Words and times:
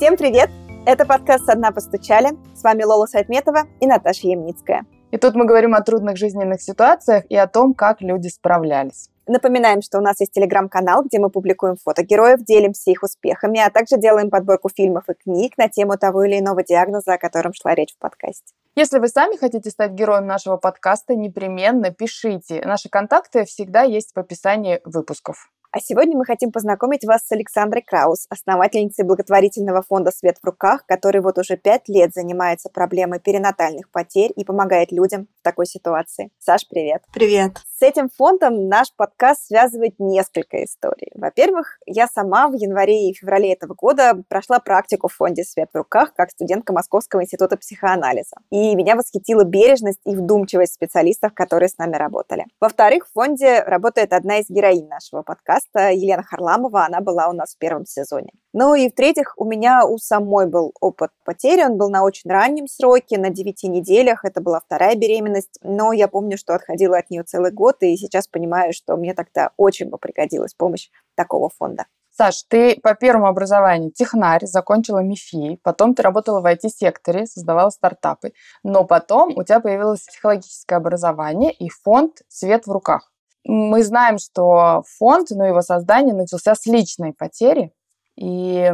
Всем 0.00 0.16
привет! 0.16 0.48
Это 0.86 1.04
подкаст 1.04 1.44
«Со 1.44 1.54
дна 1.54 1.72
постучали». 1.72 2.30
С 2.54 2.62
вами 2.62 2.84
Лола 2.84 3.04
Сайтметова 3.04 3.64
и 3.80 3.86
Наташа 3.86 4.28
Ямницкая. 4.28 4.86
И 5.10 5.18
тут 5.18 5.34
мы 5.34 5.44
говорим 5.44 5.74
о 5.74 5.82
трудных 5.82 6.16
жизненных 6.16 6.62
ситуациях 6.62 7.24
и 7.28 7.36
о 7.36 7.46
том, 7.46 7.74
как 7.74 8.00
люди 8.00 8.28
справлялись. 8.28 9.10
Напоминаем, 9.26 9.82
что 9.82 9.98
у 9.98 10.00
нас 10.00 10.18
есть 10.20 10.32
телеграм-канал, 10.32 11.04
где 11.04 11.18
мы 11.18 11.28
публикуем 11.28 11.76
фото 11.76 12.02
героев, 12.02 12.42
делимся 12.42 12.90
их 12.90 13.02
успехами, 13.02 13.60
а 13.60 13.68
также 13.68 13.98
делаем 13.98 14.30
подборку 14.30 14.70
фильмов 14.74 15.04
и 15.10 15.12
книг 15.12 15.58
на 15.58 15.68
тему 15.68 15.98
того 15.98 16.24
или 16.24 16.38
иного 16.38 16.64
диагноза, 16.64 17.12
о 17.12 17.18
котором 17.18 17.52
шла 17.52 17.74
речь 17.74 17.92
в 17.94 17.98
подкасте. 17.98 18.54
Если 18.76 18.98
вы 19.00 19.08
сами 19.08 19.36
хотите 19.36 19.68
стать 19.68 19.90
героем 19.90 20.26
нашего 20.26 20.56
подкаста, 20.56 21.14
непременно 21.14 21.90
пишите. 21.90 22.62
Наши 22.64 22.88
контакты 22.88 23.44
всегда 23.44 23.82
есть 23.82 24.12
в 24.14 24.18
описании 24.18 24.80
выпусков. 24.82 25.50
А 25.72 25.78
сегодня 25.78 26.16
мы 26.18 26.24
хотим 26.24 26.50
познакомить 26.50 27.04
вас 27.04 27.24
с 27.24 27.30
Александрой 27.30 27.82
Краус, 27.82 28.26
основательницей 28.28 29.04
благотворительного 29.04 29.82
фонда 29.82 30.10
«Свет 30.10 30.36
в 30.42 30.44
руках», 30.44 30.84
который 30.84 31.20
вот 31.20 31.38
уже 31.38 31.56
пять 31.56 31.88
лет 31.88 32.12
занимается 32.12 32.68
проблемой 32.70 33.20
перинатальных 33.20 33.88
потерь 33.92 34.32
и 34.34 34.44
помогает 34.44 34.90
людям 34.90 35.28
в 35.38 35.42
такой 35.44 35.66
ситуации. 35.66 36.32
Саш, 36.40 36.66
привет. 36.68 37.04
Привет. 37.12 37.58
С 37.78 37.82
этим 37.82 38.08
фондом 38.10 38.68
наш 38.68 38.92
подкаст 38.96 39.46
связывает 39.46 39.94
несколько 40.00 40.64
историй. 40.64 41.12
Во-первых, 41.14 41.78
я 41.86 42.08
сама 42.08 42.48
в 42.48 42.54
январе 42.54 43.08
и 43.08 43.14
феврале 43.14 43.52
этого 43.52 43.74
года 43.74 44.24
прошла 44.28 44.58
практику 44.58 45.06
в 45.06 45.14
фонде 45.14 45.44
«Свет 45.44 45.70
в 45.72 45.76
руках» 45.76 46.12
как 46.14 46.30
студентка 46.30 46.72
Московского 46.72 47.22
института 47.22 47.56
психоанализа. 47.56 48.36
И 48.50 48.74
меня 48.74 48.96
восхитила 48.96 49.44
бережность 49.44 50.00
и 50.04 50.16
вдумчивость 50.16 50.74
специалистов, 50.74 51.32
которые 51.32 51.68
с 51.68 51.78
нами 51.78 51.94
работали. 51.94 52.46
Во-вторых, 52.60 53.06
в 53.06 53.12
фонде 53.12 53.62
работает 53.62 54.12
одна 54.12 54.40
из 54.40 54.50
героинь 54.50 54.88
нашего 54.88 55.22
подкаста, 55.22 55.59
подкаста 55.60 55.90
Елена 55.92 56.22
Харламова, 56.22 56.86
она 56.86 57.00
была 57.00 57.28
у 57.28 57.32
нас 57.32 57.54
в 57.54 57.58
первом 57.58 57.86
сезоне. 57.86 58.30
Ну 58.52 58.74
и 58.74 58.88
в-третьих, 58.88 59.34
у 59.36 59.44
меня 59.44 59.84
у 59.84 59.98
самой 59.98 60.46
был 60.46 60.72
опыт 60.80 61.10
потери, 61.24 61.62
он 61.62 61.76
был 61.76 61.90
на 61.90 62.02
очень 62.02 62.30
раннем 62.30 62.66
сроке, 62.66 63.18
на 63.18 63.30
9 63.30 63.64
неделях, 63.64 64.24
это 64.24 64.40
была 64.40 64.60
вторая 64.60 64.96
беременность, 64.96 65.58
но 65.62 65.92
я 65.92 66.08
помню, 66.08 66.36
что 66.36 66.54
отходила 66.54 66.98
от 66.98 67.10
нее 67.10 67.22
целый 67.22 67.52
год, 67.52 67.76
и 67.80 67.96
сейчас 67.96 68.26
понимаю, 68.26 68.72
что 68.72 68.96
мне 68.96 69.14
тогда 69.14 69.50
очень 69.56 69.88
бы 69.88 69.98
пригодилась 69.98 70.54
помощь 70.54 70.88
такого 71.14 71.50
фонда. 71.50 71.86
Саш, 72.12 72.42
ты 72.48 72.78
по 72.82 72.94
первому 72.94 73.28
образованию 73.28 73.92
технарь, 73.92 74.44
закончила 74.44 74.98
МИФИ, 74.98 75.60
потом 75.62 75.94
ты 75.94 76.02
работала 76.02 76.40
в 76.40 76.46
IT-секторе, 76.46 77.26
создавала 77.26 77.70
стартапы, 77.70 78.32
но 78.62 78.84
потом 78.84 79.36
у 79.36 79.44
тебя 79.44 79.60
появилось 79.60 80.00
психологическое 80.00 80.76
образование 80.76 81.52
и 81.52 81.68
фонд 81.68 82.22
«Свет 82.28 82.66
в 82.66 82.72
руках». 82.72 83.12
Мы 83.44 83.82
знаем, 83.82 84.18
что 84.18 84.84
фонд, 84.98 85.28
ну, 85.30 85.44
его 85.44 85.62
создание 85.62 86.14
начался 86.14 86.54
с 86.54 86.66
личной 86.66 87.12
потери, 87.12 87.72
и 88.16 88.70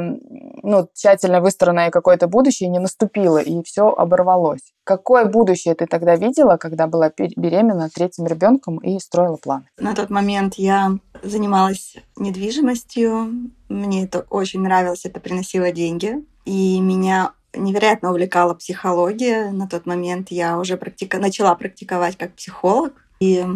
ну, 0.63 0.89
тщательно 0.93 1.41
выстроенное 1.41 1.91
какое-то 1.91 2.27
будущее 2.27 2.69
не 2.69 2.81
наступило, 2.81 3.39
и 3.39 3.63
все 3.63 3.89
оборвалось. 3.91 4.73
Какое 4.83 5.25
будущее 5.27 5.75
ты 5.77 5.87
тогда 5.87 6.17
видела, 6.17 6.57
когда 6.57 6.89
была 6.89 7.13
беременна 7.17 7.89
третьим 7.89 8.27
ребенком 8.27 8.79
и 8.79 8.99
строила 8.99 9.37
план? 9.37 9.67
На 9.79 9.95
тот 9.95 10.11
момент 10.11 10.55
я 10.57 10.99
занималась 11.23 11.97
недвижимостью, 12.17 13.51
мне 13.69 14.05
это 14.05 14.27
очень 14.31 14.63
нравилось, 14.63 15.05
это 15.05 15.21
приносило 15.21 15.71
деньги, 15.71 16.25
и 16.45 16.81
меня 16.81 17.33
невероятно 17.55 18.11
увлекала 18.11 18.55
психология. 18.55 19.51
На 19.51 19.69
тот 19.69 19.87
момент 19.87 20.29
я 20.31 20.59
уже 20.59 20.77
практика... 20.77 21.19
начала 21.19 21.55
практиковать 21.55 22.17
как 22.17 22.33
психолог. 22.35 22.93
И 23.19 23.47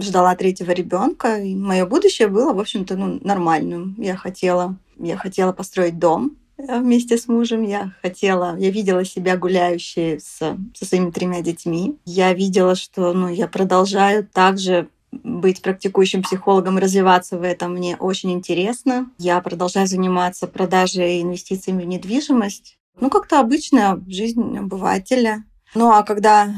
ждала 0.00 0.34
третьего 0.34 0.72
ребенка, 0.72 1.38
и 1.38 1.54
мое 1.54 1.86
будущее 1.86 2.28
было, 2.28 2.52
в 2.52 2.60
общем-то, 2.60 2.96
ну, 2.96 3.18
нормальным. 3.22 3.94
Я 3.98 4.16
хотела, 4.16 4.76
я 4.98 5.16
хотела 5.16 5.52
построить 5.52 5.98
дом 5.98 6.36
э, 6.56 6.78
вместе 6.78 7.18
с 7.18 7.28
мужем. 7.28 7.62
Я 7.62 7.92
хотела, 8.02 8.56
я 8.58 8.70
видела 8.70 9.04
себя 9.04 9.36
гуляющей 9.36 10.20
с, 10.20 10.38
со 10.74 10.84
своими 10.84 11.10
тремя 11.10 11.40
детьми. 11.42 11.96
Я 12.04 12.32
видела, 12.32 12.74
что 12.74 13.12
ну, 13.12 13.28
я 13.28 13.48
продолжаю 13.48 14.26
также 14.26 14.88
быть 15.22 15.62
практикующим 15.62 16.22
психологом 16.22 16.78
развиваться 16.78 17.38
в 17.38 17.42
этом 17.42 17.74
мне 17.74 17.96
очень 17.96 18.32
интересно. 18.32 19.10
Я 19.18 19.40
продолжаю 19.40 19.86
заниматься 19.86 20.46
продажей 20.46 21.18
и 21.18 21.22
инвестициями 21.22 21.84
в 21.84 21.86
недвижимость. 21.86 22.78
Ну, 22.98 23.10
как-то 23.10 23.40
обычная 23.40 24.00
жизнь 24.08 24.56
обывателя. 24.58 25.44
Ну, 25.74 25.90
а 25.90 26.02
когда, 26.02 26.48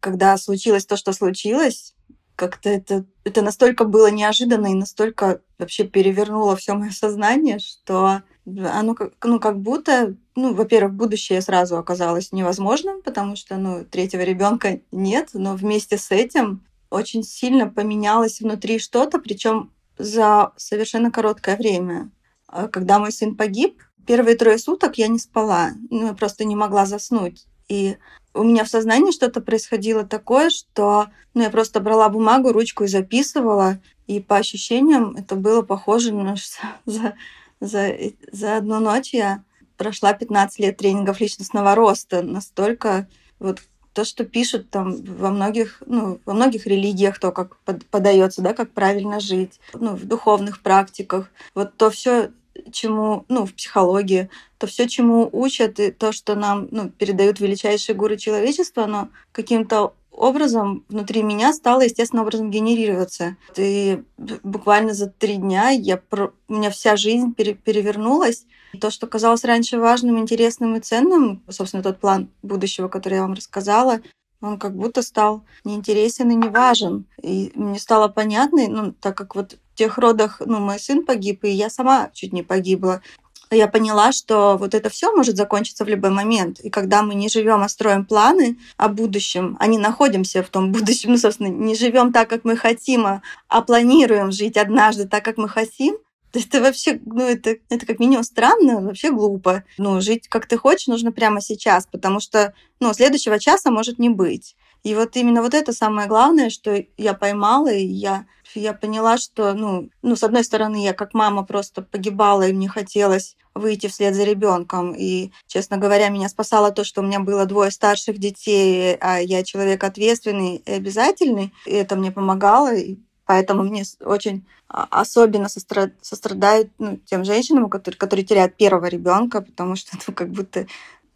когда 0.00 0.36
случилось 0.36 0.86
то, 0.86 0.96
что 0.96 1.12
случилось, 1.12 1.94
как-то 2.36 2.68
это, 2.68 3.04
это 3.24 3.42
настолько 3.42 3.84
было 3.84 4.10
неожиданно 4.10 4.68
и 4.68 4.74
настолько 4.74 5.40
вообще 5.58 5.84
перевернуло 5.84 6.54
все 6.54 6.74
мое 6.74 6.90
сознание, 6.90 7.58
что 7.58 8.22
оно 8.46 8.94
как, 8.94 9.14
ну, 9.24 9.40
как 9.40 9.60
будто, 9.60 10.14
ну, 10.36 10.54
во-первых, 10.54 10.94
будущее 10.94 11.40
сразу 11.40 11.76
оказалось 11.76 12.30
невозможным, 12.32 13.02
потому 13.02 13.34
что, 13.34 13.56
ну, 13.56 13.84
третьего 13.84 14.20
ребенка 14.20 14.80
нет, 14.92 15.30
но 15.32 15.56
вместе 15.56 15.98
с 15.98 16.12
этим 16.12 16.64
очень 16.90 17.24
сильно 17.24 17.68
поменялось 17.68 18.40
внутри 18.40 18.78
что-то, 18.78 19.18
причем 19.18 19.72
за 19.98 20.52
совершенно 20.56 21.10
короткое 21.10 21.56
время. 21.56 22.10
А 22.46 22.68
когда 22.68 22.98
мой 22.98 23.10
сын 23.10 23.34
погиб, 23.34 23.82
первые 24.06 24.36
трое 24.36 24.58
суток 24.58 24.98
я 24.98 25.08
не 25.08 25.18
спала, 25.18 25.70
ну, 25.90 26.06
я 26.08 26.14
просто 26.14 26.44
не 26.44 26.54
могла 26.54 26.86
заснуть. 26.86 27.46
И 27.68 27.96
у 28.36 28.44
меня 28.44 28.64
в 28.64 28.68
сознании 28.68 29.12
что-то 29.12 29.40
происходило 29.40 30.04
такое, 30.04 30.50
что 30.50 31.06
ну, 31.34 31.42
я 31.42 31.50
просто 31.50 31.80
брала 31.80 32.08
бумагу, 32.08 32.52
ручку 32.52 32.84
и 32.84 32.88
записывала, 32.88 33.78
и 34.06 34.20
по 34.20 34.36
ощущениям 34.36 35.16
это 35.16 35.34
было 35.34 35.62
похоже 35.62 36.12
на 36.12 36.36
за, 36.84 37.14
за, 37.60 37.94
за 38.32 38.56
одну 38.56 38.80
ночь 38.80 39.12
я 39.12 39.42
прошла 39.76 40.12
15 40.12 40.58
лет 40.60 40.76
тренингов 40.76 41.20
личностного 41.20 41.74
роста. 41.74 42.22
Настолько 42.22 43.08
вот 43.38 43.60
то, 43.92 44.04
что 44.04 44.24
пишут 44.24 44.68
там 44.70 44.94
во 45.04 45.30
многих, 45.30 45.82
ну, 45.86 46.20
во 46.26 46.34
многих 46.34 46.66
религиях, 46.66 47.18
то, 47.18 47.32
как 47.32 47.56
подается, 47.90 48.42
да, 48.42 48.52
как 48.52 48.72
правильно 48.72 49.20
жить, 49.20 49.58
ну, 49.72 49.96
в 49.96 50.04
духовных 50.04 50.60
практиках, 50.60 51.30
вот 51.54 51.76
то 51.76 51.90
все 51.90 52.30
чему, 52.72 53.24
ну, 53.28 53.46
в 53.46 53.54
психологии, 53.54 54.30
то 54.58 54.66
все, 54.66 54.88
чему 54.88 55.28
учат, 55.32 55.80
и 55.80 55.90
то, 55.90 56.12
что 56.12 56.34
нам 56.34 56.68
ну, 56.70 56.90
передают 56.90 57.40
величайшие 57.40 57.96
гуры 57.96 58.16
человечества, 58.16 58.84
оно 58.84 59.08
каким-то 59.32 59.94
образом 60.16 60.84
внутри 60.88 61.22
меня 61.22 61.52
стало 61.52 61.82
естественным 61.82 62.24
образом 62.24 62.50
генерироваться. 62.50 63.36
И 63.56 64.02
буквально 64.42 64.94
за 64.94 65.08
три 65.08 65.36
дня 65.36 65.70
я, 65.70 66.00
у 66.10 66.52
меня 66.52 66.70
вся 66.70 66.96
жизнь 66.96 67.34
пере, 67.34 67.54
перевернулась. 67.54 68.46
То, 68.80 68.90
что 68.90 69.06
казалось 69.06 69.44
раньше 69.44 69.78
важным, 69.78 70.18
интересным 70.18 70.76
и 70.76 70.80
ценным, 70.80 71.42
собственно, 71.48 71.82
тот 71.82 72.00
план 72.00 72.28
будущего, 72.42 72.88
который 72.88 73.14
я 73.14 73.22
вам 73.22 73.34
рассказала, 73.34 74.00
он 74.40 74.58
как 74.58 74.76
будто 74.76 75.02
стал 75.02 75.44
неинтересен 75.64 76.30
и 76.30 76.34
не 76.34 76.48
важен. 76.48 77.06
И 77.22 77.52
мне 77.54 77.78
стало 77.78 78.08
понятно, 78.08 78.68
ну, 78.68 78.92
так 78.92 79.16
как 79.16 79.34
вот 79.34 79.58
тех 79.76 79.98
родах, 79.98 80.42
ну, 80.44 80.58
мой 80.58 80.80
сын 80.80 81.04
погиб, 81.04 81.44
и 81.44 81.50
я 81.50 81.70
сама 81.70 82.10
чуть 82.12 82.32
не 82.32 82.42
погибла, 82.42 83.02
я 83.50 83.68
поняла, 83.68 84.12
что 84.12 84.56
вот 84.56 84.74
это 84.74 84.88
все 84.88 85.14
может 85.14 85.36
закончиться 85.36 85.84
в 85.84 85.88
любой 85.88 86.10
момент. 86.10 86.58
И 86.60 86.70
когда 86.70 87.02
мы 87.02 87.14
не 87.14 87.28
живем, 87.28 87.62
а 87.62 87.68
строим 87.68 88.04
планы 88.04 88.58
о 88.76 88.88
будущем, 88.88 89.56
а 89.60 89.66
не 89.68 89.78
находимся 89.78 90.42
в 90.42 90.48
том 90.48 90.72
будущем, 90.72 91.12
ну, 91.12 91.18
собственно, 91.18 91.48
не 91.48 91.74
живем 91.74 92.12
так, 92.12 92.28
как 92.28 92.44
мы 92.44 92.56
хотим, 92.56 93.06
а, 93.06 93.22
а 93.48 93.62
планируем 93.62 94.32
жить 94.32 94.56
однажды 94.56 95.06
так, 95.06 95.24
как 95.24 95.36
мы 95.36 95.48
хотим, 95.48 95.96
это 96.32 96.60
вообще, 96.60 97.00
ну, 97.04 97.22
это, 97.22 97.56
это 97.70 97.86
как 97.86 97.98
минимум 97.98 98.24
странно, 98.24 98.80
вообще 98.80 99.10
глупо. 99.10 99.64
Ну, 99.78 100.00
жить 100.00 100.28
как 100.28 100.46
ты 100.46 100.58
хочешь 100.58 100.88
нужно 100.88 101.12
прямо 101.12 101.40
сейчас, 101.40 101.86
потому 101.86 102.20
что, 102.20 102.52
ну, 102.80 102.92
следующего 102.92 103.38
часа 103.38 103.70
может 103.70 103.98
не 103.98 104.08
быть. 104.08 104.56
И 104.82 104.94
вот 104.94 105.16
именно 105.16 105.42
вот 105.42 105.54
это 105.54 105.72
самое 105.72 106.08
главное, 106.08 106.50
что 106.50 106.84
я 106.96 107.14
поймала, 107.14 107.72
и 107.72 107.84
я, 107.84 108.26
я 108.60 108.72
поняла, 108.72 109.18
что, 109.18 109.54
ну, 109.54 109.90
ну, 110.02 110.16
с 110.16 110.22
одной 110.22 110.44
стороны, 110.44 110.84
я 110.84 110.92
как 110.92 111.14
мама 111.14 111.44
просто 111.44 111.82
погибала, 111.82 112.46
и 112.46 112.52
мне 112.52 112.68
хотелось 112.68 113.36
выйти 113.54 113.86
вслед 113.86 114.14
за 114.14 114.24
ребенком. 114.24 114.94
И, 114.94 115.32
честно 115.46 115.78
говоря, 115.78 116.08
меня 116.08 116.28
спасало 116.28 116.72
то, 116.72 116.84
что 116.84 117.00
у 117.00 117.04
меня 117.04 117.20
было 117.20 117.46
двое 117.46 117.70
старших 117.70 118.18
детей, 118.18 118.96
а 119.00 119.18
я 119.18 119.42
человек 119.42 119.82
ответственный 119.84 120.56
и 120.56 120.72
обязательный. 120.72 121.52
И 121.64 121.72
это 121.72 121.96
мне 121.96 122.12
помогало. 122.12 122.74
И 122.74 122.98
Поэтому 123.26 123.64
мне 123.64 123.82
очень 124.00 124.46
а, 124.68 124.86
особенно 124.88 125.48
сострадают 125.48 126.70
ну, 126.78 126.96
тем 127.04 127.24
женщинам, 127.24 127.68
которые, 127.68 127.98
которые 127.98 128.24
теряют 128.24 128.56
первого 128.56 128.86
ребенка, 128.86 129.42
потому 129.42 129.74
что 129.74 129.98
ну, 130.06 130.14
как 130.14 130.30
будто 130.30 130.66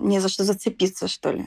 не 0.01 0.19
за 0.19 0.29
что 0.29 0.45
зацепиться, 0.45 1.07
что 1.07 1.31
ли. 1.31 1.47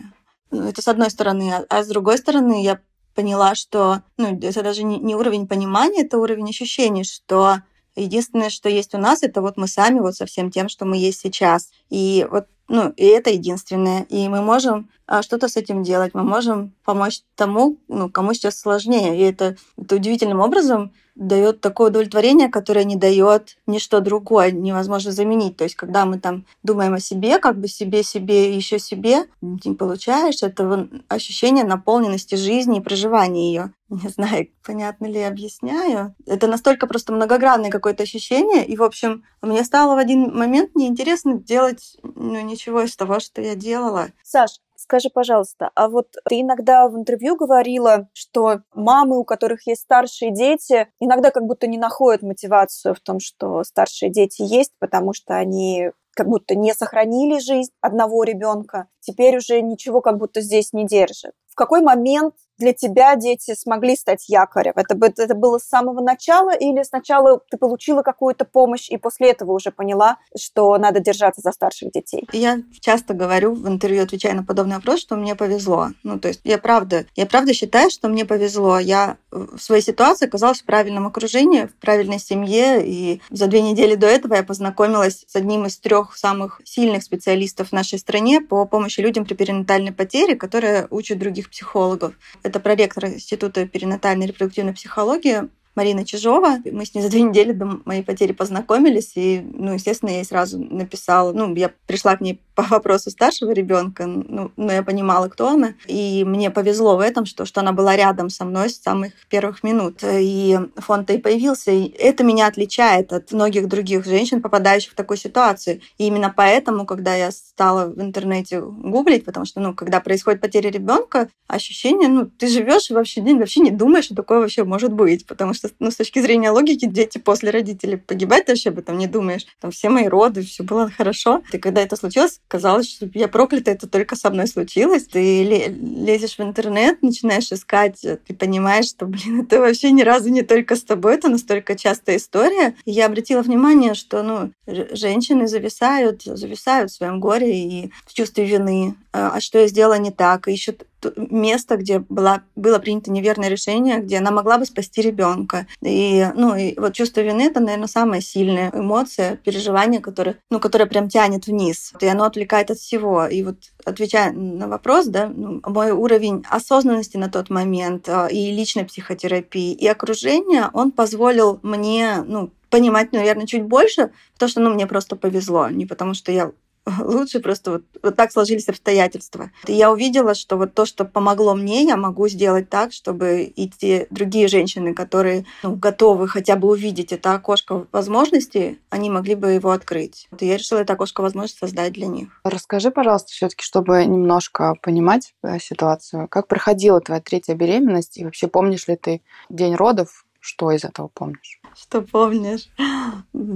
Ну, 0.52 0.70
это 0.70 0.82
с 0.82 0.88
одной 0.88 1.12
стороны. 1.12 1.52
А, 1.52 1.66
а 1.68 1.84
с 1.84 1.88
другой 1.88 2.18
стороны, 2.18 2.64
я 2.64 2.80
поняла, 3.14 3.56
что 3.56 4.02
ну, 4.18 4.38
это 4.40 4.64
даже 4.64 4.84
не, 4.84 5.00
не 5.00 5.16
уровень 5.16 5.48
понимания, 5.48 6.02
это 6.04 6.18
уровень 6.18 6.50
ощущений, 6.50 7.04
что 7.04 7.62
единственное, 7.96 8.50
что 8.50 8.70
есть 8.70 8.94
у 8.94 8.98
нас, 8.98 9.24
это 9.24 9.42
вот 9.42 9.58
мы 9.58 9.68
сами 9.68 10.00
вот 10.00 10.16
со 10.16 10.26
всем 10.26 10.52
тем, 10.52 10.70
что 10.70 10.86
мы 10.86 10.98
есть 10.98 11.20
сейчас. 11.20 11.70
И 11.94 12.28
вот 12.32 12.48
ну, 12.70 12.90
и 12.98 13.06
это 13.06 13.30
единственное. 13.30 14.04
И 14.10 14.28
мы 14.30 14.42
можем 14.42 14.90
а, 15.06 15.22
что-то 15.22 15.48
с 15.48 15.58
этим 15.58 15.84
делать, 15.84 16.14
мы 16.16 16.24
можем 16.24 16.74
помочь 16.86 17.22
тому, 17.36 17.78
ну, 17.88 18.10
кому 18.10 18.34
сейчас 18.34 18.58
сложнее. 18.58 19.20
И 19.20 19.22
это, 19.22 19.58
это 19.78 19.96
удивительным 19.96 20.40
образом 20.40 20.92
дает 21.16 21.62
такое 21.62 21.90
удовлетворение, 21.90 22.50
которое 22.50 22.86
не 22.86 22.96
дает 22.96 23.58
ничто 23.68 24.00
другое, 24.00 24.52
невозможно 24.52 25.12
заменить. 25.12 25.58
То 25.58 25.66
есть, 25.66 25.76
когда 25.76 26.06
мы 26.06 26.20
там 26.20 26.46
думаем 26.64 26.96
о 26.96 27.00
себе, 27.00 27.38
как 27.38 27.60
бы 27.60 27.68
себе, 27.68 28.02
себе 28.02 28.56
еще 28.56 28.80
себе, 28.80 29.26
не 29.42 29.76
получаешь 29.76 30.42
этого 30.42 30.88
ощущения 31.08 31.64
наполненности 31.64 32.36
жизни 32.36 32.80
и 32.80 32.82
проживания 32.82 33.48
ее. 33.48 33.74
Не 33.90 34.10
знаю, 34.10 34.48
понятно 34.66 35.06
ли 35.06 35.20
я 35.20 35.28
объясняю. 35.28 36.16
Это 36.26 36.48
настолько 36.48 36.88
просто 36.88 37.14
многогранное 37.14 37.70
какое-то 37.70 38.04
ощущение. 38.04 38.66
И, 38.66 38.76
в 38.76 38.82
общем, 38.82 39.24
мне 39.42 39.64
стало 39.64 39.94
в 39.94 40.00
один 40.00 40.36
момент 40.36 40.74
неинтересно 40.74 41.38
делать 41.38 41.83
ну, 42.04 42.42
ничего 42.42 42.82
из 42.82 42.96
того, 42.96 43.20
что 43.20 43.42
я 43.42 43.56
делала. 43.56 44.08
Саш, 44.24 44.60
Скажи, 44.84 45.10
пожалуйста, 45.10 45.72
а 45.76 45.88
вот 45.88 46.18
ты 46.28 46.42
иногда 46.42 46.90
в 46.90 46.98
интервью 46.98 47.38
говорила, 47.38 48.10
что 48.12 48.64
мамы, 48.74 49.18
у 49.18 49.24
которых 49.24 49.66
есть 49.66 49.84
старшие 49.84 50.34
дети, 50.34 50.90
иногда 51.00 51.32
как 51.32 51.46
будто 51.46 51.68
не 51.68 51.78
находят 51.78 52.22
мотивацию 52.22 52.94
в 52.94 53.00
том, 53.00 53.22
что 53.22 53.64
старшие 53.64 54.12
дети 54.12 54.42
есть, 54.42 54.74
потому 54.80 55.14
что 55.14 55.36
они 55.36 55.92
как 56.16 56.28
будто 56.28 56.56
не 56.56 56.74
сохранили 56.74 57.40
жизнь 57.40 57.72
одного 57.80 58.24
ребенка, 58.24 58.88
теперь 59.00 59.38
уже 59.38 59.62
ничего 59.62 60.02
как 60.02 60.18
будто 60.18 60.42
здесь 60.42 60.74
не 60.74 60.86
держит. 60.86 61.32
В 61.48 61.56
какой 61.56 61.82
момент 61.82 62.36
для 62.64 62.74
тебя 62.74 63.16
дети 63.16 63.54
смогли 63.56 63.96
стать 63.96 64.30
якорем? 64.30 64.74
Это, 64.76 64.98
это 65.22 65.36
было 65.36 65.60
с 65.60 65.64
самого 65.64 66.02
начала 66.02 66.56
или 66.56 66.82
сначала 66.84 67.42
ты 67.52 67.58
получила 67.58 68.04
какую-то 68.04 68.46
помощь 68.46 68.90
и 68.90 68.98
после 68.98 69.32
этого 69.32 69.52
уже 69.52 69.72
поняла, 69.72 70.18
что 70.38 70.78
надо 70.78 71.02
держаться 71.02 71.42
за 71.42 71.52
старших 71.52 71.92
детей? 71.92 72.26
Я 72.32 72.62
часто 72.80 73.14
говорю 73.14 73.54
в 73.54 73.68
интервью, 73.68 74.04
отвечая 74.04 74.34
на 74.34 74.44
подобный 74.44 74.78
вопрос, 74.78 75.02
что 75.02 75.16
мне 75.16 75.36
повезло. 75.36 75.90
Ну, 76.04 76.20
то 76.20 76.30
есть 76.30 76.40
я 76.46 76.58
правда, 76.58 77.06
я 77.16 77.26
правда 77.26 77.54
считаю, 77.54 77.90
что 77.90 78.08
мне 78.08 78.24
повезло. 78.24 78.80
Я 78.80 79.18
в 79.32 79.60
своей 79.60 79.82
ситуации 79.82 80.28
оказалась 80.28 80.62
в 80.62 80.66
правильном 80.66 81.06
окружении, 81.06 81.66
в 81.66 81.76
правильной 81.76 82.20
семье, 82.20 82.82
и 82.86 83.22
за 83.30 83.48
две 83.48 83.62
недели 83.62 83.96
до 83.96 84.08
этого 84.08 84.36
я 84.36 84.44
познакомилась 84.44 85.26
с 85.28 85.36
одним 85.36 85.66
из 85.66 85.78
трех 85.78 86.16
самых 86.16 86.62
сильных 86.64 87.04
специалистов 87.04 87.70
в 87.70 87.74
нашей 87.74 88.00
стране 88.00 88.40
по 88.40 88.66
помощи 88.66 89.02
людям 89.02 89.26
при 89.26 89.34
перинатальной 89.34 89.92
потере, 89.92 90.36
которые 90.36 90.88
учат 90.92 91.20
других 91.20 91.50
психологов. 91.50 92.14
Проректор 92.60 93.06
Института 93.06 93.68
перинатальной 93.68 94.28
репродуктивной 94.28 94.74
психологии 94.74 95.50
Марина 95.76 96.06
Чижова. 96.06 96.58
Мы 96.72 96.86
с 96.86 96.94
ней 96.94 97.02
за 97.02 97.10
две 97.10 97.22
недели 97.22 97.52
до 97.52 97.80
моей 97.86 98.04
потери 98.04 98.32
познакомились, 98.32 99.14
и, 99.16 99.42
ну, 99.42 99.74
естественно, 99.74 100.10
я 100.10 100.18
ей 100.18 100.26
сразу 100.26 100.60
написала, 100.60 101.32
ну, 101.34 101.54
я 101.56 101.72
пришла 101.88 102.16
к 102.16 102.22
ней 102.22 102.40
по 102.56 102.64
вопросу 102.64 103.10
старшего 103.10 103.52
ребенка, 103.52 104.06
ну, 104.06 104.52
но 104.56 104.72
я 104.72 104.84
понимала, 104.84 105.28
кто 105.28 105.50
она, 105.50 105.74
и 105.88 106.24
мне 106.24 106.52
повезло 106.52 106.98
в 106.98 107.00
этом, 107.00 107.26
что, 107.26 107.46
что 107.46 107.62
она 107.62 107.72
была 107.72 107.96
рядом 107.96 108.30
со 108.30 108.46
мной 108.46 108.70
с 108.70 108.80
самых 108.80 109.14
первых 109.28 109.64
минут, 109.64 110.02
и 110.04 110.60
фонд-то 110.78 111.14
и 111.14 111.18
появился, 111.18 111.72
и 111.72 111.88
это 111.88 112.24
меня 112.24 112.48
отличает 112.48 113.12
от 113.12 113.32
многих 113.32 113.68
других 113.68 114.06
женщин, 114.06 114.42
попадающих 114.42 114.92
в 114.92 114.96
такую 114.96 115.18
ситуацию, 115.18 115.82
и 115.98 116.06
именно 116.06 116.32
поэтому, 116.36 116.86
когда 116.86 117.16
я 117.16 117.32
стала 117.32 117.88
в 117.88 118.00
интернете 118.00 118.62
гуглить, 118.62 119.26
потому 119.26 119.46
что, 119.46 119.60
ну, 119.60 119.74
когда 119.74 120.00
происходит 120.00 120.42
потеря 120.42 120.70
ребенка, 120.70 121.30
ощущение, 121.48 122.08
ну, 122.08 122.26
ты 122.26 122.48
живешь 122.48 122.92
вообще, 122.92 123.22
вообще 123.22 123.62
не 123.62 123.72
думаешь, 123.72 124.06
что 124.06 124.16
такое 124.16 124.40
вообще 124.40 124.64
может 124.64 124.94
быть, 124.94 125.26
потому 125.26 125.54
что 125.54 125.63
что 125.64 125.76
ну, 125.80 125.92
с 125.92 125.96
точки 125.96 126.20
зрения 126.20 126.52
логики 126.52 126.86
дети 126.86 127.18
после 127.18 127.50
родителей 127.50 127.98
погибать 127.98 128.48
вообще 128.48 128.70
об 128.70 128.80
этом 128.80 128.98
не 128.98 129.08
думаешь. 129.08 129.46
Там 129.62 129.72
все 129.72 129.90
мои 129.90 130.08
роды, 130.08 130.42
все 130.44 130.64
было 130.64 130.90
хорошо. 130.90 131.42
И 131.52 131.58
когда 131.58 131.82
это 131.82 131.96
случилось, 131.96 132.42
казалось, 132.48 132.90
что 132.90 133.10
я 133.14 133.28
проклята, 133.28 133.72
это 133.72 133.88
только 133.88 134.16
со 134.16 134.30
мной 134.30 134.48
случилось. 134.48 135.06
Ты 135.06 135.44
лезешь 135.44 136.38
в 136.38 136.42
интернет, 136.42 137.02
начинаешь 137.02 137.52
искать, 137.52 138.02
ты 138.02 138.34
понимаешь, 138.34 138.90
что, 138.90 139.06
блин, 139.06 139.42
это 139.44 139.60
вообще 139.60 139.92
ни 139.92 140.02
разу 140.02 140.30
не 140.30 140.42
только 140.42 140.76
с 140.76 140.84
тобой, 140.84 141.16
это 141.16 141.30
настолько 141.30 141.76
частая 141.76 142.18
история. 142.18 142.76
И 142.86 142.92
я 142.92 143.06
обратила 143.06 143.42
внимание, 143.42 143.94
что, 143.94 144.24
ну, 144.24 144.52
женщины 144.68 145.48
зависают, 145.48 146.24
зависают 146.24 146.92
в 146.92 146.96
своем 146.96 147.20
горе 147.20 147.58
и 147.58 147.92
в 148.06 148.14
чувстве 148.14 148.46
вины. 148.46 148.96
А, 149.12 149.34
а 149.36 149.42
что 149.42 149.60
я 149.60 149.68
сделала 149.68 149.98
не 149.98 150.12
так? 150.12 150.48
Ищут 150.48 150.86
место, 151.16 151.78
где 151.78 152.00
была, 152.00 152.44
было 152.56 152.80
принято 152.80 153.12
неверное 153.12 153.50
решение, 153.50 154.00
где 154.00 154.18
она 154.18 154.32
могла 154.32 154.58
бы 154.58 154.66
спасти 154.66 155.02
ребенка. 155.02 155.68
И, 155.82 156.28
ну, 156.36 156.56
и 156.56 156.78
вот 156.80 156.94
чувство 156.94 157.22
вины 157.22 157.44
это, 157.44 157.60
наверное, 157.60 157.88
самая 157.88 158.22
сильная 158.22 158.72
эмоция, 158.74 159.38
переживание, 159.38 160.02
которое, 160.02 160.38
ну, 160.50 160.60
которое 160.60 160.86
прям 160.86 161.10
тянет 161.10 161.48
вниз. 161.48 161.94
И 162.00 162.06
оно 162.06 162.26
отвлекает 162.26 162.72
от 162.72 162.78
всего. 162.78 163.26
И 163.26 163.44
вот 163.44 163.58
отвечая 163.86 164.32
на 164.32 164.68
вопрос, 164.68 165.08
да, 165.08 165.28
ну, 165.28 165.62
мой 165.66 165.92
уровень 165.92 166.44
осознанности 166.50 167.18
на 167.18 167.30
тот 167.30 167.50
момент 167.50 168.08
а, 168.08 168.28
и 168.28 168.52
личной 168.52 168.86
психотерапии, 168.86 169.74
и 169.74 169.88
окружения, 169.88 170.70
он 170.74 170.92
позволил 170.92 171.60
мне, 171.64 172.24
ну, 172.26 172.52
понимать, 172.70 173.12
наверное, 173.12 173.46
чуть 173.46 173.64
больше, 173.64 174.12
потому 174.34 174.50
что, 174.50 174.60
ну, 174.62 174.74
мне 174.74 174.88
просто 174.88 175.16
повезло, 175.16 175.70
не 175.70 175.86
потому 175.86 176.16
что 176.16 176.32
я 176.32 176.52
лучше 177.00 177.40
просто 177.40 177.72
вот, 177.72 177.84
вот 178.02 178.16
так 178.16 178.32
сложились 178.32 178.68
обстоятельства. 178.68 179.52
И 179.68 179.74
я 179.74 179.92
увидела, 179.92 180.36
что 180.36 180.58
вот 180.58 180.74
то, 180.74 180.86
что 180.86 181.06
помогло 181.06 181.56
мне, 181.56 181.84
я 181.84 181.98
могу 181.98 182.28
сделать 182.28 182.70
так, 182.70 182.92
чтобы 182.92 183.44
и 183.44 183.70
те 183.70 184.08
другие 184.10 184.48
женщины, 184.48 184.94
которые 184.94 185.46
ну, 185.64 185.76
готовы 185.76 186.28
хотя 186.28 186.56
бы 186.56 186.70
увидеть 186.70 187.14
это 187.14 187.34
окошко 187.34 187.88
возможностей, 187.92 188.80
они 188.90 189.10
могли 189.10 189.36
бы 189.36 189.52
его 189.52 189.72
открыть. 189.72 190.28
И 190.40 190.46
я 190.46 190.58
решила 190.58 190.80
это 190.80 190.94
окошко 190.94 191.22
возможностей 191.22 191.60
создать 191.60 191.94
для 191.94 192.08
них. 192.08 192.42
Расскажи, 192.44 192.92
пожалуйста, 192.92 193.32
все-таки, 193.32 193.64
чтобы 193.64 194.06
немножко 194.06 194.76
понимать 194.82 195.34
э, 195.44 195.60
ситуацию, 195.60 196.28
как 196.28 196.48
проходила 196.48 197.00
твоя 197.00 197.22
третья 197.22 197.56
беременность, 197.56 198.18
и 198.18 198.26
вообще 198.26 198.48
помнишь 198.48 198.88
ли 198.88 198.98
ты 198.98 199.22
день 199.50 199.76
родов, 199.76 200.26
что 200.40 200.72
из 200.72 200.84
этого 200.84 201.08
помнишь? 201.08 201.62
Что 201.76 202.02
помнишь? 202.02 202.68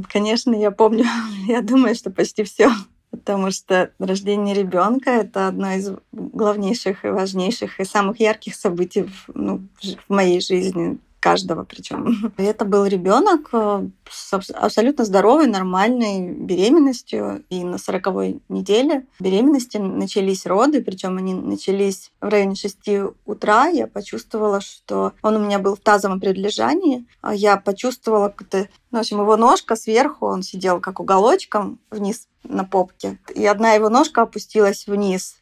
Конечно, 0.09 0.55
я 0.55 0.71
помню. 0.71 1.03
Я 1.47 1.61
думаю, 1.61 1.95
что 1.95 2.09
почти 2.09 2.43
все 2.43 2.71
потому 3.11 3.51
что 3.51 3.91
рождение 3.99 4.55
ребенка 4.55 5.11
это 5.11 5.47
одно 5.47 5.71
из 5.73 5.91
главнейших 6.11 7.05
и 7.05 7.09
важнейших 7.09 7.79
и 7.79 7.85
самых 7.85 8.19
ярких 8.19 8.55
событий 8.55 9.03
в, 9.03 9.29
ну, 9.33 9.61
в 9.81 10.13
моей 10.13 10.41
жизни 10.41 10.97
каждого 11.19 11.63
причем. 11.63 12.31
Это 12.37 12.65
был 12.65 12.85
ребенок 12.85 13.49
э, 13.51 13.87
с 14.09 14.33
абсолютно 14.33 15.05
здоровой, 15.05 15.47
нормальной 15.47 16.31
беременностью. 16.31 17.43
И 17.49 17.63
на 17.63 17.77
сороковой 17.77 18.41
неделе 18.49 19.05
беременности 19.19 19.77
начались 19.77 20.45
роды, 20.45 20.83
причем 20.83 21.17
они 21.17 21.33
начались 21.33 22.11
в 22.21 22.27
районе 22.27 22.55
6 22.55 22.77
утра. 23.25 23.67
Я 23.67 23.87
почувствовала, 23.87 24.61
что 24.61 25.13
он 25.21 25.35
у 25.35 25.39
меня 25.39 25.59
был 25.59 25.75
в 25.75 25.79
тазовом 25.79 26.19
предлежании. 26.19 27.05
А 27.21 27.33
я 27.33 27.57
почувствовала 27.57 28.29
как-то... 28.29 28.69
Ну, 28.91 28.99
в 28.99 29.01
общем, 29.01 29.19
его 29.19 29.35
ножка 29.35 29.75
сверху, 29.75 30.27
он 30.27 30.43
сидел 30.43 30.79
как 30.79 30.99
уголочком 30.99 31.79
вниз 31.91 32.27
на 32.43 32.63
попке. 32.63 33.19
И 33.35 33.45
одна 33.45 33.73
его 33.73 33.89
ножка 33.89 34.21
опустилась 34.21 34.87
вниз 34.87 35.37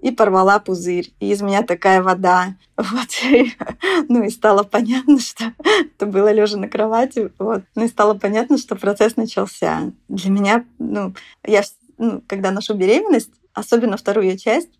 и 0.00 0.10
порвала 0.10 0.58
пузырь. 0.58 1.12
И 1.20 1.30
из 1.30 1.42
меня 1.42 1.62
такая 1.62 2.02
вода. 2.02 2.56
Вот. 2.76 3.08
ну 4.08 4.24
и 4.24 4.30
стало 4.30 4.64
понятно, 4.64 5.20
что 5.20 5.52
это 5.64 6.06
было 6.06 6.32
лежа 6.32 6.56
на 6.56 6.68
кровати. 6.68 7.30
Вот. 7.38 7.62
Ну 7.74 7.84
и 7.84 7.88
стало 7.88 8.14
понятно, 8.14 8.58
что 8.58 8.74
процесс 8.74 9.16
начался. 9.16 9.92
Для 10.08 10.30
меня, 10.30 10.64
ну, 10.78 11.14
я 11.44 11.62
ну, 11.98 12.22
когда 12.26 12.50
ношу 12.50 12.74
беременность, 12.74 13.30
особенно 13.54 13.96
вторую 13.96 14.36
часть, 14.36 14.70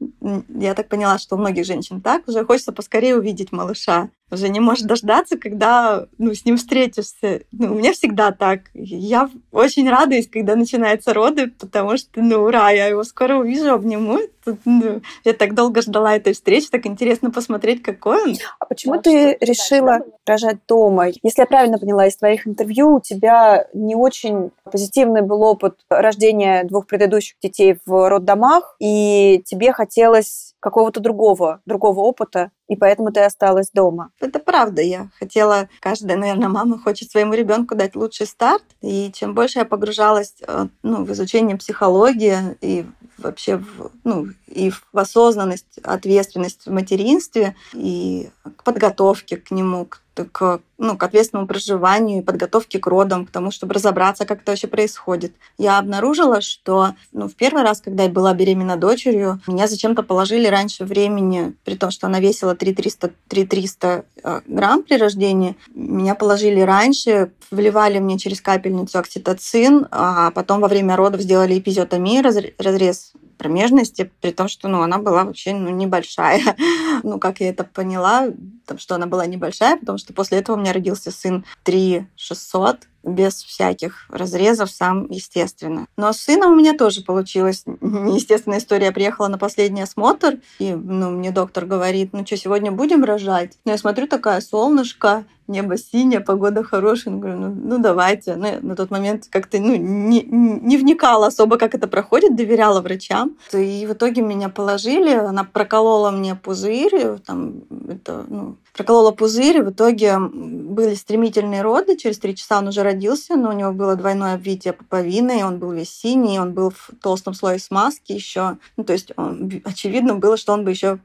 я 0.49 0.75
так 0.75 0.89
поняла, 0.89 1.19
что 1.19 1.37
у 1.37 1.39
многих 1.39 1.65
женщин 1.65 2.01
так, 2.01 2.27
уже 2.27 2.45
хочется 2.45 2.73
поскорее 2.73 3.17
увидеть 3.17 3.53
малыша 3.53 4.11
уже 4.33 4.49
не 4.49 4.61
можешь 4.61 4.85
дождаться, 4.85 5.37
когда 5.37 6.07
ну, 6.19 6.35
с 6.35 6.45
ним 6.45 6.57
встретишься. 6.57 7.43
Ну, 7.53 7.73
у 7.73 7.75
меня 7.75 7.93
всегда 7.93 8.33
так. 8.33 8.63
Я 8.73 9.29
очень 9.53 9.89
радуюсь, 9.89 10.29
когда 10.29 10.57
начинаются 10.57 11.13
роды, 11.13 11.49
потому 11.49 11.99
что, 11.99 12.09
ну, 12.23 12.43
ура, 12.43 12.71
я 12.71 12.87
его 12.87 13.05
скоро 13.05 13.37
увижу, 13.37 13.73
обниму. 13.73 14.19
Тут, 14.45 14.59
ну, 14.65 15.03
я 15.25 15.35
так 15.35 15.55
долго 15.55 15.83
ждала 15.83 16.17
этой 16.17 16.33
встречи, 16.33 16.69
так 16.71 16.87
интересно 16.87 17.31
посмотреть, 17.31 17.83
какой 17.83 18.23
он. 18.23 18.37
А 18.59 18.65
почему 18.65 18.95
да, 18.95 19.03
ты 19.03 19.37
решила 19.41 20.01
рожать 20.27 20.59
дома? 20.67 21.09
Если 21.09 21.43
я 21.43 21.47
правильно 21.47 21.79
поняла 21.79 22.07
из 22.07 22.17
твоих 22.17 22.47
интервью, 22.47 22.97
у 22.97 23.01
тебя 23.01 23.69
не 23.75 23.95
очень 23.95 24.51
позитивный 24.65 25.23
был 25.23 25.43
опыт 25.43 25.79
рождения 25.91 26.65
двух 26.65 26.87
предыдущих 26.87 27.37
детей 27.41 27.77
в 27.85 28.09
роддомах, 28.09 28.77
и 28.81 29.43
тебе 29.45 29.73
хотелось 29.73 30.52
какого-то 30.63 31.01
другого, 31.01 31.61
другого 31.67 32.01
опыта, 32.01 32.53
и 32.69 32.77
поэтому 32.77 33.11
ты 33.11 33.21
осталась 33.21 33.71
дома. 33.75 34.13
Это 34.21 34.39
правда. 34.39 34.81
Я 34.81 35.11
хотела, 35.19 35.69
каждая, 35.81 36.17
наверное, 36.17 36.49
мама 36.49 36.79
хочет 36.79 37.11
своему 37.11 37.35
ребенку 37.35 37.75
дать 37.75 37.97
лучший 37.97 38.27
старт. 38.27 38.63
И 38.81 39.11
чем 39.13 39.35
больше 39.35 39.59
я 39.59 39.65
погружалась 39.65 40.35
э, 40.47 40.67
ну, 40.85 41.05
в 41.05 41.13
изучение 41.13 41.57
психологии 41.57 42.57
и 42.61 42.87
вообще 43.19 43.57
в, 43.57 43.91
ну, 44.05 44.29
и 44.47 44.71
в 44.71 44.87
осознанность, 44.93 45.79
ответственность 45.83 46.67
в 46.67 46.71
материнстве, 46.71 47.57
и 47.75 48.31
к 48.57 48.63
подготовке 48.63 49.39
к 49.39 49.51
нему, 49.51 49.87
к 49.87 50.02
к, 50.15 50.61
ну, 50.79 50.97
к 50.97 51.03
ответственному 51.03 51.47
проживанию 51.47 52.19
и 52.19 52.25
подготовке 52.25 52.79
к 52.79 52.87
родам, 52.87 53.27
к 53.27 53.31
тому, 53.31 53.51
чтобы 53.51 53.75
разобраться, 53.75 54.27
как 54.27 54.43
это 54.43 54.53
вообще 54.53 54.67
происходит. 54.67 55.35
Я 55.59 55.79
обнаружила, 55.79 56.41
что 56.41 56.95
ну, 57.13 57.29
в 57.29 57.35
первый 57.35 57.63
раз, 57.63 57.81
когда 57.81 58.05
я 58.05 58.09
была 58.09 58.35
беременна 58.35 58.77
дочерью, 58.77 59.41
меня 59.47 59.67
зачем-то 59.67 60.03
положили 60.03 60.47
раньше 60.47 60.85
времени, 60.85 61.55
при 61.65 61.77
том, 61.77 61.91
что 61.91 62.07
она 62.07 62.21
весила 62.21 62.55
3300, 62.55 63.13
3300 63.29 64.05
э, 64.23 64.41
грамм 64.47 64.83
при 64.83 64.97
рождении. 64.97 65.57
Меня 65.75 66.15
положили 66.15 66.61
раньше, 66.61 67.33
вливали 67.51 67.99
мне 67.99 68.19
через 68.19 68.41
капельницу 68.41 68.99
окситоцин, 68.99 69.87
а 69.91 70.31
потом 70.31 70.61
во 70.61 70.69
время 70.69 70.97
родов 70.97 71.23
сделали 71.23 71.59
эпизиотомию, 71.59 72.23
разрез 72.59 73.13
промежности, 73.43 74.11
при 74.21 74.31
том, 74.31 74.49
что 74.49 74.69
ну, 74.69 74.83
она 74.83 74.99
была 74.99 75.25
вообще 75.25 75.53
ну, 75.53 75.71
небольшая. 75.71 76.57
ну, 77.03 77.19
как 77.19 77.41
я 77.41 77.49
это 77.49 77.65
поняла, 77.65 78.29
там, 78.67 78.79
что 78.79 78.95
она 78.95 79.07
была 79.07 79.27
небольшая, 79.27 79.77
потому 79.77 79.99
что 79.99 80.13
после 80.13 80.39
этого 80.39 80.57
у 80.57 80.61
меня 80.61 80.73
родился 80.73 81.11
сын 81.11 81.45
3 81.65 82.07
600, 82.17 82.89
без 83.03 83.43
всяких 83.43 84.07
разрезов, 84.11 84.71
сам 84.71 85.07
естественно. 85.11 85.87
Но 85.97 86.13
с 86.13 86.19
сыном 86.19 86.53
у 86.53 86.57
меня 86.57 86.77
тоже 86.77 87.03
получилась 87.03 87.65
неестественная 87.81 88.59
история. 88.59 88.87
Я 88.87 88.93
приехала 88.93 89.29
на 89.29 89.39
последний 89.39 89.83
осмотр, 89.83 90.39
и 90.59 90.75
ну, 90.75 91.11
мне 91.11 91.33
доктор 91.33 91.67
говорит, 91.67 92.11
ну 92.13 92.25
что, 92.25 92.37
сегодня 92.37 92.71
будем 92.71 93.05
рожать? 93.05 93.59
Но 93.65 93.73
я 93.73 93.79
смотрю, 93.79 94.07
такая 94.07 94.41
солнышко, 94.41 95.25
небо 95.49 95.77
синее, 95.77 96.21
погода 96.21 96.63
хорошая. 96.63 97.15
Ну, 97.15 97.21
говорю, 97.21 97.39
ну, 97.39 97.49
ну 97.49 97.79
давайте. 97.79 98.37
Ну, 98.37 98.49
на 98.63 98.77
тот 98.77 98.91
момент 98.91 99.27
как-то 99.31 99.59
ну, 99.59 99.75
не, 99.75 100.23
не 100.23 100.77
вникала 100.77 101.27
особо, 101.27 101.59
как 101.59 101.75
это 101.75 101.89
проходит, 101.89 102.37
доверяла 102.37 102.81
врачам. 102.81 103.37
И 103.53 103.87
в 103.87 103.93
итоге 103.93 104.23
меня 104.23 104.49
положили, 104.49 105.11
она 105.11 105.45
проколола 105.45 106.11
мне 106.11 106.35
пузырь, 106.35 107.19
там, 107.27 107.63
это, 107.89 108.25
ну, 108.29 108.52
проколола 108.73 109.11
пузырь, 109.11 109.63
в 109.63 109.71
итоге 109.71 110.19
были 110.19 110.95
стремительные 110.95 111.63
роды, 111.63 111.97
через 111.97 112.19
три 112.19 112.35
часа 112.35 112.59
он 112.59 112.69
уже 112.69 112.83
родился, 112.83 113.37
но 113.37 113.51
у 113.51 113.53
него 113.53 113.73
было 113.73 113.97
двойное 113.97 114.35
обвитие 114.35 114.73
пуповины, 114.73 115.45
он 115.45 115.59
был 115.59 115.73
весь 115.73 115.91
синий, 115.91 116.39
он 116.39 116.53
был 116.53 116.71
в 116.71 116.91
толстом 117.03 117.35
слое 117.35 117.59
смазки 117.59 118.13
еще. 118.13 118.57
Ну, 118.77 118.85
то 118.85 118.93
есть 118.93 119.13
он, 119.17 119.51
очевидно 119.65 120.15
было, 120.15 120.37
что 120.37 120.53
он 120.53 120.65
бы 120.65 120.71
еще 120.71 120.99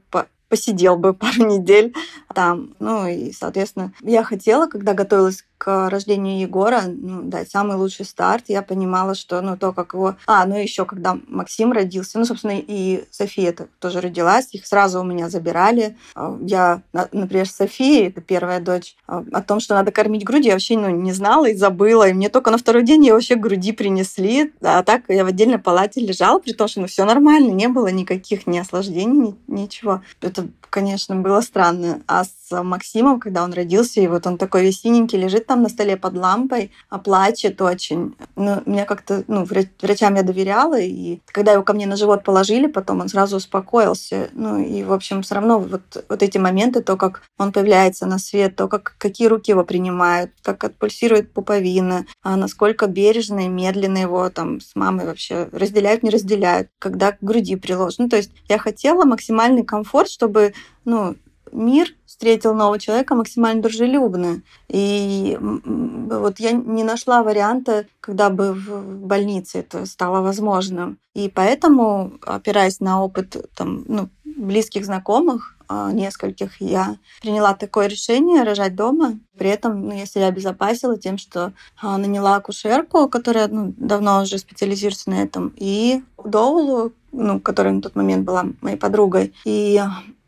посидел 0.48 0.96
бы 0.96 1.14
пару 1.14 1.46
недель 1.46 1.94
там. 2.34 2.74
Ну 2.78 3.06
и, 3.06 3.32
соответственно, 3.32 3.92
я 4.02 4.22
хотела, 4.22 4.66
когда 4.66 4.94
готовилась 4.94 5.44
к 5.58 5.90
рождению 5.90 6.38
Егора, 6.38 6.82
ну, 6.86 7.22
дать 7.22 7.50
самый 7.50 7.76
лучший 7.76 8.06
старт. 8.06 8.44
Я 8.46 8.62
понимала, 8.62 9.16
что, 9.16 9.40
ну, 9.42 9.56
то, 9.56 9.72
как 9.72 9.92
его... 9.92 10.14
А, 10.26 10.46
ну, 10.46 10.56
еще 10.56 10.84
когда 10.84 11.18
Максим 11.26 11.72
родился, 11.72 12.18
ну, 12.18 12.24
собственно, 12.24 12.54
и 12.56 13.04
София 13.10 13.50
-то 13.52 13.66
тоже 13.80 14.00
родилась, 14.00 14.48
их 14.52 14.66
сразу 14.66 15.00
у 15.00 15.04
меня 15.04 15.28
забирали. 15.28 15.96
А, 16.14 16.38
я, 16.40 16.82
например, 16.92 17.48
София, 17.48 18.08
это 18.08 18.20
первая 18.20 18.60
дочь, 18.60 18.96
а, 19.08 19.24
о 19.32 19.42
том, 19.42 19.58
что 19.58 19.74
надо 19.74 19.90
кормить 19.90 20.24
грудью, 20.24 20.50
я 20.50 20.52
вообще, 20.54 20.78
ну, 20.78 20.90
не 20.90 21.12
знала 21.12 21.46
и 21.46 21.56
забыла. 21.56 22.08
И 22.08 22.12
мне 22.12 22.28
только 22.28 22.52
на 22.52 22.58
второй 22.58 22.84
день 22.84 23.04
ее 23.04 23.14
вообще 23.14 23.34
груди 23.34 23.72
принесли. 23.72 24.52
А 24.62 24.84
так 24.84 25.02
я 25.08 25.24
в 25.24 25.28
отдельной 25.28 25.58
палате 25.58 26.00
лежала, 26.00 26.38
при 26.38 26.52
том, 26.52 26.68
что, 26.68 26.80
ну, 26.80 26.86
все 26.86 27.04
нормально, 27.04 27.50
не 27.50 27.66
было 27.66 27.88
никаких 27.88 28.46
ни 28.46 28.58
осложнений, 28.58 29.34
ни, 29.48 29.60
ничего. 29.60 30.02
Это, 30.20 30.46
конечно, 30.70 31.16
было 31.16 31.40
странно. 31.40 32.00
А 32.06 32.24
с 32.28 32.62
Максимом, 32.62 33.20
когда 33.20 33.44
он 33.44 33.52
родился, 33.52 34.00
и 34.00 34.06
вот 34.06 34.26
он 34.26 34.38
такой 34.38 34.62
весь 34.62 34.80
синенький 34.80 35.18
лежит 35.18 35.46
там 35.46 35.62
на 35.62 35.68
столе 35.68 35.96
под 35.96 36.14
лампой, 36.14 36.72
а 36.88 36.98
плачет 36.98 37.60
очень. 37.60 38.16
Ну, 38.36 38.62
мне 38.66 38.84
как-то, 38.84 39.24
ну, 39.28 39.44
врачам 39.44 40.14
я 40.14 40.22
доверяла, 40.22 40.78
и 40.78 41.20
когда 41.26 41.52
его 41.52 41.62
ко 41.62 41.72
мне 41.72 41.86
на 41.86 41.96
живот 41.96 42.24
положили, 42.24 42.66
потом 42.66 43.00
он 43.00 43.08
сразу 43.08 43.36
успокоился. 43.36 44.30
Ну, 44.32 44.60
и, 44.60 44.82
в 44.82 44.92
общем, 44.92 45.22
все 45.22 45.34
равно 45.34 45.58
вот, 45.58 46.04
вот 46.08 46.22
эти 46.22 46.38
моменты, 46.38 46.82
то, 46.82 46.96
как 46.96 47.22
он 47.38 47.52
появляется 47.52 48.06
на 48.06 48.18
свет, 48.18 48.56
то, 48.56 48.68
как, 48.68 48.94
какие 48.98 49.26
руки 49.26 49.50
его 49.50 49.64
принимают, 49.64 50.30
как 50.42 50.64
отпульсирует 50.64 51.32
пуповина, 51.32 52.06
а 52.22 52.36
насколько 52.36 52.86
бережно 52.86 53.46
и 53.46 53.48
медленно 53.48 53.98
его 53.98 54.28
там 54.30 54.60
с 54.60 54.74
мамой 54.74 55.06
вообще 55.06 55.48
разделяют, 55.52 56.02
не 56.02 56.10
разделяют, 56.10 56.68
когда 56.78 57.12
к 57.12 57.18
груди 57.20 57.56
приложено. 57.56 58.04
Ну, 58.04 58.08
то 58.08 58.16
есть 58.16 58.30
я 58.48 58.58
хотела 58.58 59.04
максимальный 59.04 59.64
комфорт, 59.64 60.08
чтобы 60.08 60.54
ну, 60.84 61.16
мир 61.52 61.88
встретил 62.06 62.54
нового 62.54 62.78
человека 62.78 63.14
максимально 63.14 63.62
дружелюбно. 63.62 64.42
И 64.68 65.38
вот 65.40 66.40
я 66.40 66.52
не 66.52 66.84
нашла 66.84 67.22
варианта, 67.22 67.86
когда 68.00 68.30
бы 68.30 68.52
в 68.52 69.06
больнице 69.06 69.58
это 69.58 69.86
стало 69.86 70.20
возможным. 70.20 70.98
И 71.14 71.28
поэтому, 71.28 72.12
опираясь 72.24 72.80
на 72.80 73.02
опыт 73.02 73.36
там, 73.54 73.84
ну, 73.88 74.08
близких 74.24 74.84
знакомых, 74.84 75.58
а, 75.70 75.92
нескольких, 75.92 76.62
я 76.62 76.96
приняла 77.20 77.52
такое 77.52 77.88
решение 77.88 78.42
рожать 78.42 78.74
дома. 78.74 79.18
При 79.36 79.50
этом 79.50 79.88
ну, 79.88 79.94
я 79.94 80.06
себя 80.06 80.28
обезопасила 80.28 80.96
тем, 80.96 81.18
что 81.18 81.52
а, 81.80 81.98
наняла 81.98 82.36
акушерку, 82.36 83.06
которая 83.08 83.48
ну, 83.48 83.74
давно 83.76 84.22
уже 84.22 84.38
специализируется 84.38 85.10
на 85.10 85.22
этом, 85.22 85.52
и 85.56 86.02
доулу, 86.24 86.92
ну, 87.12 87.38
которая 87.38 87.74
на 87.74 87.82
тот 87.82 87.96
момент 87.96 88.24
была 88.24 88.46
моей 88.62 88.78
подругой. 88.78 89.34
И 89.44 89.78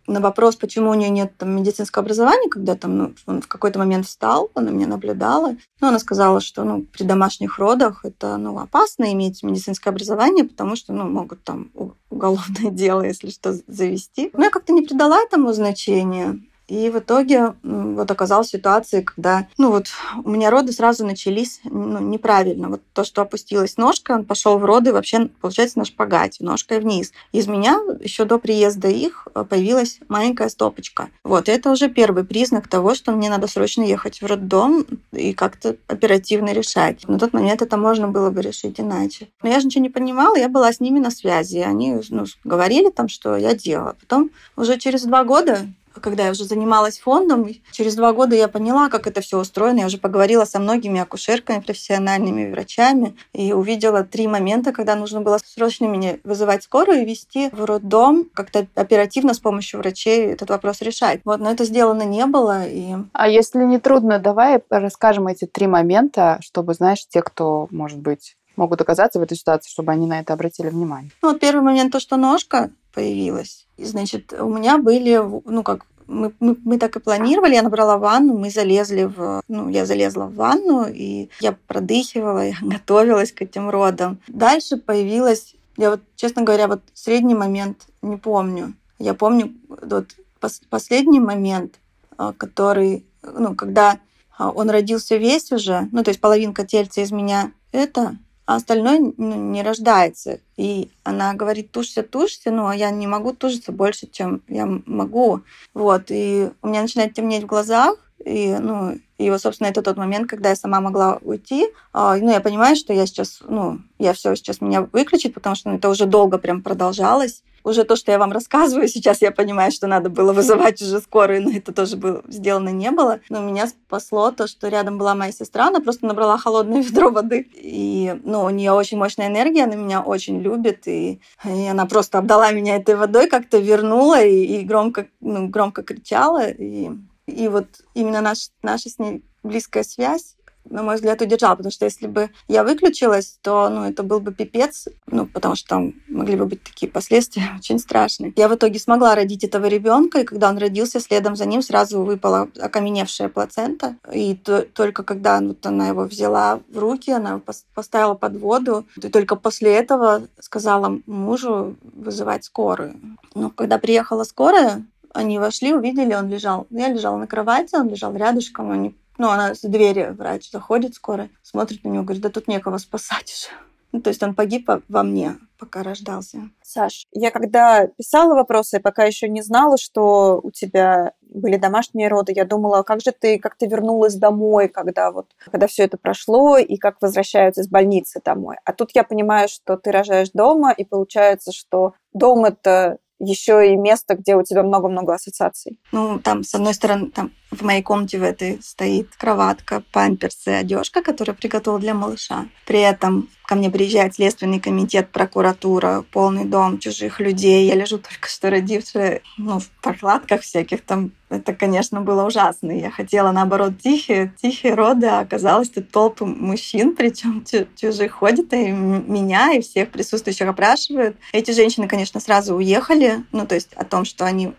на 0.07 0.21
вопрос, 0.21 0.57
почему 0.57 0.91
у 0.91 0.95
нее 0.95 1.11
нет 1.11 1.37
там, 1.37 1.57
медицинского 1.57 2.03
образования, 2.03 2.49
когда 2.49 2.75
там, 2.75 2.99
ну, 2.99 3.15
он 3.27 3.43
в 3.43 3.49
какой-то 3.49 3.79
момент 3.79 4.07
встал, 4.07 4.51
она 4.55 4.71
меня 4.71 4.87
наблюдала, 4.87 5.57
ну, 5.81 5.89
она 5.89 5.99
сказала, 5.99 6.41
что 6.41 6.65
ну, 6.65 6.83
при 6.83 7.05
домашних 7.05 7.59
родах 7.59 8.05
это 8.05 8.37
ну, 8.37 8.59
опасно 8.59 9.13
иметь 9.13 9.43
медицинское 9.43 9.91
образование, 9.91 10.45
потому 10.45 10.77
что 10.77 10.93
ну, 10.93 11.09
могут 11.09 11.43
там 11.45 11.71
уголовное 12.11 12.71
дело, 12.71 13.03
если 13.03 13.31
что, 13.31 13.55
завести. 13.67 14.31
Но 14.33 14.45
я 14.45 14.51
как-то 14.51 14.73
не 14.73 14.83
придала 14.83 15.21
этому 15.21 15.53
значения. 15.53 16.41
И 16.71 16.89
в 16.89 17.01
итоге 17.01 17.55
вот 17.65 18.09
оказалась 18.09 18.51
ситуация, 18.51 19.03
когда, 19.03 19.49
ну 19.59 19.73
вот, 19.73 19.89
у 20.25 20.31
меня 20.31 20.51
роды 20.51 20.71
сразу 20.71 21.05
начались 21.05 21.61
ну, 21.65 21.99
неправильно. 21.99 22.69
Вот 22.69 22.83
то, 22.95 23.03
что 23.03 23.23
опустилась 23.23 23.77
ножка, 23.77 24.13
он 24.13 24.25
пошел 24.25 24.57
в 24.57 24.65
роды 24.65 24.93
вообще, 24.93 25.29
получается, 25.41 25.81
на 25.81 25.85
шпагате, 25.85 26.45
ножкой 26.45 26.79
вниз. 26.79 27.13
Из 27.33 27.49
меня 27.49 27.81
еще 28.01 28.25
до 28.25 28.39
приезда 28.39 28.87
их 28.87 29.27
э, 29.35 29.43
появилась 29.43 29.99
маленькая 30.09 30.49
стопочка. 30.49 31.09
Вот, 31.25 31.49
это 31.49 31.73
уже 31.73 31.89
первый 31.89 32.23
признак 32.23 32.69
того, 32.69 32.95
что 32.95 33.11
мне 33.11 33.31
надо 33.31 33.49
срочно 33.49 33.83
ехать 33.83 34.23
в 34.23 34.27
роддом 34.27 34.87
и 35.11 35.33
как-то 35.33 35.75
оперативно 35.89 36.53
решать. 36.53 37.07
На 37.09 37.19
тот 37.19 37.33
момент 37.33 37.63
это 37.63 37.77
можно 37.79 38.07
было 38.07 38.31
бы 38.31 38.43
решить 38.43 38.79
иначе. 38.79 39.27
Но 39.43 39.49
я 39.49 39.59
же 39.59 39.67
ничего 39.67 39.83
не 39.83 39.91
понимала, 39.91 40.37
я 40.37 40.49
была 40.49 40.73
с 40.73 40.79
ними 40.79 41.01
на 41.01 41.11
связи. 41.11 41.59
Они 41.59 42.01
ну, 42.11 42.27
говорили 42.45 42.91
там, 42.91 43.09
что 43.09 43.37
я 43.37 43.55
делала. 43.55 43.97
Потом 44.01 44.31
уже 44.55 44.79
через 44.79 45.03
два 45.03 45.25
года 45.25 45.67
когда 46.01 46.25
я 46.25 46.31
уже 46.31 46.45
занималась 46.45 46.99
фондом, 46.99 47.49
через 47.73 47.95
два 47.95 48.13
года 48.13 48.37
я 48.37 48.49
поняла, 48.49 48.89
как 48.89 49.07
это 49.07 49.21
все 49.21 49.39
устроено. 49.39 49.81
Я 49.81 49.87
уже 49.87 49.99
поговорила 49.99 50.45
со 50.45 50.59
многими 50.59 51.01
акушерками, 51.01 51.61
профессиональными 51.61 52.51
врачами 52.51 53.17
и 53.33 53.53
увидела 53.53 54.05
три 54.05 54.27
момента, 54.27 54.73
когда 54.73 54.95
нужно 54.97 55.21
было 55.21 55.39
срочно 55.45 55.87
меня 55.87 56.19
вызывать 56.25 56.63
скорую 56.63 57.03
и 57.03 57.05
вести 57.05 57.51
в 57.51 57.65
роддом, 57.65 58.29
как-то 58.33 58.67
оперативно 58.75 59.35
с 59.35 59.39
помощью 59.41 59.81
врачей 59.81 60.33
этот 60.33 60.51
вопрос 60.51 60.81
решать. 60.83 61.21
Вот, 61.25 61.41
но 61.41 61.51
это 61.51 61.65
сделано 61.65 62.03
не 62.03 62.27
было. 62.27 62.67
И... 62.67 62.95
А 63.13 63.29
если 63.29 63.65
не 63.65 63.79
трудно, 63.79 64.19
давай 64.19 64.61
расскажем 64.71 65.27
эти 65.27 65.47
три 65.47 65.67
момента, 65.67 66.39
чтобы, 66.43 66.75
знаешь, 66.75 67.07
те, 67.09 67.23
кто, 67.23 67.69
может 67.71 67.99
быть, 67.99 68.37
могут 68.57 68.81
оказаться 68.81 69.19
в 69.19 69.23
этой 69.23 69.37
ситуации, 69.37 69.71
чтобы 69.71 69.93
они 69.93 70.07
на 70.07 70.21
это 70.21 70.33
обратили 70.33 70.69
внимание? 70.69 71.11
Ну, 71.23 71.31
вот 71.31 71.41
первый 71.41 71.63
момент, 71.63 71.93
то, 71.93 72.01
что 72.01 72.17
ножка 72.17 72.71
появилась. 72.93 73.67
И, 73.81 73.85
значит, 73.87 74.35
у 74.35 74.49
меня 74.49 74.77
были, 74.77 75.17
ну, 75.45 75.63
как 75.63 75.87
мы, 76.07 76.33
мы, 76.39 76.57
мы 76.65 76.79
так 76.79 76.97
и 76.97 77.01
планировали, 77.01 77.55
я 77.55 77.63
набрала 77.63 77.97
ванну, 77.97 78.37
мы 78.37 78.51
залезли 78.51 79.05
в... 79.05 79.43
Ну, 79.49 79.71
я 79.71 79.87
залезла 79.87 80.27
в 80.27 80.35
ванну, 80.35 80.87
и 80.87 81.31
я 81.41 81.57
продыхивала, 81.67 82.47
я 82.49 82.55
готовилась 82.61 83.33
к 83.33 83.41
этим 83.43 83.71
родам. 83.71 84.19
Дальше 84.29 84.77
появилась... 84.77 85.55
Я 85.79 85.91
вот, 85.91 86.03
честно 86.15 86.43
говоря, 86.43 86.69
вот 86.69 86.83
средний 86.93 87.35
момент 87.35 87.87
не 88.03 88.19
помню. 88.19 88.75
Я 88.99 89.15
помню 89.15 89.55
вот 89.69 90.09
пос, 90.41 90.61
последний 90.69 91.21
момент, 91.21 91.77
а, 92.19 92.35
который... 92.35 93.07
Ну, 93.23 93.55
когда 93.55 93.99
а, 94.37 94.51
он 94.51 94.69
родился 94.69 95.17
весь 95.17 95.53
уже, 95.53 95.89
ну, 95.91 96.03
то 96.03 96.11
есть 96.11 96.21
половинка 96.21 96.67
тельца 96.67 97.01
из 97.01 97.13
меня 97.13 97.53
это, 97.73 98.17
а 98.47 98.57
остальное 98.57 99.13
ну, 99.17 99.35
не 99.53 99.63
рождается. 99.63 100.41
И 100.57 100.91
она 101.05 101.35
говорит, 101.35 101.71
тушься, 101.71 102.03
тушься, 102.03 102.51
ну, 102.51 102.67
а 102.67 102.75
я 102.75 102.91
не 102.91 103.07
могу 103.07 103.33
тушиться 103.33 103.73
больше, 103.73 104.07
чем 104.07 104.43
я 104.49 104.67
могу. 104.67 105.43
Вот, 105.75 106.05
и 106.09 106.51
у 106.63 106.69
меня 106.69 106.83
начинает 106.83 107.15
темнеть 107.15 107.45
в 107.45 107.47
глазах, 107.47 107.97
и, 108.25 108.57
ну, 108.61 108.99
и 109.19 109.31
вот, 109.31 109.41
собственно, 109.41 109.69
это 109.69 109.83
тот 109.83 109.97
момент, 109.97 110.29
когда 110.29 110.51
я 110.51 110.57
сама 110.57 110.81
могла 110.81 111.19
уйти. 111.23 111.69
А, 111.93 112.17
ну, 112.17 112.31
я 112.31 112.41
понимаю, 112.41 112.77
что 112.77 112.93
я 112.93 113.07
сейчас, 113.07 113.41
ну, 113.47 113.81
я 113.99 114.13
все 114.13 114.35
сейчас 114.35 114.61
меня 114.61 114.83
выключит, 114.93 115.35
потому 115.35 115.57
что 115.57 115.71
ну, 115.71 115.77
это 115.77 115.89
уже 115.89 116.07
долго 116.07 116.39
прям 116.39 116.63
продолжалось 116.63 117.43
уже 117.63 117.85
то, 117.85 117.97
что 117.97 118.13
я 118.13 118.19
вам 118.19 118.33
рассказываю, 118.33 118.89
сейчас 118.89 119.23
я 119.23 119.31
понимаю, 119.31 119.73
что 119.73 119.87
надо 119.87 120.09
было 120.09 120.33
вызывать 120.33 120.81
уже 120.83 121.01
скорую, 121.01 121.43
но 121.43 121.51
это 121.51 121.73
тоже 121.73 121.97
было 121.97 122.23
сделано 122.29 122.71
не 122.71 122.91
было. 122.91 123.21
Но 123.29 123.41
меня 123.41 123.67
спасло 123.67 124.31
то, 124.31 124.47
что 124.47 124.69
рядом 124.69 124.99
была 124.99 125.15
моя 125.15 125.33
сестра, 125.33 125.69
она 125.69 125.81
просто 125.81 126.07
набрала 126.07 126.39
холодное 126.39 126.83
ведро 126.83 127.11
воды. 127.11 127.49
И, 127.55 128.19
ну, 128.25 128.45
у 128.45 128.51
нее 128.51 128.73
очень 128.73 128.99
мощная 128.99 129.29
энергия, 129.29 129.65
она 129.65 129.77
меня 129.77 130.03
очень 130.03 130.41
любит, 130.41 130.87
и, 130.87 131.21
и 131.45 131.67
она 131.67 131.87
просто 131.87 132.19
обдала 132.19 132.53
меня 132.53 132.77
этой 132.77 132.97
водой, 132.97 133.29
как-то 133.29 133.59
вернула 133.59 134.23
и, 134.23 134.61
и 134.61 134.65
громко, 134.65 135.07
ну, 135.21 135.49
громко 135.49 135.83
кричала, 135.83 136.49
и 136.49 136.91
И 137.31 137.49
вот 137.49 137.67
именно 137.95 138.21
наш, 138.21 138.51
наша 138.63 138.91
с 138.91 138.99
ней 138.99 139.25
близкая 139.43 139.85
связь 139.85 140.37
на 140.65 140.83
мой 140.83 140.97
взгляд, 140.97 141.21
удержал, 141.21 141.57
потому 141.57 141.73
что 141.73 141.85
если 141.85 142.07
бы 142.07 142.31
я 142.49 142.65
выключилась, 142.65 143.39
то 143.43 143.69
ну, 143.69 143.85
это 143.85 144.03
был 144.03 144.21
бы 144.21 144.33
пипец, 144.33 144.89
ну, 145.07 145.27
потому 145.27 145.57
что 145.57 145.69
там 145.69 145.95
могли 146.09 146.37
бы 146.37 146.47
быть 146.47 146.63
такие 146.63 146.91
последствия 146.91 147.51
очень 147.59 147.79
страшные. 147.79 148.33
Я 148.37 148.49
в 148.49 148.55
итоге 148.55 148.79
смогла 148.79 149.15
родить 149.15 149.45
этого 149.45 149.67
ребенка, 149.67 150.21
и 150.21 150.25
когда 150.25 150.49
он 150.49 150.59
родился, 150.59 151.01
следом 151.01 151.37
за 151.37 151.47
ним 151.47 151.63
сразу 151.63 152.03
выпала 152.03 152.49
окаменевшая 152.61 153.29
плацента. 153.29 153.97
И 154.13 154.35
то, 154.35 154.63
только 154.63 155.03
когда 155.03 155.41
вот 155.41 155.65
она 155.67 155.89
его 155.89 156.05
взяла 156.05 156.61
в 156.69 156.79
руки, 156.79 157.11
она 157.11 157.41
поставила 157.75 158.15
под 158.15 158.37
воду, 158.37 158.87
и 158.97 159.09
только 159.09 159.37
после 159.37 159.73
этого 159.73 160.29
сказала 160.39 161.01
мужу 161.07 161.77
вызывать 161.83 162.45
скорую. 162.45 162.97
Но 163.35 163.51
когда 163.51 163.79
приехала 163.79 164.25
скорая, 164.25 164.85
они 165.15 165.39
вошли, 165.39 165.75
увидели, 165.75 166.15
он 166.15 166.29
лежал. 166.29 166.67
Я 166.71 166.89
лежала 166.89 167.17
на 167.17 167.27
кровати, 167.27 167.75
он 167.75 167.89
лежал 167.89 168.15
рядышком, 168.15 168.71
они 168.71 168.95
ну, 169.21 169.29
она 169.29 169.55
с 169.55 169.61
двери, 169.61 170.15
врач 170.17 170.51
заходит 170.51 170.95
скоро, 170.95 171.29
смотрит 171.43 171.85
на 171.85 171.89
него, 171.89 172.05
говорит, 172.05 172.23
да 172.23 172.31
тут 172.31 172.49
некого 172.49 172.79
спасать 172.79 173.31
уже. 173.31 173.55
Ну, 173.93 174.01
то 174.01 174.09
есть 174.09 174.23
он 174.23 174.35
погиб 174.35 174.71
во 174.89 175.03
мне, 175.03 175.37
пока 175.59 175.83
рождался. 175.83 176.49
Саш, 176.63 177.07
я 177.13 177.31
когда 177.31 177.87
писала 177.87 178.35
вопросы, 178.35 178.81
пока 178.81 179.05
еще 179.05 179.29
не 179.29 179.43
знала, 179.43 179.77
что 179.77 180.41
у 180.43 180.51
тебя 180.51 181.13
были 181.21 181.59
домашние 181.59 182.09
роды. 182.09 182.33
Я 182.35 182.47
думала, 182.47 182.79
«А 182.79 182.83
как 182.83 183.03
же 183.03 183.13
ты, 183.13 183.39
как 183.39 183.57
ты 183.57 183.67
вернулась 183.67 184.15
домой, 184.15 184.69
когда 184.69 185.11
вот, 185.11 185.27
когда 185.51 185.67
все 185.67 185.83
это 185.83 185.99
прошло, 185.99 186.57
и 186.57 186.77
как 186.79 186.97
возвращаются 187.03 187.61
из 187.61 187.69
больницы 187.69 188.23
домой. 188.25 188.57
А 188.65 188.73
тут 188.73 188.93
я 188.95 189.05
понимаю, 189.05 189.49
что 189.51 189.77
ты 189.77 189.91
рожаешь 189.91 190.31
дома, 190.31 190.73
и 190.73 190.85
получается, 190.85 191.53
что 191.53 191.93
дом 192.15 192.47
это 192.47 192.99
еще 193.21 193.73
и 193.73 193.77
место, 193.77 194.17
где 194.17 194.35
у 194.35 194.43
тебя 194.43 194.63
много-много 194.63 195.15
ассоциаций. 195.15 195.79
Ну, 195.93 196.19
там, 196.19 196.43
с 196.43 196.55
одной 196.55 196.75
стороны, 196.75 197.11
там 197.11 197.31
в 197.51 197.63
моей 197.63 197.83
комнате 197.83 198.19
в 198.19 198.23
этой 198.23 198.61
стоит 198.63 199.15
кроватка, 199.17 199.83
памперсы, 199.93 200.49
одежка, 200.49 201.03
которую 201.03 201.37
приготовила 201.37 201.81
для 201.81 201.95
малыша. 201.95 202.47
При 202.67 202.81
этом 202.81 203.29
ко 203.51 203.57
мне 203.57 203.69
приезжает 203.69 204.15
Следственный 204.15 204.61
комитет, 204.61 205.09
прокуратура, 205.09 206.05
полный 206.13 206.45
дом 206.45 206.79
чужих 206.79 207.19
людей. 207.19 207.67
Я 207.67 207.75
лежу 207.75 207.99
только 207.99 208.29
что 208.29 208.49
родившая, 208.49 209.23
ну, 209.39 209.59
в 209.59 209.69
прокладках 209.83 210.43
всяких 210.43 210.83
там 210.83 211.11
это, 211.31 211.53
конечно, 211.53 212.01
было 212.01 212.25
ужасно. 212.25 212.71
Я 212.71 212.93
хотела, 212.93 213.33
наоборот, 213.33 213.73
тихие, 213.83 214.33
тихие 214.41 214.75
роды, 214.75 215.09
а 215.09 215.19
оказалось, 215.19 215.69
тут 215.69 215.91
толпы 215.91 216.27
мужчин, 216.27 216.95
причем 216.95 217.45
чужих 217.75 218.13
ходят, 218.13 218.53
и 218.53 218.71
меня, 218.71 219.55
и 219.55 219.63
всех 219.63 219.91
присутствующих 219.91 220.47
опрашивают. 220.47 221.17
Эти 221.33 221.51
женщины, 221.51 221.89
конечно, 221.89 222.21
сразу 222.21 222.55
уехали, 222.55 223.25
ну, 223.33 223.49
то 223.49 223.57
есть 223.57 223.73
о 223.75 223.85
том, 223.85 224.05
что 224.05 224.27
они... 224.27 224.53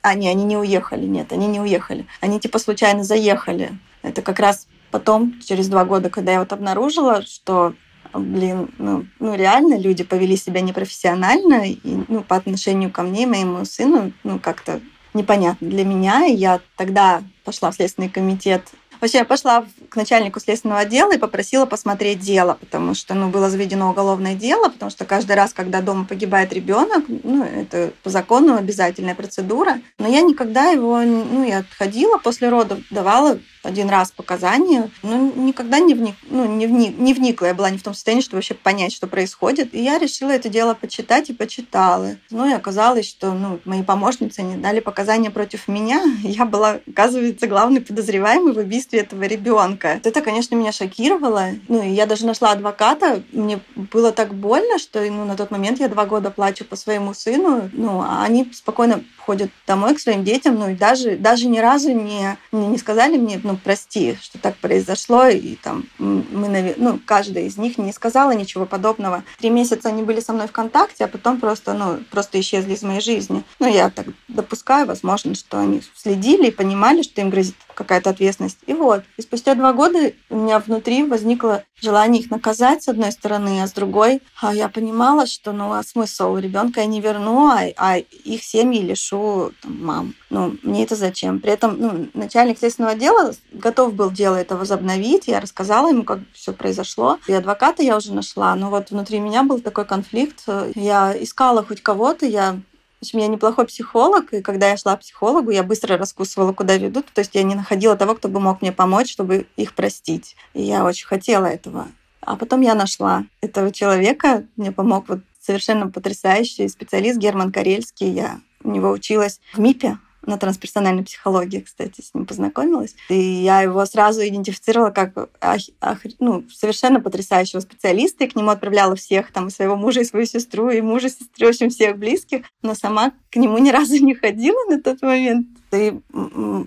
А, 0.00 0.14
не, 0.14 0.30
они 0.30 0.44
не 0.44 0.56
уехали, 0.56 1.04
нет, 1.04 1.34
они 1.34 1.48
не 1.48 1.60
уехали. 1.60 2.06
Они, 2.22 2.40
типа, 2.40 2.58
случайно 2.58 3.04
заехали. 3.04 3.72
Это 4.00 4.22
как 4.22 4.38
раз 4.38 4.68
потом, 4.90 5.38
через 5.46 5.68
два 5.68 5.84
года, 5.84 6.08
когда 6.08 6.32
я 6.32 6.38
вот 6.38 6.54
обнаружила, 6.54 7.20
что 7.20 7.74
блин, 8.12 8.70
ну, 8.78 9.06
ну 9.18 9.34
реально 9.34 9.78
люди 9.78 10.04
повели 10.04 10.36
себя 10.36 10.60
непрофессионально 10.60 11.68
и, 11.68 11.78
ну, 12.08 12.22
по 12.22 12.36
отношению 12.36 12.90
ко 12.90 13.02
мне 13.02 13.24
и 13.24 13.26
моему 13.26 13.64
сыну, 13.64 14.12
ну, 14.24 14.38
как-то 14.38 14.80
непонятно 15.14 15.68
для 15.68 15.84
меня. 15.84 16.24
Я 16.24 16.60
тогда 16.76 17.22
пошла 17.44 17.70
в 17.70 17.74
Следственный 17.74 18.08
комитет. 18.08 18.62
Вообще, 19.00 19.18
я 19.18 19.24
пошла 19.24 19.64
к 19.90 19.96
начальнику 19.96 20.40
следственного 20.40 20.80
отдела 20.80 21.14
и 21.14 21.18
попросила 21.18 21.66
посмотреть 21.66 22.18
дело, 22.18 22.58
потому 22.58 22.94
что 22.94 23.14
ну, 23.14 23.28
было 23.28 23.48
заведено 23.48 23.90
уголовное 23.90 24.34
дело, 24.34 24.70
потому 24.70 24.90
что 24.90 25.04
каждый 25.04 25.36
раз, 25.36 25.52
когда 25.52 25.80
дома 25.80 26.04
погибает 26.04 26.52
ребенок, 26.52 27.04
ну, 27.08 27.44
это 27.44 27.92
по 28.02 28.10
закону 28.10 28.56
обязательная 28.56 29.14
процедура. 29.14 29.80
Но 29.98 30.08
я 30.08 30.22
никогда 30.22 30.70
его, 30.70 31.00
ну, 31.02 31.46
я 31.46 31.58
отходила 31.58 32.18
после 32.18 32.48
родов, 32.48 32.80
давала 32.90 33.38
один 33.68 33.88
раз 33.88 34.10
показания, 34.10 34.90
но 35.02 35.16
никогда 35.36 35.78
не, 35.78 35.94
вник, 35.94 36.16
ну, 36.30 36.46
не, 36.46 36.66
вник, 36.66 36.98
не 36.98 37.14
вникла. 37.14 37.46
Я 37.46 37.54
была 37.54 37.70
не 37.70 37.78
в 37.78 37.82
том 37.82 37.94
состоянии, 37.94 38.22
чтобы 38.22 38.36
вообще 38.36 38.54
понять, 38.54 38.92
что 38.92 39.06
происходит. 39.06 39.74
И 39.74 39.82
я 39.82 39.98
решила 39.98 40.30
это 40.30 40.48
дело 40.48 40.74
почитать 40.74 41.30
и 41.30 41.34
почитала. 41.34 42.16
Ну 42.30 42.48
и 42.48 42.52
оказалось, 42.52 43.06
что 43.06 43.32
ну, 43.32 43.60
мои 43.64 43.82
помощницы 43.82 44.42
не 44.42 44.56
дали 44.56 44.80
показания 44.80 45.30
против 45.30 45.68
меня. 45.68 46.02
Я 46.22 46.44
была, 46.44 46.80
оказывается, 46.88 47.46
главный 47.46 47.80
подозреваемый 47.80 48.52
в 48.52 48.58
убийстве 48.58 49.00
этого 49.00 49.24
ребенка. 49.24 50.00
Это, 50.02 50.20
конечно, 50.20 50.54
меня 50.54 50.72
шокировало. 50.72 51.50
Ну 51.68 51.82
и 51.82 51.90
я 51.90 52.06
даже 52.06 52.26
нашла 52.26 52.52
адвоката. 52.52 53.22
Мне 53.32 53.60
было 53.76 54.12
так 54.12 54.34
больно, 54.34 54.78
что 54.78 55.00
ну, 55.00 55.24
на 55.24 55.36
тот 55.36 55.50
момент 55.50 55.80
я 55.80 55.88
два 55.88 56.06
года 56.06 56.30
плачу 56.30 56.64
по 56.64 56.76
своему 56.76 57.14
сыну. 57.14 57.68
Ну, 57.72 58.00
а 58.00 58.24
они 58.24 58.50
спокойно 58.52 59.02
ходят 59.28 59.50
домой 59.66 59.94
к 59.94 60.00
своим 60.00 60.24
детям, 60.24 60.54
ну 60.54 60.70
и 60.70 60.74
даже, 60.74 61.18
даже 61.18 61.48
ни 61.48 61.58
разу 61.58 61.92
не, 61.92 62.38
не 62.50 62.78
сказали 62.78 63.18
мне, 63.18 63.38
ну, 63.44 63.58
прости, 63.62 64.16
что 64.22 64.38
так 64.38 64.56
произошло, 64.56 65.26
и 65.26 65.54
там 65.56 65.84
мы, 65.98 66.74
ну, 66.78 66.98
каждая 67.04 67.44
из 67.44 67.58
них 67.58 67.76
не 67.76 67.92
сказала 67.92 68.30
ничего 68.30 68.64
подобного. 68.64 69.24
Три 69.38 69.50
месяца 69.50 69.90
они 69.90 70.02
были 70.02 70.20
со 70.20 70.32
мной 70.32 70.48
в 70.48 70.52
контакте, 70.52 71.04
а 71.04 71.08
потом 71.08 71.40
просто, 71.40 71.74
ну, 71.74 71.98
просто 72.10 72.40
исчезли 72.40 72.72
из 72.72 72.82
моей 72.82 73.02
жизни. 73.02 73.44
Ну, 73.58 73.66
я 73.70 73.90
так 73.90 74.06
допускаю, 74.28 74.86
возможно, 74.86 75.34
что 75.34 75.60
они 75.60 75.82
следили 75.94 76.46
и 76.46 76.50
понимали, 76.50 77.02
что 77.02 77.20
им 77.20 77.28
грозит 77.28 77.56
какая-то 77.78 78.10
ответственность. 78.10 78.58
И 78.66 78.74
вот. 78.74 79.04
И 79.16 79.22
спустя 79.22 79.54
два 79.54 79.72
года 79.72 80.12
у 80.30 80.36
меня 80.36 80.58
внутри 80.58 81.04
возникло 81.04 81.62
желание 81.80 82.22
их 82.22 82.30
наказать 82.30 82.82
с 82.82 82.88
одной 82.88 83.12
стороны, 83.12 83.62
а 83.62 83.68
с 83.68 83.72
другой 83.72 84.20
а 84.40 84.52
я 84.54 84.68
понимала, 84.68 85.26
что 85.26 85.52
ну 85.52 85.72
а 85.72 85.82
смысл 85.82 86.36
ребенка 86.36 86.80
я 86.80 86.86
не 86.86 87.00
верну, 87.00 87.46
а, 87.46 87.60
а 87.76 87.98
их 87.98 88.42
семьи 88.42 88.82
лишу 88.82 89.52
там, 89.62 89.84
мам. 89.84 90.14
Ну, 90.30 90.56
мне 90.62 90.84
это 90.84 90.96
зачем? 90.96 91.40
При 91.40 91.52
этом 91.52 91.76
ну, 91.78 92.08
начальник 92.14 92.58
следственного 92.58 92.94
отдела 92.94 93.32
готов 93.52 93.94
был 93.94 94.10
дело 94.10 94.36
это 94.36 94.56
возобновить. 94.56 95.28
Я 95.28 95.40
рассказала 95.40 95.88
ему, 95.88 96.02
как 96.02 96.20
все 96.34 96.52
произошло. 96.52 97.18
И 97.26 97.32
адвоката 97.32 97.82
я 97.82 97.96
уже 97.96 98.12
нашла. 98.12 98.54
Но 98.54 98.70
вот 98.70 98.90
внутри 98.90 99.20
меня 99.20 99.42
был 99.42 99.60
такой 99.60 99.84
конфликт. 99.84 100.44
Я 100.74 101.14
искала 101.18 101.64
хоть 101.64 101.82
кого-то, 101.82 102.26
я 102.26 102.60
в 103.00 103.04
общем, 103.04 103.20
я 103.20 103.28
неплохой 103.28 103.64
психолог, 103.66 104.34
и 104.34 104.42
когда 104.42 104.70
я 104.70 104.76
шла 104.76 104.96
к 104.96 105.00
психологу, 105.00 105.50
я 105.50 105.62
быстро 105.62 105.96
раскусывала, 105.96 106.52
куда 106.52 106.76
ведут. 106.76 107.06
То 107.14 107.20
есть 107.20 107.34
я 107.34 107.44
не 107.44 107.54
находила 107.54 107.96
того, 107.96 108.16
кто 108.16 108.28
бы 108.28 108.40
мог 108.40 108.60
мне 108.60 108.72
помочь, 108.72 109.12
чтобы 109.12 109.46
их 109.56 109.74
простить. 109.74 110.34
И 110.52 110.62
я 110.62 110.84
очень 110.84 111.06
хотела 111.06 111.46
этого. 111.46 111.86
А 112.20 112.34
потом 112.34 112.60
я 112.60 112.74
нашла 112.74 113.24
этого 113.40 113.70
человека. 113.72 114.44
Мне 114.56 114.72
помог 114.72 115.08
вот 115.08 115.20
совершенно 115.40 115.88
потрясающий 115.88 116.68
специалист 116.68 117.18
Герман 117.18 117.52
Карельский. 117.52 118.10
Я 118.10 118.40
у 118.64 118.70
него 118.70 118.90
училась 118.90 119.40
в 119.54 119.60
МИПе, 119.60 119.98
на 120.28 120.38
трансперсональной 120.38 121.04
психологии, 121.04 121.60
кстати, 121.60 122.00
с 122.00 122.14
ним 122.14 122.26
познакомилась. 122.26 122.94
И 123.08 123.18
я 123.18 123.62
его 123.62 123.84
сразу 123.86 124.20
идентифицировала 124.20 124.90
как 124.90 125.30
ах, 125.40 125.60
ах, 125.80 126.00
ну, 126.20 126.44
совершенно 126.50 127.00
потрясающего 127.00 127.60
специалиста, 127.60 128.24
и 128.24 128.28
к 128.28 128.36
нему 128.36 128.50
отправляла 128.50 128.94
всех, 128.94 129.32
там, 129.32 129.48
и 129.48 129.50
своего 129.50 129.76
мужа, 129.76 130.00
и 130.00 130.04
свою 130.04 130.26
сестру, 130.26 130.70
и 130.70 130.80
мужа, 130.80 131.08
сестру, 131.08 131.46
в 131.46 131.48
общем, 131.50 131.70
всех 131.70 131.98
близких, 131.98 132.44
но 132.62 132.74
сама 132.74 133.12
к 133.30 133.36
нему 133.36 133.58
ни 133.58 133.70
разу 133.78 133.96
не 133.96 134.14
ходила 134.14 134.64
на 134.68 134.80
тот 134.80 135.02
момент. 135.02 135.48
И 135.72 136.00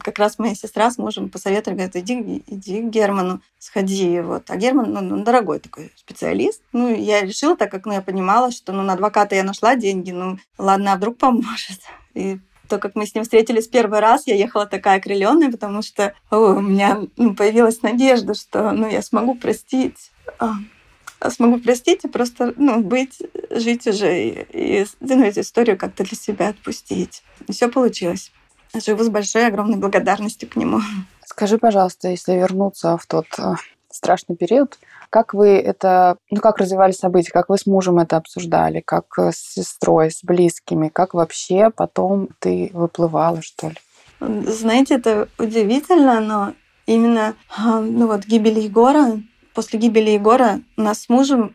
как 0.04 0.20
раз 0.20 0.38
моя 0.38 0.54
сестра 0.54 0.92
с 0.92 0.98
мужем 0.98 1.30
посоветовали, 1.30 1.78
говорят, 1.78 1.96
иди, 1.96 2.44
иди 2.48 2.82
к 2.82 2.90
Герману, 2.90 3.42
сходи. 3.58 4.20
Вот. 4.20 4.44
А 4.50 4.58
Герман, 4.58 4.92
ну, 4.92 5.02
ну, 5.02 5.24
дорогой 5.24 5.60
такой 5.60 5.92
специалист. 5.96 6.62
Ну, 6.72 6.94
я 6.94 7.22
решила, 7.22 7.56
так 7.56 7.72
как 7.72 7.86
ну, 7.86 7.94
я 7.94 8.02
понимала, 8.02 8.52
что 8.52 8.74
ну, 8.74 8.84
на 8.84 8.94
адвоката 8.94 9.36
я 9.36 9.44
нашла 9.44 9.76
деньги, 9.76 10.12
ну, 10.12 10.38
ладно, 10.58 10.94
а 10.94 10.98
вдруг 10.98 11.18
поможет. 11.18 11.80
И 12.14 12.38
то, 12.72 12.80
как 12.80 12.96
мы 12.96 13.06
с 13.06 13.14
ним 13.14 13.26
встретились 13.26 13.68
первый 13.68 14.00
раз, 14.00 14.28
я 14.28 14.36
ехала 14.36 14.66
такая 14.66 15.00
окрыленная, 15.00 15.52
потому 15.52 15.82
что 15.82 16.14
о, 16.30 16.54
у 16.54 16.62
меня 16.62 17.02
ну, 17.18 17.36
появилась 17.36 17.82
надежда, 17.82 18.34
что 18.34 18.72
ну, 18.72 18.90
я 18.90 19.02
смогу 19.02 19.36
простить 19.36 20.12
а, 20.40 20.54
смогу 21.30 21.60
простить 21.60 22.06
и 22.06 22.08
просто 22.08 22.54
ну, 22.56 22.82
быть, 22.82 23.22
жить 23.50 23.88
уже 23.88 24.24
и, 24.24 24.46
и 24.54 24.86
ну, 25.02 25.22
эту 25.26 25.42
историю 25.42 25.78
как-то 25.78 26.06
для 26.06 26.16
себя 26.16 26.48
отпустить. 26.48 27.24
Все 27.50 27.68
получилось. 27.68 28.32
Живу 28.74 29.04
с 29.04 29.10
большой, 29.10 29.48
огромной 29.48 29.78
благодарностью 29.78 30.48
к 30.48 30.56
нему. 30.56 30.80
Скажи, 31.26 31.58
пожалуйста, 31.58 32.08
если 32.08 32.36
вернуться 32.36 32.98
в 32.98 33.06
тот 33.06 33.28
э, 33.38 33.56
страшный 33.90 34.38
период, 34.38 34.80
как 35.12 35.34
вы 35.34 35.50
это, 35.50 36.18
ну 36.32 36.40
как 36.40 36.58
развивались 36.58 36.96
события, 36.96 37.32
как 37.32 37.50
вы 37.50 37.58
с 37.58 37.68
мужем 37.68 38.00
это 38.00 38.18
обсуждали, 38.18 38.82
как 38.84 39.06
э, 39.20 39.32
с 39.32 39.54
сестрой, 39.54 40.10
с 40.10 40.24
близкими, 40.24 40.88
как 40.88 41.14
вообще 41.14 41.70
потом 41.70 42.30
ты 42.40 42.72
выплывала, 42.74 43.42
что 43.42 43.68
ли? 43.68 43.76
Знаете, 44.20 44.96
это 44.96 45.28
удивительно, 45.38 46.22
но 46.22 46.54
именно 46.86 47.36
а, 47.56 47.82
ну 47.82 48.08
вот 48.08 48.26
гибель 48.26 48.60
Егора, 48.60 49.20
после 49.54 49.80
гибели 49.80 50.12
Егора 50.12 50.62
нас 50.78 51.02
с 51.02 51.10
мужем, 51.10 51.54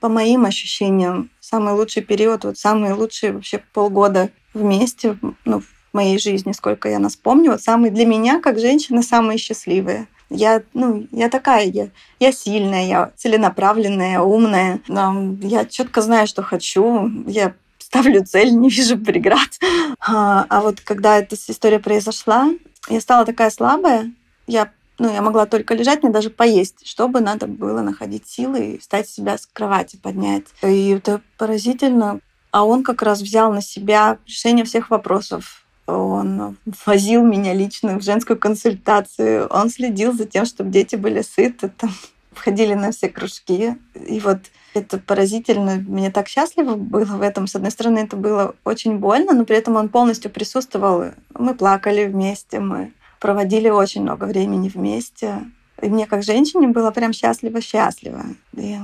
по 0.00 0.08
моим 0.08 0.44
ощущениям, 0.44 1.30
самый 1.40 1.74
лучший 1.74 2.02
период, 2.02 2.44
вот 2.44 2.58
самые 2.58 2.92
лучшие 2.92 3.32
вообще 3.32 3.62
полгода 3.72 4.30
вместе, 4.52 5.16
ну, 5.44 5.60
в 5.60 5.66
моей 5.92 6.18
жизни, 6.18 6.52
сколько 6.52 6.88
я 6.88 6.98
нас 6.98 7.16
помню, 7.16 7.52
вот 7.52 7.62
самые 7.62 7.90
для 7.90 8.04
меня, 8.04 8.40
как 8.40 8.58
женщины, 8.58 9.02
самые 9.02 9.38
счастливые. 9.38 10.06
Я, 10.30 10.62
ну, 10.74 11.06
я 11.10 11.28
такая, 11.28 11.66
я, 11.66 11.88
я 12.20 12.32
сильная, 12.32 12.86
я 12.86 13.12
целенаправленная, 13.16 14.20
умная. 14.20 14.80
Я 14.88 15.64
четко 15.66 16.02
знаю, 16.02 16.26
что 16.26 16.42
хочу. 16.42 17.10
Я 17.26 17.54
ставлю 17.78 18.24
цель, 18.24 18.50
не 18.56 18.70
вижу 18.70 18.96
преград. 18.98 19.58
А, 19.98 20.46
а 20.48 20.60
вот 20.60 20.80
когда 20.80 21.18
эта 21.18 21.34
история 21.34 21.80
произошла, 21.80 22.50
я 22.88 23.00
стала 23.00 23.26
такая 23.26 23.50
слабая, 23.50 24.12
я 24.46 24.70
ну, 25.00 25.10
я 25.10 25.22
могла 25.22 25.46
только 25.46 25.72
лежать, 25.72 26.02
мне 26.02 26.12
даже 26.12 26.28
поесть, 26.28 26.86
чтобы 26.86 27.20
надо 27.20 27.46
было 27.46 27.80
находить 27.80 28.28
силы 28.28 28.72
и 28.72 28.78
встать 28.78 29.08
себя 29.08 29.38
с 29.38 29.46
кровати, 29.46 29.96
поднять. 29.96 30.44
И 30.62 30.90
это 30.90 31.22
поразительно. 31.38 32.20
А 32.50 32.66
он 32.66 32.82
как 32.82 33.00
раз 33.00 33.22
взял 33.22 33.50
на 33.50 33.62
себя 33.62 34.18
решение 34.26 34.62
всех 34.66 34.90
вопросов. 34.90 35.64
Он 35.86 36.56
возил 36.86 37.24
меня 37.24 37.52
лично 37.52 37.98
в 37.98 38.02
женскую 38.02 38.38
консультацию. 38.38 39.46
Он 39.48 39.70
следил 39.70 40.12
за 40.12 40.24
тем, 40.24 40.44
чтобы 40.44 40.70
дети 40.70 40.96
были 40.96 41.22
сыты, 41.22 41.68
там, 41.68 41.90
входили 42.32 42.74
на 42.74 42.92
все 42.92 43.08
кружки. 43.08 43.76
И 43.94 44.20
вот 44.20 44.38
это 44.74 44.98
поразительно. 44.98 45.76
Мне 45.76 46.10
так 46.10 46.28
счастливо 46.28 46.76
было 46.76 47.04
в 47.04 47.22
этом. 47.22 47.46
С 47.46 47.56
одной 47.56 47.70
стороны, 47.70 48.00
это 48.00 48.16
было 48.16 48.54
очень 48.64 48.98
больно, 48.98 49.32
но 49.32 49.44
при 49.44 49.56
этом 49.56 49.76
он 49.76 49.88
полностью 49.88 50.30
присутствовал. 50.30 51.12
Мы 51.34 51.54
плакали 51.54 52.06
вместе, 52.06 52.60
мы 52.60 52.92
проводили 53.18 53.68
очень 53.68 54.02
много 54.02 54.24
времени 54.24 54.68
вместе. 54.68 55.44
И 55.82 55.88
мне 55.88 56.06
как 56.06 56.22
женщине 56.22 56.68
было 56.68 56.90
прям 56.90 57.12
счастливо-счастливо. 57.12 58.24
И 58.54 58.78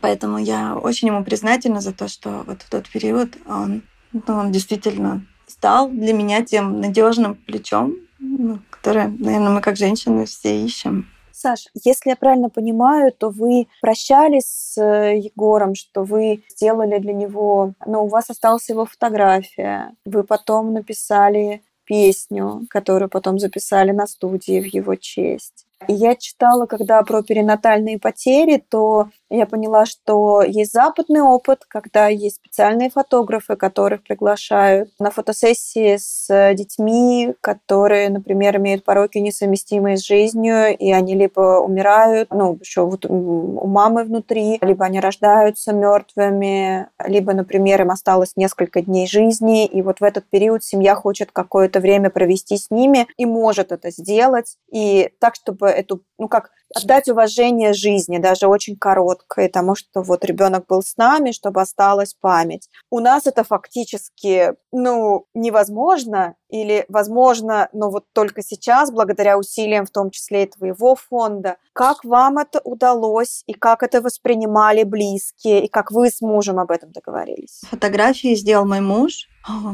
поэтому 0.00 0.38
я 0.38 0.76
очень 0.76 1.08
ему 1.08 1.24
признательна 1.24 1.80
за 1.80 1.92
то, 1.92 2.08
что 2.08 2.44
вот 2.46 2.62
в 2.62 2.70
тот 2.70 2.88
период 2.88 3.36
он, 3.46 3.82
ну, 4.12 4.22
он 4.26 4.52
действительно 4.52 5.24
стал 5.60 5.90
для 5.90 6.14
меня 6.14 6.42
тем 6.42 6.80
надежным 6.80 7.34
плечом, 7.34 7.94
ну, 8.18 8.60
которое, 8.70 9.08
наверное, 9.08 9.50
мы 9.50 9.60
как 9.60 9.76
женщины 9.76 10.24
все 10.24 10.64
ищем. 10.64 11.06
Саш, 11.32 11.66
если 11.84 12.10
я 12.10 12.16
правильно 12.16 12.48
понимаю, 12.48 13.12
то 13.12 13.28
вы 13.28 13.68
прощались 13.82 14.46
с 14.46 14.78
э, 14.78 15.18
Егором, 15.18 15.74
что 15.74 16.02
вы 16.02 16.44
сделали 16.48 16.98
для 16.98 17.12
него, 17.12 17.74
но 17.86 18.04
у 18.04 18.08
вас 18.08 18.30
осталась 18.30 18.70
его 18.70 18.86
фотография. 18.86 19.94
Вы 20.06 20.24
потом 20.24 20.72
написали 20.72 21.62
песню, 21.84 22.62
которую 22.70 23.10
потом 23.10 23.38
записали 23.38 23.90
на 23.90 24.06
студии 24.06 24.60
в 24.60 24.66
его 24.66 24.94
честь. 24.94 25.66
Я 25.88 26.14
читала, 26.14 26.66
когда 26.66 27.02
про 27.02 27.22
перинатальные 27.22 27.98
потери, 27.98 28.62
то 28.68 29.08
я 29.30 29.46
поняла, 29.46 29.86
что 29.86 30.42
есть 30.42 30.72
западный 30.72 31.22
опыт, 31.22 31.64
когда 31.66 32.08
есть 32.08 32.36
специальные 32.36 32.90
фотографы, 32.90 33.56
которых 33.56 34.02
приглашают 34.02 34.90
на 34.98 35.10
фотосессии 35.10 35.96
с 35.96 36.54
детьми, 36.54 37.34
которые, 37.40 38.10
например, 38.10 38.58
имеют 38.58 38.84
пороки 38.84 39.18
несовместимые 39.18 39.96
с 39.96 40.04
жизнью, 40.04 40.76
и 40.76 40.92
они 40.92 41.14
либо 41.14 41.60
умирают, 41.60 42.28
ну, 42.30 42.58
еще 42.60 42.84
вот 42.84 43.06
у 43.06 43.66
мамы 43.66 44.04
внутри, 44.04 44.58
либо 44.60 44.84
они 44.84 45.00
рождаются 45.00 45.72
мертвыми, 45.72 46.88
либо, 47.06 47.32
например, 47.32 47.82
им 47.82 47.90
осталось 47.90 48.32
несколько 48.36 48.82
дней 48.82 49.06
жизни, 49.06 49.64
и 49.66 49.80
вот 49.80 50.00
в 50.00 50.04
этот 50.04 50.28
период 50.28 50.62
семья 50.62 50.94
хочет 50.94 51.30
какое-то 51.32 51.80
время 51.80 52.10
провести 52.10 52.56
с 52.58 52.70
ними 52.70 53.06
и 53.16 53.24
может 53.24 53.72
это 53.72 53.90
сделать, 53.90 54.56
и 54.70 55.10
так, 55.20 55.36
чтобы 55.36 55.69
эту, 55.70 56.02
ну 56.18 56.28
как, 56.28 56.50
отдать 56.74 57.08
уважение 57.08 57.72
жизни, 57.72 58.18
даже 58.18 58.46
очень 58.46 58.76
короткой, 58.76 59.48
тому, 59.48 59.74
что 59.74 60.02
вот 60.02 60.24
ребенок 60.24 60.66
был 60.66 60.82
с 60.82 60.96
нами, 60.96 61.32
чтобы 61.32 61.60
осталась 61.60 62.14
память. 62.14 62.68
У 62.90 63.00
нас 63.00 63.26
это 63.26 63.44
фактически, 63.44 64.54
ну, 64.72 65.26
невозможно, 65.34 66.36
или 66.48 66.84
возможно, 66.88 67.68
но 67.72 67.90
вот 67.90 68.04
только 68.12 68.42
сейчас, 68.42 68.90
благодаря 68.90 69.38
усилиям, 69.38 69.86
в 69.86 69.90
том 69.90 70.10
числе 70.10 70.44
и 70.44 70.50
твоего 70.50 70.94
фонда. 70.94 71.56
Как 71.72 72.04
вам 72.04 72.38
это 72.38 72.60
удалось, 72.64 73.42
и 73.46 73.52
как 73.52 73.82
это 73.82 74.00
воспринимали 74.00 74.84
близкие, 74.84 75.64
и 75.64 75.68
как 75.68 75.90
вы 75.90 76.10
с 76.10 76.20
мужем 76.20 76.58
об 76.58 76.70
этом 76.70 76.92
договорились? 76.92 77.62
Фотографии 77.70 78.34
сделал 78.34 78.66
мой 78.66 78.80
муж. 78.80 79.28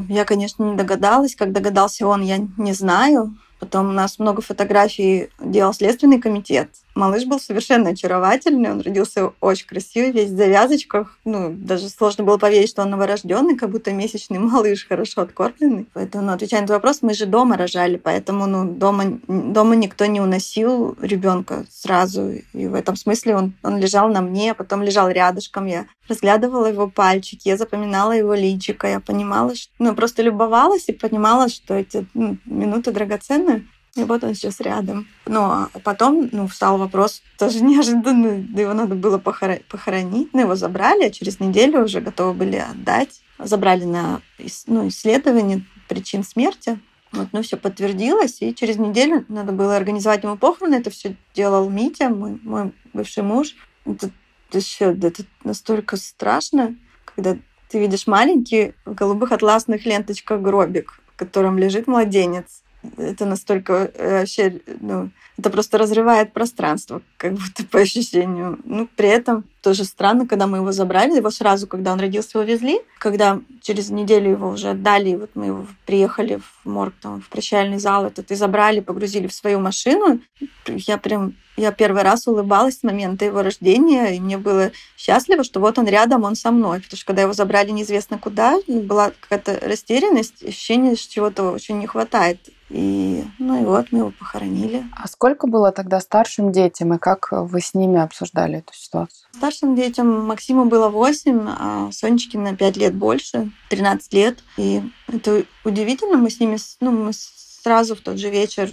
Я, 0.07 0.25
конечно, 0.25 0.63
не 0.63 0.77
догадалась. 0.77 1.35
Как 1.35 1.51
догадался 1.51 2.07
он, 2.07 2.21
я 2.21 2.37
не 2.57 2.73
знаю. 2.73 3.35
Потом 3.59 3.89
у 3.89 3.91
нас 3.91 4.19
много 4.19 4.41
фотографий 4.41 5.29
делал 5.39 5.73
Следственный 5.73 6.21
комитет. 6.21 6.69
Малыш 6.97 7.25
был 7.25 7.39
совершенно 7.39 7.91
очаровательный, 7.91 8.71
он 8.71 8.81
родился 8.81 9.31
очень 9.39 9.67
красивый, 9.67 10.11
весь 10.11 10.31
в 10.31 10.35
завязочках. 10.35 11.19
Ну, 11.25 11.53
даже 11.53 11.89
сложно 11.89 12.23
было 12.23 12.37
поверить, 12.37 12.69
что 12.69 12.81
он 12.81 12.89
новорожденный, 12.89 13.55
как 13.55 13.69
будто 13.69 13.91
месячный 13.91 14.39
малыш, 14.39 14.87
хорошо 14.87 15.21
откормленный. 15.21 15.85
Поэтому, 15.93 16.25
ну, 16.25 16.31
отвечая 16.33 16.61
на 16.61 16.65
этот 16.65 16.77
вопрос, 16.77 17.03
мы 17.03 17.13
же 17.13 17.27
дома 17.27 17.55
рожали, 17.55 17.97
поэтому, 17.97 18.47
ну, 18.47 18.65
дома, 18.65 19.19
дома 19.27 19.75
никто 19.75 20.07
не 20.07 20.19
уносил 20.19 20.97
ребенка 20.99 21.65
сразу. 21.69 22.31
И 22.53 22.67
в 22.67 22.73
этом 22.73 22.95
смысле 22.95 23.35
он, 23.35 23.53
он 23.61 23.77
лежал 23.77 24.09
на 24.09 24.21
мне, 24.21 24.55
потом 24.55 24.81
лежал 24.81 25.07
рядышком. 25.07 25.67
Я 25.67 25.85
разглядывала 26.09 26.65
его 26.65 26.89
пальчики, 26.89 27.47
я 27.47 27.57
запоминала 27.57 28.13
его 28.13 28.33
личико, 28.33 28.87
я 28.87 28.99
понимала, 28.99 29.53
что, 29.53 29.71
ну, 29.77 29.93
просто 29.93 30.23
любовалась 30.23 30.85
и 30.87 30.93
понимала, 30.93 31.47
что 31.47 31.75
эти 31.75 32.07
ну, 32.15 32.37
минуты 32.45 32.91
драгоценные. 32.91 33.65
И 33.97 34.03
вот 34.03 34.23
он 34.23 34.35
сейчас 34.35 34.59
рядом. 34.59 35.07
А 35.25 35.69
потом 35.83 36.29
ну, 36.31 36.47
встал 36.47 36.77
вопрос, 36.77 37.23
тоже 37.37 37.63
неожиданно, 37.63 38.45
его 38.59 38.73
надо 38.73 38.93
было 38.93 39.17
похоронить. 39.17 40.29
Ну, 40.33 40.41
его 40.41 40.55
забрали, 40.55 41.05
а 41.05 41.09
через 41.09 41.39
неделю 41.39 41.83
уже 41.83 41.99
готовы 41.99 42.33
были 42.33 42.57
отдать. 42.57 43.21
Забрали 43.39 43.85
на 43.85 44.21
ну, 44.67 44.87
исследование 44.87 45.65
причин 45.89 46.23
смерти. 46.23 46.79
Вот, 47.11 47.29
ну, 47.31 47.41
все 47.41 47.57
подтвердилось, 47.57 48.41
и 48.41 48.53
через 48.53 48.77
неделю 48.77 49.25
надо 49.29 49.51
было 49.51 49.75
организовать 49.75 50.23
ему 50.23 50.37
похороны. 50.37 50.75
Это 50.75 50.91
все 50.91 51.15
делал 51.33 51.69
Митя, 51.69 52.09
мой, 52.09 52.39
мой 52.43 52.71
бывший 52.93 53.23
муж. 53.23 53.55
Это, 53.85 54.11
еще, 54.51 54.93
это 54.93 55.23
настолько 55.43 55.97
страшно, 55.97 56.75
когда 57.05 57.37
ты 57.69 57.79
видишь 57.79 58.05
маленький 58.05 58.73
в 58.85 58.93
голубых 58.93 59.31
атласных 59.31 59.85
ленточках 59.85 60.41
гробик, 60.41 60.99
в 61.15 61.17
котором 61.17 61.57
лежит 61.57 61.87
младенец 61.87 62.61
это 62.97 63.25
настолько 63.25 63.91
э, 63.93 64.19
вообще, 64.19 64.61
ну, 64.79 65.09
это 65.37 65.49
просто 65.49 65.77
разрывает 65.77 66.33
пространство, 66.33 67.01
как 67.17 67.33
будто 67.33 67.63
по 67.65 67.79
ощущению. 67.79 68.59
Ну, 68.63 68.87
при 68.95 69.09
этом 69.09 69.43
тоже 69.61 69.83
странно, 69.83 70.27
когда 70.27 70.47
мы 70.47 70.57
его 70.57 70.71
забрали, 70.71 71.17
его 71.17 71.29
сразу, 71.29 71.67
когда 71.67 71.93
он 71.93 71.99
родился, 71.99 72.39
его 72.39 72.43
везли, 72.43 72.79
когда 72.97 73.39
через 73.61 73.89
неделю 73.89 74.31
его 74.31 74.49
уже 74.49 74.69
отдали, 74.69 75.09
и 75.09 75.15
вот 75.15 75.31
мы 75.35 75.47
его 75.47 75.67
приехали 75.85 76.39
в 76.63 76.67
морг, 76.69 76.93
там, 77.01 77.21
в 77.21 77.29
прощальный 77.29 77.79
зал 77.79 78.05
этот, 78.05 78.31
и 78.31 78.35
забрали, 78.35 78.79
погрузили 78.79 79.27
в 79.27 79.33
свою 79.33 79.59
машину, 79.59 80.19
я 80.67 80.97
прям 80.97 81.33
я 81.57 81.71
первый 81.71 82.03
раз 82.03 82.27
улыбалась 82.27 82.79
с 82.79 82.83
момента 82.83 83.25
его 83.25 83.41
рождения, 83.41 84.15
и 84.15 84.19
мне 84.19 84.37
было 84.37 84.71
счастливо, 84.95 85.43
что 85.43 85.59
вот 85.59 85.79
он 85.79 85.87
рядом, 85.87 86.23
он 86.23 86.35
со 86.35 86.51
мной. 86.51 86.81
Потому 86.81 86.97
что 86.97 87.07
когда 87.07 87.23
его 87.23 87.33
забрали 87.33 87.71
неизвестно 87.71 88.19
куда, 88.19 88.59
была 88.67 89.11
какая-то 89.19 89.67
растерянность, 89.67 90.45
ощущение, 90.45 90.95
что 90.95 91.11
чего-то 91.11 91.51
очень 91.51 91.79
не 91.79 91.87
хватает. 91.87 92.39
И, 92.69 93.23
ну 93.39 93.61
и 93.61 93.65
вот 93.65 93.91
мы 93.91 93.99
его 93.99 94.13
похоронили. 94.17 94.85
А 94.95 95.07
сколько 95.07 95.47
было 95.47 95.71
тогда 95.71 95.99
старшим 95.99 96.51
детям, 96.51 96.93
и 96.93 96.97
как 96.97 97.29
вы 97.31 97.61
с 97.61 97.73
ними 97.73 97.99
обсуждали 97.99 98.59
эту 98.59 98.73
ситуацию? 98.73 99.27
Старшим 99.33 99.75
детям 99.75 100.25
Максиму 100.25 100.65
было 100.65 100.89
8, 100.89 101.47
а 101.47 101.89
Сонечке 101.91 102.37
на 102.37 102.55
5 102.55 102.77
лет 102.77 102.95
больше, 102.95 103.51
13 103.69 104.13
лет. 104.13 104.39
И 104.57 104.81
это 105.07 105.45
удивительно, 105.63 106.17
мы 106.17 106.29
с 106.29 106.39
ними, 106.39 106.57
ну, 106.81 106.91
мы 106.91 107.11
сразу 107.13 107.95
в 107.95 108.01
тот 108.01 108.17
же 108.17 108.29
вечер 108.29 108.71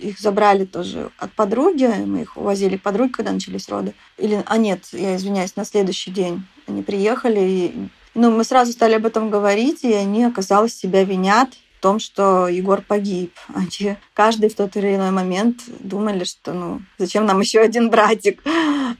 их 0.00 0.20
забрали 0.20 0.64
тоже 0.64 1.10
от 1.18 1.32
подруги, 1.32 1.86
мы 2.06 2.22
их 2.22 2.36
увозили 2.36 2.76
к 2.76 2.82
подруге, 2.82 3.12
когда 3.12 3.32
начались 3.32 3.68
роды. 3.68 3.94
Или, 4.18 4.42
а 4.46 4.56
нет, 4.56 4.86
я 4.92 5.16
извиняюсь, 5.16 5.56
на 5.56 5.64
следующий 5.64 6.10
день 6.10 6.44
они 6.66 6.82
приехали, 6.82 7.40
и 7.40 7.88
ну, 8.14 8.30
мы 8.30 8.44
сразу 8.44 8.72
стали 8.72 8.94
об 8.94 9.06
этом 9.06 9.30
говорить, 9.30 9.84
и 9.84 9.92
они, 9.92 10.24
оказалось, 10.24 10.74
себя 10.74 11.02
винят 11.04 11.50
том, 11.82 11.98
что 11.98 12.48
Егор 12.48 12.80
погиб. 12.80 13.34
Они 13.52 13.96
каждый 14.14 14.48
в 14.48 14.54
тот 14.54 14.76
или 14.76 14.94
иной 14.94 15.10
момент 15.10 15.60
думали, 15.80 16.24
что 16.24 16.54
ну 16.54 16.80
зачем 16.96 17.26
нам 17.26 17.40
еще 17.40 17.60
один 17.60 17.90
братик. 17.90 18.42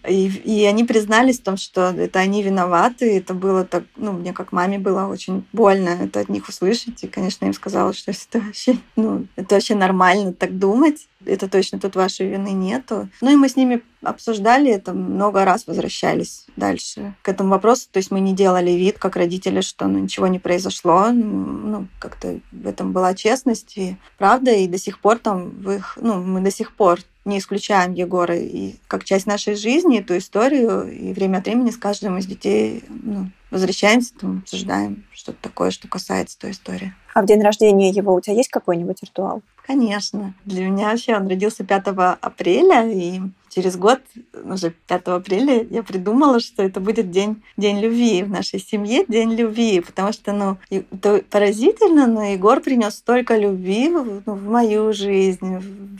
И, 0.08 0.26
и 0.26 0.64
они 0.64 0.84
признались 0.84 1.38
в 1.38 1.44
том, 1.44 1.56
что 1.56 1.94
это 1.96 2.18
они 2.18 2.42
виноваты. 2.42 3.16
Это 3.16 3.34
было 3.34 3.64
так, 3.64 3.84
ну, 3.96 4.12
мне 4.12 4.32
как 4.32 4.52
маме 4.52 4.78
было 4.78 5.06
очень 5.06 5.44
больно 5.52 5.90
это 5.90 6.20
от 6.20 6.28
них 6.28 6.48
услышать. 6.48 7.04
И, 7.04 7.08
конечно, 7.08 7.44
им 7.44 7.54
сказала, 7.54 7.92
что 7.92 8.10
это 8.10 8.40
вообще, 8.40 8.76
ну, 8.96 9.26
это 9.36 9.54
вообще 9.54 9.74
нормально 9.74 10.32
так 10.32 10.58
думать 10.58 11.06
это 11.26 11.48
точно 11.48 11.78
тут 11.78 11.96
вашей 11.96 12.28
вины 12.28 12.52
нету. 12.52 13.08
Ну 13.20 13.30
и 13.32 13.36
мы 13.36 13.48
с 13.48 13.56
ними 13.56 13.82
обсуждали 14.02 14.70
это, 14.70 14.92
много 14.92 15.44
раз 15.44 15.66
возвращались 15.66 16.46
дальше 16.56 17.14
к 17.22 17.28
этому 17.28 17.50
вопросу. 17.50 17.88
То 17.90 17.98
есть 17.98 18.10
мы 18.10 18.20
не 18.20 18.34
делали 18.34 18.70
вид, 18.72 18.98
как 18.98 19.16
родители, 19.16 19.60
что 19.60 19.86
ну, 19.86 19.98
ничего 19.98 20.26
не 20.26 20.38
произошло. 20.38 21.10
Ну, 21.10 21.86
как-то 21.98 22.40
в 22.50 22.66
этом 22.66 22.92
была 22.92 23.14
честность 23.14 23.76
и 23.76 23.96
правда. 24.18 24.52
И 24.52 24.66
до 24.66 24.78
сих 24.78 25.00
пор 25.00 25.18
там 25.18 25.50
в 25.50 25.70
их, 25.70 25.98
ну, 26.00 26.22
мы 26.22 26.40
до 26.40 26.50
сих 26.50 26.74
пор 26.74 27.00
не 27.24 27.38
исключаем 27.38 27.94
Егора 27.94 28.36
и 28.36 28.74
как 28.88 29.04
часть 29.04 29.26
нашей 29.26 29.54
жизни, 29.54 30.00
эту 30.00 30.18
историю, 30.18 30.90
и 30.90 31.12
время 31.12 31.38
от 31.38 31.44
времени 31.44 31.70
с 31.70 31.76
каждым 31.76 32.18
из 32.18 32.26
детей 32.26 32.82
ну, 32.88 33.30
возвращаемся, 33.50 34.12
там, 34.18 34.38
обсуждаем 34.38 35.04
что-то 35.12 35.38
такое, 35.40 35.70
что 35.70 35.86
касается 35.86 36.38
той 36.38 36.50
истории. 36.50 36.94
А 37.14 37.22
в 37.22 37.26
день 37.26 37.42
рождения 37.42 37.90
его 37.90 38.14
у 38.14 38.20
тебя 38.20 38.36
есть 38.36 38.50
какой-нибудь 38.50 39.02
ритуал? 39.02 39.42
Конечно. 39.66 40.34
Для 40.44 40.64
меня 40.68 40.90
вообще 40.90 41.14
он 41.14 41.28
родился 41.28 41.64
5 41.64 41.84
апреля, 42.20 42.90
и 42.90 43.20
через 43.54 43.76
год, 43.76 44.00
уже 44.44 44.70
5 44.88 45.02
апреля, 45.08 45.62
я 45.70 45.82
придумала, 45.82 46.40
что 46.40 46.62
это 46.62 46.80
будет 46.80 47.10
день, 47.10 47.42
день 47.56 47.80
любви 47.80 48.22
в 48.22 48.30
нашей 48.30 48.60
семье, 48.60 49.04
день 49.06 49.34
любви, 49.34 49.80
потому 49.80 50.12
что, 50.12 50.32
ну, 50.32 50.56
это 50.70 51.22
поразительно, 51.30 52.06
но 52.06 52.24
Егор 52.24 52.60
принес 52.60 52.94
столько 52.94 53.36
любви 53.36 53.88
в, 53.88 54.22
ну, 54.26 54.34
в 54.34 54.44
мою 54.44 54.92
жизнь, 54.92 55.58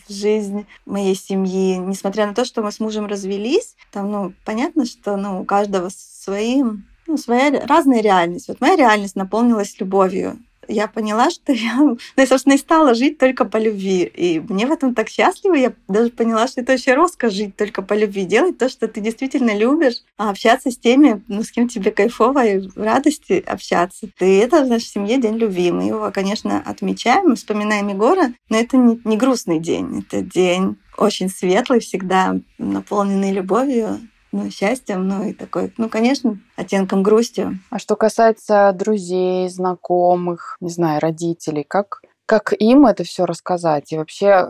в 0.09 0.13
жизнь 0.13 0.67
моей 0.87 1.15
семьи. 1.15 1.77
Несмотря 1.77 2.27
на 2.27 2.35
то, 2.35 2.45
что 2.45 2.63
мы 2.63 2.73
с 2.73 2.81
мужем 2.81 3.07
развелись, 3.07 3.77
там, 3.93 4.11
ну, 4.11 4.33
понятно, 4.45 4.87
что, 4.87 5.17
ну, 5.17 5.43
у 5.43 5.45
каждого 5.45 5.91
своим 5.91 6.87
ну, 7.07 7.17
своя 7.17 7.67
разная 7.67 8.01
реальность. 8.01 8.49
Вот 8.49 8.61
моя 8.61 8.77
реальность 8.77 9.17
наполнилась 9.17 9.79
любовью 9.81 10.39
я 10.73 10.89
поняла, 10.89 11.31
что 11.31 11.53
я, 11.53 11.77
ну, 11.77 11.99
я, 12.17 12.27
собственно, 12.27 12.55
и 12.55 12.59
стала 12.59 12.95
жить 12.95 13.19
только 13.19 13.45
по 13.45 13.57
любви. 13.57 14.03
И 14.03 14.41
мне 14.41 14.67
в 14.67 14.73
этом 14.73 14.95
так 14.95 15.09
счастливо. 15.09 15.55
Я 15.55 15.73
даже 15.89 16.11
поняла, 16.11 16.49
что 16.49 16.61
это 16.61 16.73
вообще 16.73 16.95
роскошь 16.95 17.33
жить 17.33 17.57
только 17.57 17.83
по 17.83 17.95
любви. 17.95 18.25
Делать 18.25 18.59
то, 18.59 18.69
что 18.69 18.89
ты 18.89 19.01
действительно 19.01 19.57
любишь, 19.57 20.03
а 20.17 20.31
общаться 20.31 20.71
с 20.71 20.79
теми, 20.79 21.23
ну, 21.29 21.43
с 21.43 21.51
кем 21.51 21.69
тебе 21.69 21.91
кайфово 21.91 22.45
и 22.45 22.69
в 22.69 22.77
радости 22.77 23.43
общаться. 23.47 24.09
И 24.21 24.25
это 24.25 24.65
в 24.65 24.69
нашей 24.69 24.87
семье 24.87 25.19
День 25.19 25.37
любви. 25.37 25.71
Мы 25.71 25.85
его, 25.85 26.11
конечно, 26.13 26.63
отмечаем, 26.65 27.37
вспоминаем 27.37 27.89
Егора, 27.89 28.33
но 28.49 28.57
это 28.57 28.77
не, 28.77 29.01
не 29.05 29.17
грустный 29.17 29.59
день. 29.59 30.05
Это 30.07 30.23
день 30.23 30.77
очень 30.97 31.29
светлый, 31.29 31.81
всегда 31.81 32.37
наполненный 32.59 33.33
любовью, 33.33 34.01
ну, 34.33 34.51
счастьем, 34.51 35.07
ну 35.07 35.25
и 35.25 35.33
такой, 35.33 35.73
ну, 35.77 35.89
конечно, 35.89 36.39
оттенком 36.57 37.03
грусти. 37.03 37.49
А 37.71 37.79
что 37.79 37.97
касается 37.97 38.73
друзей, 38.75 39.49
знакомых, 39.49 40.57
не 40.61 40.71
знаю, 40.71 41.01
родителей, 41.01 41.65
как, 41.65 42.01
как 42.27 42.53
им 42.59 42.87
это 42.87 43.05
все 43.05 43.27
рассказать? 43.27 43.93
И 43.93 43.99
вообще, 43.99 44.49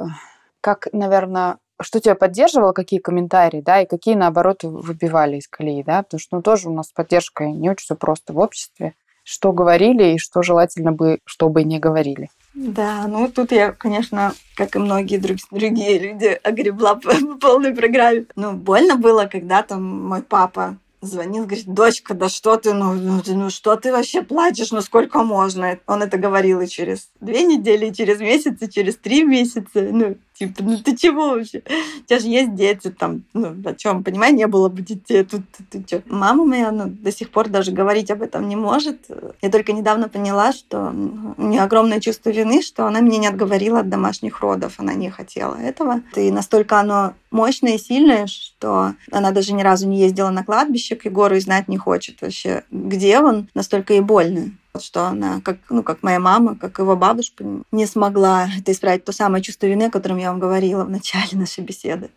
как, 0.60 0.88
наверное, 0.92 1.58
что 1.80 2.00
тебя 2.00 2.14
поддерживало, 2.14 2.72
какие 2.72 3.00
комментарии, 3.00 3.60
да, 3.60 3.82
и 3.82 3.86
какие, 3.86 4.14
наоборот, 4.14 4.62
выбивали 4.62 5.38
из 5.38 5.48
колеи, 5.48 5.82
да, 5.82 6.02
потому 6.02 6.20
что, 6.20 6.36
ну, 6.36 6.42
тоже 6.42 6.68
у 6.68 6.72
нас 6.72 6.88
с 6.88 6.92
поддержкой 6.92 7.52
не 7.52 7.68
очень 7.68 7.84
все 7.84 7.96
просто 7.96 8.32
в 8.32 8.38
обществе. 8.38 8.94
Что 9.24 9.52
говорили 9.52 10.14
и 10.14 10.18
что 10.18 10.42
желательно 10.42 10.92
бы, 10.92 11.18
чтобы 11.24 11.62
не 11.62 11.78
говорили. 11.78 12.28
Да, 12.54 13.06
ну 13.06 13.30
тут 13.30 13.50
я, 13.52 13.72
конечно, 13.72 14.34
как 14.56 14.76
и 14.76 14.78
многие 14.78 15.16
друг, 15.16 15.38
другие 15.50 15.98
люди, 15.98 16.38
огребла 16.42 16.96
по, 16.96 17.10
по 17.14 17.38
полной 17.38 17.74
программе. 17.74 18.26
Ну, 18.36 18.52
больно 18.52 18.96
было, 18.96 19.24
когда 19.24 19.62
там 19.62 19.82
мой 19.82 20.22
папа 20.22 20.76
звонил, 21.00 21.44
говорит, 21.44 21.66
дочка, 21.66 22.14
да 22.14 22.28
что 22.28 22.56
ты, 22.56 22.72
ну, 22.72 22.94
ну, 22.94 23.22
ну 23.26 23.50
что 23.50 23.76
ты 23.76 23.90
вообще 23.90 24.22
плачешь, 24.22 24.70
ну 24.70 24.80
сколько 24.80 25.22
можно? 25.22 25.78
Он 25.86 26.02
это 26.02 26.16
говорил 26.16 26.60
и 26.60 26.68
через 26.68 27.10
две 27.20 27.42
недели, 27.42 27.86
и 27.86 27.94
через 27.94 28.20
месяц, 28.20 28.60
и 28.60 28.70
через 28.70 28.96
три 28.96 29.24
месяца. 29.24 29.80
Ну, 29.80 30.16
типа, 30.34 30.62
ну 30.62 30.78
ты 30.78 30.96
чего 30.96 31.30
вообще? 31.30 31.62
У 32.00 32.04
тебя 32.06 32.18
же 32.18 32.26
есть 32.28 32.54
дети 32.54 32.90
там, 32.90 33.22
ну, 33.32 33.54
о 33.64 33.74
чем, 33.74 34.04
понимаешь, 34.04 34.34
не 34.34 34.46
было 34.46 34.68
бы 34.68 34.82
детей, 34.82 35.24
тут 35.24 35.42
ты, 35.50 35.64
ты 35.64 35.84
что? 35.86 36.02
Мама 36.06 36.44
моя, 36.44 36.70
ну, 36.70 36.84
до 36.86 37.12
сих 37.12 37.30
пор 37.30 37.48
даже 37.48 37.72
говорить 37.72 38.10
об 38.10 38.22
этом 38.22 38.48
не 38.48 38.56
может. 38.56 39.06
Я 39.40 39.50
только 39.50 39.72
недавно 39.72 40.08
поняла, 40.08 40.52
что 40.52 40.92
у 41.36 41.42
нее 41.42 41.62
огромное 41.62 42.00
чувство 42.00 42.30
вины, 42.30 42.62
что 42.62 42.86
она 42.86 43.00
меня 43.00 43.18
не 43.18 43.26
отговорила 43.28 43.80
от 43.80 43.88
домашних 43.88 44.40
родов, 44.40 44.74
она 44.78 44.94
не 44.94 45.10
хотела 45.10 45.54
этого. 45.54 46.02
И 46.16 46.30
настолько 46.30 46.80
оно 46.80 47.14
мощное 47.30 47.74
и 47.74 47.78
сильное, 47.78 48.26
что 48.26 48.94
она 49.10 49.30
даже 49.30 49.52
ни 49.52 49.62
разу 49.62 49.88
не 49.88 50.00
ездила 50.00 50.30
на 50.30 50.44
кладбище 50.44 50.96
к 50.96 51.04
Егору 51.04 51.36
и 51.36 51.40
знать 51.40 51.68
не 51.68 51.76
хочет 51.76 52.20
вообще, 52.22 52.64
где 52.70 53.20
он, 53.20 53.48
настолько 53.54 53.94
и 53.94 54.00
больно 54.00 54.52
что 54.80 55.06
она, 55.06 55.40
как, 55.42 55.58
ну, 55.68 55.82
как 55.82 56.02
моя 56.02 56.18
мама, 56.18 56.56
как 56.56 56.78
его 56.78 56.96
бабушка, 56.96 57.44
не 57.70 57.86
смогла 57.86 58.48
это 58.58 58.72
исправить. 58.72 59.04
То 59.04 59.12
самое 59.12 59.42
чувство 59.42 59.66
вины, 59.66 59.84
о 59.84 59.90
котором 59.90 60.16
я 60.16 60.30
вам 60.30 60.40
говорила 60.40 60.84
в 60.84 60.90
начале 60.90 61.28
нашей 61.32 61.64
беседы. 61.64 62.10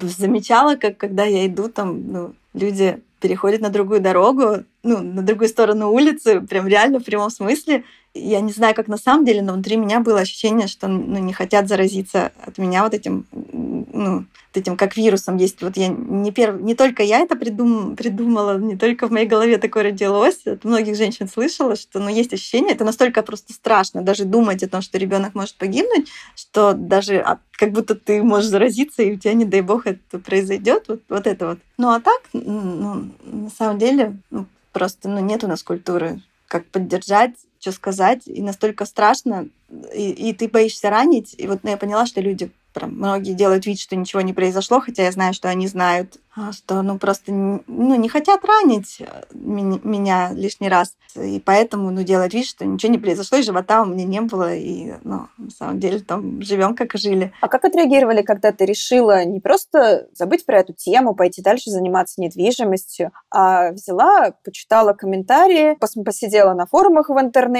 Замечала, 0.00 0.76
как 0.76 0.96
когда 0.96 1.24
я 1.24 1.46
иду, 1.46 1.68
там 1.68 2.12
ну, 2.12 2.34
люди 2.54 3.00
переходят 3.20 3.60
на 3.60 3.70
другую 3.70 4.00
дорогу, 4.00 4.64
ну, 4.86 5.02
на 5.02 5.22
другую 5.22 5.48
сторону 5.48 5.90
улицы, 5.90 6.40
прям 6.40 6.68
реально 6.68 7.00
в 7.00 7.04
прямом 7.04 7.30
смысле. 7.30 7.84
Я 8.14 8.40
не 8.40 8.52
знаю, 8.52 8.74
как 8.74 8.88
на 8.88 8.96
самом 8.96 9.24
деле, 9.24 9.42
но 9.42 9.52
внутри 9.52 9.76
меня 9.76 10.00
было 10.00 10.20
ощущение, 10.20 10.68
что 10.68 10.88
ну, 10.88 11.18
не 11.18 11.32
хотят 11.32 11.68
заразиться 11.68 12.32
от 12.40 12.56
меня 12.56 12.84
вот 12.84 12.94
этим 12.94 13.26
ну, 13.32 14.24
этим 14.56 14.76
как 14.76 14.96
вирусом 14.96 15.36
есть. 15.36 15.62
Вот 15.62 15.76
я 15.76 15.88
не 15.88 16.32
перв... 16.32 16.60
не 16.60 16.74
только 16.74 17.02
я 17.02 17.20
это 17.20 17.36
придум... 17.36 17.96
придумала, 17.96 18.58
не 18.58 18.76
только 18.76 19.06
в 19.06 19.10
моей 19.10 19.26
голове 19.26 19.58
такое 19.58 19.84
родилось. 19.84 20.46
От 20.46 20.64
многих 20.64 20.96
женщин 20.96 21.28
слышала, 21.28 21.76
что 21.76 22.00
ну, 22.00 22.08
есть 22.08 22.32
ощущение, 22.32 22.74
это 22.74 22.84
настолько 22.84 23.22
просто 23.22 23.52
страшно, 23.52 24.02
даже 24.02 24.24
думать 24.24 24.62
о 24.62 24.68
том, 24.68 24.82
что 24.82 24.98
ребенок 24.98 25.34
может 25.34 25.56
погибнуть, 25.56 26.08
что 26.34 26.72
даже 26.72 27.24
как 27.52 27.72
будто 27.72 27.94
ты 27.94 28.22
можешь 28.22 28.50
заразиться, 28.50 29.02
и 29.02 29.14
у 29.14 29.18
тебя, 29.18 29.34
не 29.34 29.44
дай 29.44 29.60
бог, 29.60 29.86
это 29.86 30.18
произойдет. 30.18 30.84
Вот, 30.88 31.02
вот 31.08 31.26
это 31.26 31.48
вот. 31.48 31.58
Ну 31.78 31.90
а 31.90 32.00
так, 32.00 32.22
ну, 32.32 33.10
на 33.24 33.50
самом 33.50 33.78
деле, 33.78 34.16
ну, 34.30 34.46
просто 34.76 35.08
ну, 35.08 35.20
нет 35.20 35.42
у 35.42 35.48
нас 35.48 35.62
культуры 35.62 36.20
как 36.48 36.66
поддержать, 36.66 37.32
что 37.66 37.72
сказать, 37.72 38.22
и 38.26 38.40
настолько 38.42 38.84
страшно, 38.84 39.48
и, 39.92 40.10
и 40.10 40.32
ты 40.32 40.46
боишься 40.46 40.88
ранить. 40.88 41.34
И 41.36 41.48
вот 41.48 41.64
ну, 41.64 41.70
я 41.70 41.76
поняла, 41.76 42.06
что 42.06 42.20
люди 42.20 42.50
прям 42.72 42.94
многие 42.94 43.32
делают 43.32 43.66
вид, 43.66 43.80
что 43.80 43.96
ничего 43.96 44.20
не 44.20 44.34
произошло, 44.34 44.80
хотя 44.80 45.04
я 45.04 45.12
знаю, 45.12 45.32
что 45.34 45.48
они 45.48 45.66
знают, 45.66 46.18
а, 46.36 46.52
что 46.52 46.82
ну 46.82 46.98
просто 46.98 47.32
ну, 47.32 47.94
не 47.94 48.10
хотят 48.10 48.44
ранить 48.44 48.98
э, 49.00 49.22
меня 49.32 50.30
лишний 50.34 50.68
раз. 50.68 50.94
И 51.14 51.40
поэтому 51.40 51.90
ну, 51.90 52.02
делать 52.02 52.34
вид, 52.34 52.46
что 52.46 52.66
ничего 52.66 52.92
не 52.92 52.98
произошло, 52.98 53.38
и 53.38 53.42
живота 53.42 53.80
у 53.80 53.86
меня 53.86 54.04
не 54.04 54.20
было. 54.20 54.54
И 54.54 54.92
ну, 55.02 55.28
на 55.38 55.50
самом 55.50 55.80
деле 55.80 56.00
там 56.00 56.42
живем 56.42 56.74
как 56.74 56.94
и 56.94 56.98
жили. 56.98 57.32
А 57.40 57.48
как 57.48 57.64
отреагировали, 57.64 58.20
когда 58.20 58.52
ты 58.52 58.66
решила 58.66 59.24
не 59.24 59.40
просто 59.40 60.08
забыть 60.12 60.44
про 60.44 60.60
эту 60.60 60.74
тему, 60.74 61.14
пойти 61.14 61.40
дальше 61.40 61.70
заниматься 61.70 62.20
недвижимостью, 62.20 63.12
а 63.30 63.70
взяла, 63.72 64.34
почитала 64.44 64.92
комментарии, 64.92 65.78
посидела 66.04 66.52
на 66.52 66.66
форумах 66.66 67.08
в 67.08 67.18
интернете, 67.18 67.55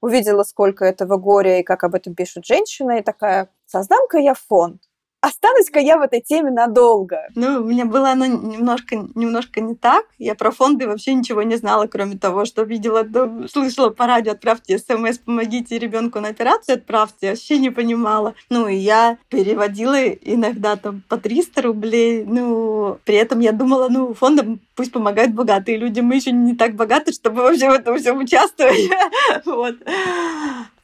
увидела, 0.00 0.42
сколько 0.42 0.84
этого 0.84 1.16
горя 1.16 1.60
и 1.60 1.62
как 1.62 1.84
об 1.84 1.94
этом 1.94 2.14
пишут 2.14 2.46
женщины, 2.46 3.00
и 3.00 3.02
такая, 3.02 3.48
создам-ка 3.66 4.18
я 4.18 4.34
фонд 4.34 4.82
останусь-ка 5.24 5.80
я 5.80 5.96
в 5.96 6.02
этой 6.02 6.20
теме 6.20 6.50
надолго. 6.50 7.26
Ну, 7.34 7.62
у 7.62 7.64
меня 7.64 7.84
было 7.84 8.10
оно 8.10 8.26
немножко, 8.26 9.08
немножко 9.14 9.60
не 9.60 9.74
так. 9.74 10.04
Я 10.18 10.34
про 10.34 10.50
фонды 10.50 10.86
вообще 10.86 11.14
ничего 11.14 11.42
не 11.42 11.56
знала, 11.56 11.86
кроме 11.86 12.16
того, 12.16 12.44
что 12.44 12.62
видела, 12.62 13.06
слышала 13.48 13.90
по 13.90 14.06
радио, 14.06 14.32
отправьте 14.32 14.78
смс, 14.78 15.18
помогите 15.18 15.78
ребенку 15.78 16.20
на 16.20 16.28
операцию, 16.28 16.76
отправьте. 16.76 17.30
Вообще 17.30 17.58
не 17.58 17.70
понимала. 17.70 18.34
Ну, 18.50 18.68
и 18.68 18.76
я 18.76 19.16
переводила 19.28 20.08
иногда 20.08 20.76
там 20.76 21.02
по 21.08 21.16
300 21.16 21.62
рублей. 21.62 22.24
Ну, 22.24 22.98
при 23.04 23.16
этом 23.16 23.40
я 23.40 23.52
думала, 23.52 23.88
ну, 23.88 24.14
фондам 24.14 24.60
пусть 24.74 24.92
помогают 24.92 25.32
богатые 25.32 25.78
люди. 25.78 26.00
Мы 26.00 26.16
еще 26.16 26.32
не 26.32 26.54
так 26.54 26.74
богаты, 26.74 27.12
чтобы 27.12 27.42
вообще 27.42 27.70
в 27.70 27.72
этом 27.72 27.98
всем 27.98 28.18
участвовать. 28.18 28.90
Вот. 29.44 29.76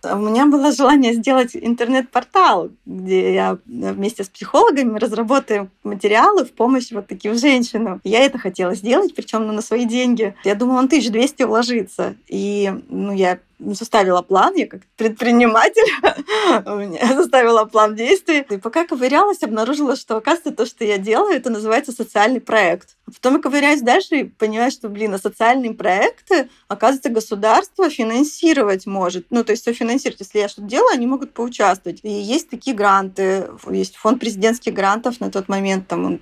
У 0.02 0.16
меня 0.16 0.46
было 0.46 0.72
желание 0.72 1.12
сделать 1.12 1.50
интернет-портал, 1.54 2.70
где 2.86 3.34
я 3.34 3.58
вместе 3.66 4.24
с 4.24 4.28
психологами 4.28 4.98
разработаем 4.98 5.70
материалы 5.84 6.44
в 6.44 6.52
помощь 6.52 6.90
вот 6.90 7.06
таким 7.06 7.34
женщинам. 7.34 8.00
Я 8.02 8.24
это 8.24 8.38
хотела 8.38 8.74
сделать, 8.74 9.14
причем 9.14 9.46
ну, 9.46 9.52
на 9.52 9.60
свои 9.60 9.84
деньги. 9.84 10.34
Я 10.44 10.54
думала, 10.54 10.78
он 10.78 10.86
1200 10.86 11.42
вложится. 11.42 12.14
И 12.28 12.72
ну, 12.88 13.12
я 13.12 13.38
составила 13.74 14.22
план, 14.22 14.54
я 14.54 14.66
как 14.66 14.82
предприниматель 14.96 15.86
составила 17.14 17.64
план 17.64 17.94
действий. 17.94 18.44
И 18.48 18.56
пока 18.56 18.86
ковырялась, 18.86 19.42
обнаружила, 19.42 19.96
что, 19.96 20.16
оказывается, 20.16 20.52
то, 20.52 20.66
что 20.66 20.84
я 20.84 20.98
делаю, 20.98 21.34
это 21.34 21.50
называется 21.50 21.92
социальный 21.92 22.40
проект. 22.40 22.96
Потом 23.06 23.36
я 23.36 23.40
ковыряюсь 23.40 23.82
дальше 23.82 24.16
и 24.16 24.24
понимаю, 24.24 24.70
что, 24.70 24.88
блин, 24.88 25.14
а 25.14 25.18
социальные 25.18 25.74
проекты, 25.74 26.48
оказывается, 26.68 27.10
государство 27.10 27.90
финансировать 27.90 28.86
может. 28.86 29.26
Ну, 29.30 29.44
то 29.44 29.52
есть 29.52 29.64
софинансировать. 29.64 30.20
Если 30.20 30.38
я 30.38 30.48
что-то 30.48 30.68
делаю, 30.68 30.94
они 30.94 31.06
могут 31.06 31.32
поучаствовать. 31.32 32.00
И 32.02 32.10
есть 32.10 32.50
такие 32.50 32.76
гранты. 32.76 33.48
Есть 33.70 33.96
фонд 33.96 34.20
президентских 34.20 34.72
грантов 34.72 35.20
на 35.20 35.30
тот 35.30 35.48
момент, 35.48 35.88
там 35.88 36.04
он 36.04 36.20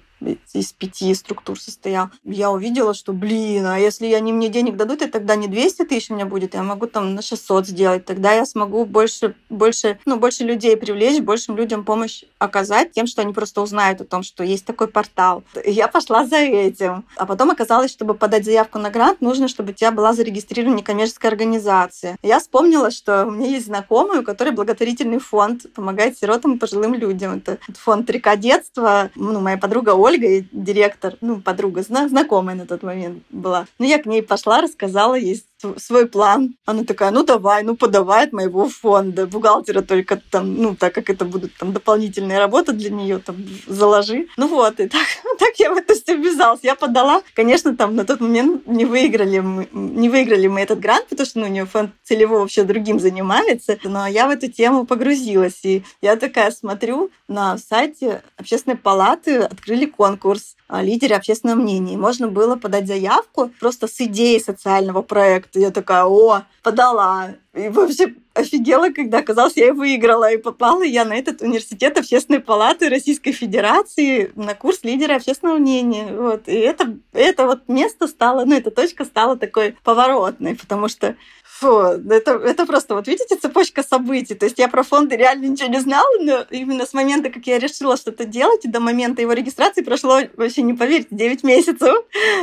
из 0.53 0.73
пяти 0.73 1.15
структур 1.15 1.61
состоял. 1.61 2.11
Я 2.25 2.51
увидела, 2.51 2.95
что, 2.95 3.13
блин, 3.13 3.67
а 3.67 3.79
если 3.79 4.13
они 4.13 4.33
мне 4.33 4.49
денег 4.49 4.77
дадут, 4.77 5.03
и 5.03 5.07
тогда 5.07 5.37
не 5.37 5.49
200 5.49 5.85
тысяч 5.85 6.11
у 6.11 6.15
меня 6.15 6.27
будет, 6.27 6.55
я 6.55 6.63
могу 6.63 6.87
там 6.87 7.15
на 7.15 7.23
600 7.23 7.67
сделать. 7.67 8.05
Тогда 8.05 8.33
я 8.33 8.45
смогу 8.45 8.85
больше, 8.85 9.35
больше, 9.49 9.99
ну, 10.05 10.19
больше 10.19 10.45
людей 10.45 10.77
привлечь, 10.77 11.21
большим 11.21 11.57
людям 11.57 11.85
помощь 11.85 12.25
оказать 12.39 12.93
тем, 12.93 13.07
что 13.07 13.23
они 13.23 13.33
просто 13.33 13.61
узнают 13.61 14.01
о 14.01 14.05
том, 14.05 14.23
что 14.23 14.45
есть 14.45 14.65
такой 14.65 14.89
портал. 14.89 15.45
Я 15.65 15.89
пошла 15.89 16.27
за 16.27 16.37
этим. 16.37 17.05
А 17.17 17.27
потом 17.27 17.51
оказалось, 17.51 17.91
чтобы 17.91 18.15
подать 18.15 18.45
заявку 18.45 18.79
на 18.79 18.91
грант, 18.91 19.21
нужно, 19.21 19.49
чтобы 19.49 19.71
у 19.71 19.75
тебя 19.75 19.91
была 19.91 20.13
зарегистрирована 20.13 20.77
некоммерческая 20.77 21.31
организация. 21.31 22.17
Я 22.23 22.41
вспомнила, 22.41 22.91
что 22.91 23.27
у 23.27 23.31
меня 23.31 23.49
есть 23.49 23.67
знакомый, 23.67 24.21
у 24.21 24.23
которой 24.23 24.51
благотворительный 24.51 25.19
фонд 25.19 25.73
помогает 25.75 26.19
сиротам 26.19 26.55
и 26.55 26.59
пожилым 26.59 26.95
людям. 26.95 27.37
Это 27.37 27.59
фонд 27.75 28.09
«Река 28.11 28.37
детства». 28.37 29.11
Ну, 29.15 29.41
моя 29.41 29.59
подруга 29.59 29.91
Ольга, 30.09 30.47
директор, 30.53 31.17
ну, 31.21 31.41
подруга, 31.41 31.83
знакомая 31.83 32.57
на 32.57 32.67
тот 32.67 32.83
момент 32.83 33.23
была. 33.29 33.67
Ну, 33.79 33.85
я 33.85 34.03
к 34.03 34.07
ней 34.07 34.23
пошла, 34.23 34.63
рассказала 34.63 35.15
ей 35.15 35.43
свой 35.77 36.07
план. 36.07 36.55
Она 36.65 36.85
такая, 36.85 37.11
ну 37.11 37.25
давай, 37.25 37.63
ну 37.63 37.77
подавай 37.77 38.25
от 38.25 38.33
моего 38.33 38.69
фонда. 38.69 39.27
Бухгалтера 39.27 39.83
только 39.83 40.21
там, 40.31 40.55
ну 40.55 40.77
так 40.77 40.95
как 40.95 41.11
это 41.11 41.25
будут 41.25 41.57
там 41.57 41.73
дополнительные 41.73 42.39
работы 42.39 42.73
для 42.73 42.91
нее, 42.91 43.19
там 43.19 43.37
заложи. 43.67 44.27
Ну 44.37 44.49
вот, 44.49 44.81
и 44.81 44.89
так, 44.89 45.07
так 45.39 45.55
я 45.59 45.73
в 45.73 45.77
это 45.77 45.95
все 45.95 46.17
ввязалась. 46.17 46.61
Я 46.63 46.75
подала. 46.75 47.23
Конечно, 47.35 47.77
там 47.77 47.97
на 47.97 48.05
тот 48.05 48.21
момент 48.21 48.67
не 48.67 48.85
выиграли 48.85 49.41
мы, 49.41 49.69
не 49.73 50.09
выиграли 50.09 50.47
мы 50.47 50.61
этот 50.61 50.81
грант, 50.81 51.07
потому 51.09 51.27
что 51.27 51.41
ну, 51.41 51.47
у 51.47 51.51
нее 51.51 51.67
фонд 51.67 51.91
целевой 52.03 52.41
вообще 52.41 52.65
другим 52.65 53.01
занимается. 53.01 53.79
Но 53.85 54.07
я 54.07 54.27
в 54.27 54.31
эту 54.31 54.51
тему 54.51 54.87
погрузилась. 54.87 55.65
И 55.65 55.83
я 56.01 56.17
такая 56.17 56.51
смотрю 56.51 57.11
на 57.27 57.59
сайте 57.59 58.23
общественной 58.37 58.77
палаты, 58.77 59.39
открыли 59.39 59.87
конкурс 59.87 60.57
лидере 60.71 61.17
общественного 61.17 61.59
мнения. 61.59 61.97
Можно 61.97 62.29
было 62.29 62.57
подать 62.57 62.87
заявку 62.87 63.51
просто 63.61 63.87
с 63.87 64.01
идеей 64.01 64.41
социального 64.41 65.03
проекта. 65.03 65.59
Я 65.59 65.71
такая, 65.71 66.05
о, 66.05 66.43
подала. 66.63 67.35
И 67.55 67.69
вообще 67.69 68.15
офигела, 68.35 68.91
когда 68.91 69.19
оказалось, 69.19 69.57
я 69.57 69.69
и 69.69 69.71
выиграла. 69.73 70.31
И 70.31 70.37
попала 70.37 70.83
я 70.83 71.05
на 71.05 71.15
этот 71.15 71.41
университет 71.41 71.97
общественной 71.97 72.41
палаты 72.41 72.89
Российской 72.89 73.33
Федерации 73.33 74.31
на 74.35 74.55
курс 74.55 74.85
лидера 74.85 75.17
общественного 75.17 75.59
мнения. 75.59 76.13
Вот. 76.13 76.49
И 76.49 76.55
это, 76.55 76.97
это 77.13 77.47
вот 77.47 77.69
место 77.69 78.07
стало, 78.07 78.45
ну, 78.45 78.55
эта 78.55 78.71
точка 78.71 79.05
стала 79.05 79.37
такой 79.37 79.77
поворотной, 79.83 80.55
потому 80.55 80.89
что 80.89 81.17
Фу, 81.61 81.79
это, 82.11 82.33
это 82.33 82.67
просто, 82.67 82.95
вот 82.95 83.09
видите, 83.09 83.35
цепочка 83.35 83.83
событий. 83.83 84.35
То 84.35 84.47
есть 84.47 84.61
я 84.61 84.69
про 84.69 84.85
фонды 84.85 85.17
реально 85.17 85.47
ничего 85.47 85.69
не 85.69 85.81
знала, 85.81 86.07
но 86.21 86.45
именно 86.51 86.87
с 86.87 86.95
момента, 86.95 87.31
как 87.31 87.49
я 87.49 87.59
решила 87.59 87.97
что-то 87.97 88.27
делать, 88.27 88.65
и 88.65 88.69
до 88.69 88.79
момента 88.79 89.23
его 89.23 89.33
регистрации 89.33 89.83
прошло, 89.83 90.21
вообще 90.37 90.63
не 90.63 90.75
поверите, 90.75 91.09
9 91.11 91.43
месяцев. 91.43 91.97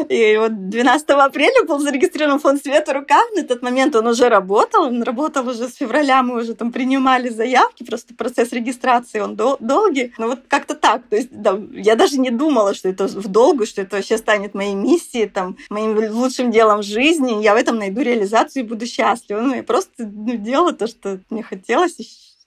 И 0.10 0.36
вот 0.38 0.70
12 0.70 1.10
апреля 1.12 1.64
был 1.64 1.80
зарегистрирован 1.80 2.40
фонд 2.40 2.62
«Свет 2.62 2.90
в 2.90 2.92
руках». 2.92 3.24
На 3.36 3.40
этот 3.40 3.62
момент 3.62 3.96
он 3.96 4.08
уже 4.08 4.28
работал, 4.28 4.84
он 4.84 5.02
работал 5.02 5.48
уже 5.48 5.70
с 5.70 5.76
февраля, 5.76 6.22
мы 6.22 6.42
уже 6.42 6.54
там 6.54 6.74
принимали 6.74 7.30
заявки, 7.30 7.84
просто 7.84 8.14
процесс 8.16 8.52
регистрации, 8.52 9.22
он 9.22 9.38
дол- 9.38 9.58
долгий. 9.62 10.14
Но 10.18 10.28
вот 10.28 10.40
как-то 10.50 10.76
так. 10.76 11.04
То 11.10 11.16
есть 11.16 11.30
да, 11.32 11.58
я 11.72 11.96
даже 11.96 12.20
не 12.20 12.32
думала, 12.32 12.74
что 12.74 12.90
это 12.90 13.08
в 13.08 13.30
долгу, 13.30 13.66
что 13.66 13.82
это 13.82 13.96
вообще 13.96 14.18
станет 14.18 14.56
моей 14.56 14.76
миссией, 14.76 15.28
там, 15.28 15.56
моим 15.70 15.98
лучшим 16.14 16.52
делом 16.52 16.80
в 16.80 16.84
жизни. 16.84 17.42
Я 17.42 17.54
в 17.54 17.58
этом 17.58 17.78
найду 17.78 18.02
реализацию 18.02 18.64
и 18.64 18.68
будущее 18.68 19.05
счастлива. 19.05 19.05
Ну, 19.30 19.54
я 19.54 19.64
просто 19.64 20.06
ну, 20.06 20.36
делала 20.38 20.74
то, 20.74 20.88
что 20.88 21.20
мне 21.30 21.44
хотелось. 21.44 21.98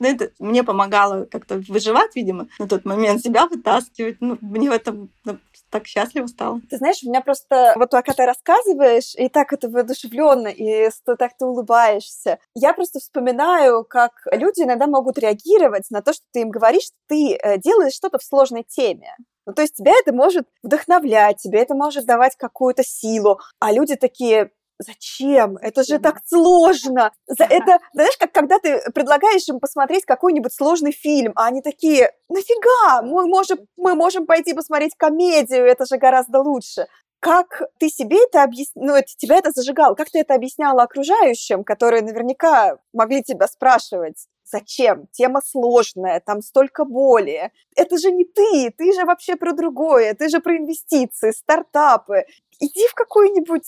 Ну, 0.01 0.09
это 0.09 0.31
мне 0.39 0.63
помогало 0.63 1.25
как-то 1.25 1.61
выживать, 1.69 2.15
видимо, 2.15 2.47
на 2.59 2.69
тот 2.69 2.85
момент, 2.85 3.21
себя 3.21 3.47
вытаскивать. 3.47 4.19
Ну, 4.21 4.39
мне 4.41 4.71
в 4.71 4.73
этом 4.73 5.11
ну, 5.25 5.39
так 5.71 5.87
счастливо 5.87 6.27
стало. 6.27 6.61
Ты 6.71 6.77
знаешь, 6.77 7.03
у 7.03 7.09
меня 7.09 7.21
просто 7.21 7.73
вот 7.77 7.91
пока 7.91 8.13
ты 8.13 8.25
рассказываешь, 8.25 9.15
и 9.17 9.29
так 9.29 9.53
это 9.53 9.69
воодушевленно, 9.69 10.49
и 10.49 10.89
так 11.05 11.37
ты 11.37 11.45
улыбаешься. 11.45 12.39
Я 12.55 12.75
просто 12.75 13.01
вспоминаю, 13.01 13.85
как 13.85 14.13
люди 14.31 14.63
иногда 14.63 14.87
могут 14.87 15.19
реагировать 15.19 15.91
на 15.91 16.01
то, 16.01 16.13
что 16.13 16.25
ты 16.33 16.43
им 16.43 16.51
говоришь, 16.51 16.85
что 16.85 16.97
ты 17.09 17.35
э, 17.35 17.59
делаешь 17.59 17.95
что-то 17.95 18.19
в 18.19 18.23
сложной 18.23 18.65
теме. 18.65 19.17
Ну, 19.49 19.55
то 19.55 19.63
есть 19.63 19.77
тебя 19.77 19.93
это 19.99 20.15
может 20.15 20.47
вдохновлять, 20.63 21.39
тебе 21.39 21.61
это 21.61 21.75
может 21.75 22.05
давать 22.05 22.37
какую-то 22.37 22.83
силу. 22.85 23.41
А 23.61 23.73
люди 23.73 23.97
такие, 23.97 24.51
Зачем? 24.79 25.57
Это 25.57 25.83
же 25.83 25.99
так 25.99 26.21
сложно. 26.25 27.13
За 27.27 27.45
это, 27.45 27.79
знаешь, 27.93 28.17
как 28.17 28.31
когда 28.33 28.61
ты 28.61 28.81
предлагаешь 28.93 29.49
им 29.49 29.59
посмотреть 29.59 30.05
какой-нибудь 30.05 30.55
сложный 30.55 30.93
фильм, 30.93 31.33
а 31.35 31.47
они 31.47 31.63
такие, 31.63 32.13
нафига? 32.29 33.03
Мы 33.03 33.27
можем, 33.27 33.59
мы 33.77 33.97
можем 33.97 34.27
пойти 34.27 34.55
посмотреть 34.55 34.95
комедию, 34.97 35.67
это 35.67 35.85
же 35.85 35.99
гораздо 35.99 36.41
лучше. 36.41 36.87
Как 37.21 37.63
ты 37.81 37.89
себе 37.89 38.19
это 38.23 38.45
объяснял, 38.45 38.85
ну, 38.87 38.95
это, 38.95 39.09
тебя 39.17 39.39
это 39.39 39.51
зажигало, 39.51 39.97
как 39.97 40.09
ты 40.11 40.21
это 40.21 40.35
объясняла 40.35 40.85
окружающим, 40.85 41.65
которые 41.65 42.03
наверняка 42.03 42.79
могли 42.93 43.25
тебя 43.25 43.49
спрашивать, 43.49 44.29
зачем? 44.45 45.09
Тема 45.11 45.41
сложная, 45.45 46.21
там 46.21 46.41
столько 46.43 46.85
боли. 46.85 47.51
Это 47.75 47.99
же 47.99 48.13
не 48.13 48.25
ты, 48.25 48.71
ты 48.71 48.93
же 48.93 49.05
вообще 49.05 49.35
про 49.35 49.53
другое, 49.53 50.15
ты 50.15 50.29
же 50.29 50.39
про 50.39 50.57
инвестиции, 50.57 51.33
стартапы. 51.33 52.25
Иди 52.61 52.87
в 52.87 52.95
какой-нибудь 52.95 53.65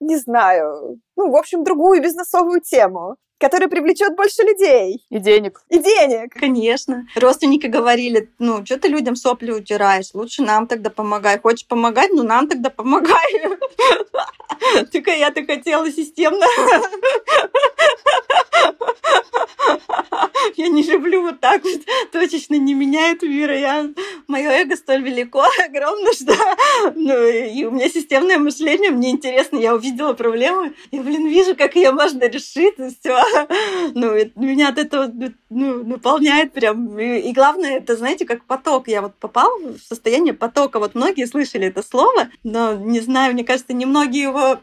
не 0.00 0.16
знаю, 0.18 1.00
ну, 1.16 1.30
в 1.30 1.36
общем, 1.36 1.64
другую 1.64 2.02
бизнесовую 2.02 2.60
тему 2.60 3.16
которая 3.38 3.68
привлечет 3.68 4.16
больше 4.16 4.42
людей. 4.42 5.04
И 5.10 5.18
денег. 5.18 5.62
И 5.68 5.78
денег. 5.78 6.32
Конечно. 6.32 7.06
Родственники 7.14 7.66
говорили, 7.66 8.30
ну, 8.38 8.64
что 8.64 8.78
ты 8.78 8.88
людям 8.88 9.14
сопли 9.16 9.50
утираешь? 9.50 10.14
Лучше 10.14 10.42
нам 10.42 10.66
тогда 10.66 10.90
помогай. 10.90 11.38
Хочешь 11.38 11.66
помогать? 11.66 12.10
Ну, 12.12 12.22
нам 12.22 12.48
тогда 12.48 12.70
помогай. 12.70 13.32
Только 14.92 15.10
я-то 15.10 15.44
хотела 15.44 15.90
системно. 15.90 16.46
Я 20.56 20.68
не 20.68 20.82
люблю 20.82 21.22
вот 21.22 21.40
так 21.40 21.62
вот. 21.62 21.80
Точечно 22.12 22.54
не 22.54 22.74
меняет 22.74 23.22
мира. 23.22 23.58
Я... 23.58 23.90
Мое 24.26 24.50
эго 24.50 24.76
столь 24.76 25.02
велико, 25.02 25.44
огромно, 25.64 26.12
что 26.12 26.34
ну, 26.94 27.26
и 27.26 27.64
у 27.64 27.70
меня 27.70 27.88
системное 27.88 28.38
мышление, 28.38 28.90
мне 28.90 29.10
интересно, 29.10 29.56
я 29.58 29.74
увидела 29.74 30.14
проблему, 30.14 30.72
и, 30.90 30.98
блин, 31.06 31.28
вижу, 31.28 31.56
как 31.56 31.76
ее 31.76 31.92
можно 31.92 32.24
решить, 32.28 32.74
и 32.78 32.90
все. 33.00 33.22
Ну, 33.94 34.14
меня 34.34 34.68
от 34.68 34.78
этого 34.78 35.10
ну, 35.48 35.84
наполняет 35.84 36.52
прям. 36.52 36.98
И, 36.98 37.32
главное, 37.32 37.78
это, 37.78 37.96
знаете, 37.96 38.24
как 38.24 38.44
поток. 38.44 38.88
Я 38.88 39.00
вот 39.00 39.14
попала 39.14 39.56
в 39.58 39.78
состояние 39.78 40.34
потока. 40.34 40.78
Вот 40.78 40.94
многие 40.94 41.26
слышали 41.26 41.68
это 41.68 41.82
слово, 41.82 42.28
но 42.42 42.74
не 42.74 43.00
знаю, 43.00 43.32
мне 43.32 43.44
кажется, 43.44 43.72
немногие 43.72 44.24
его 44.24 44.58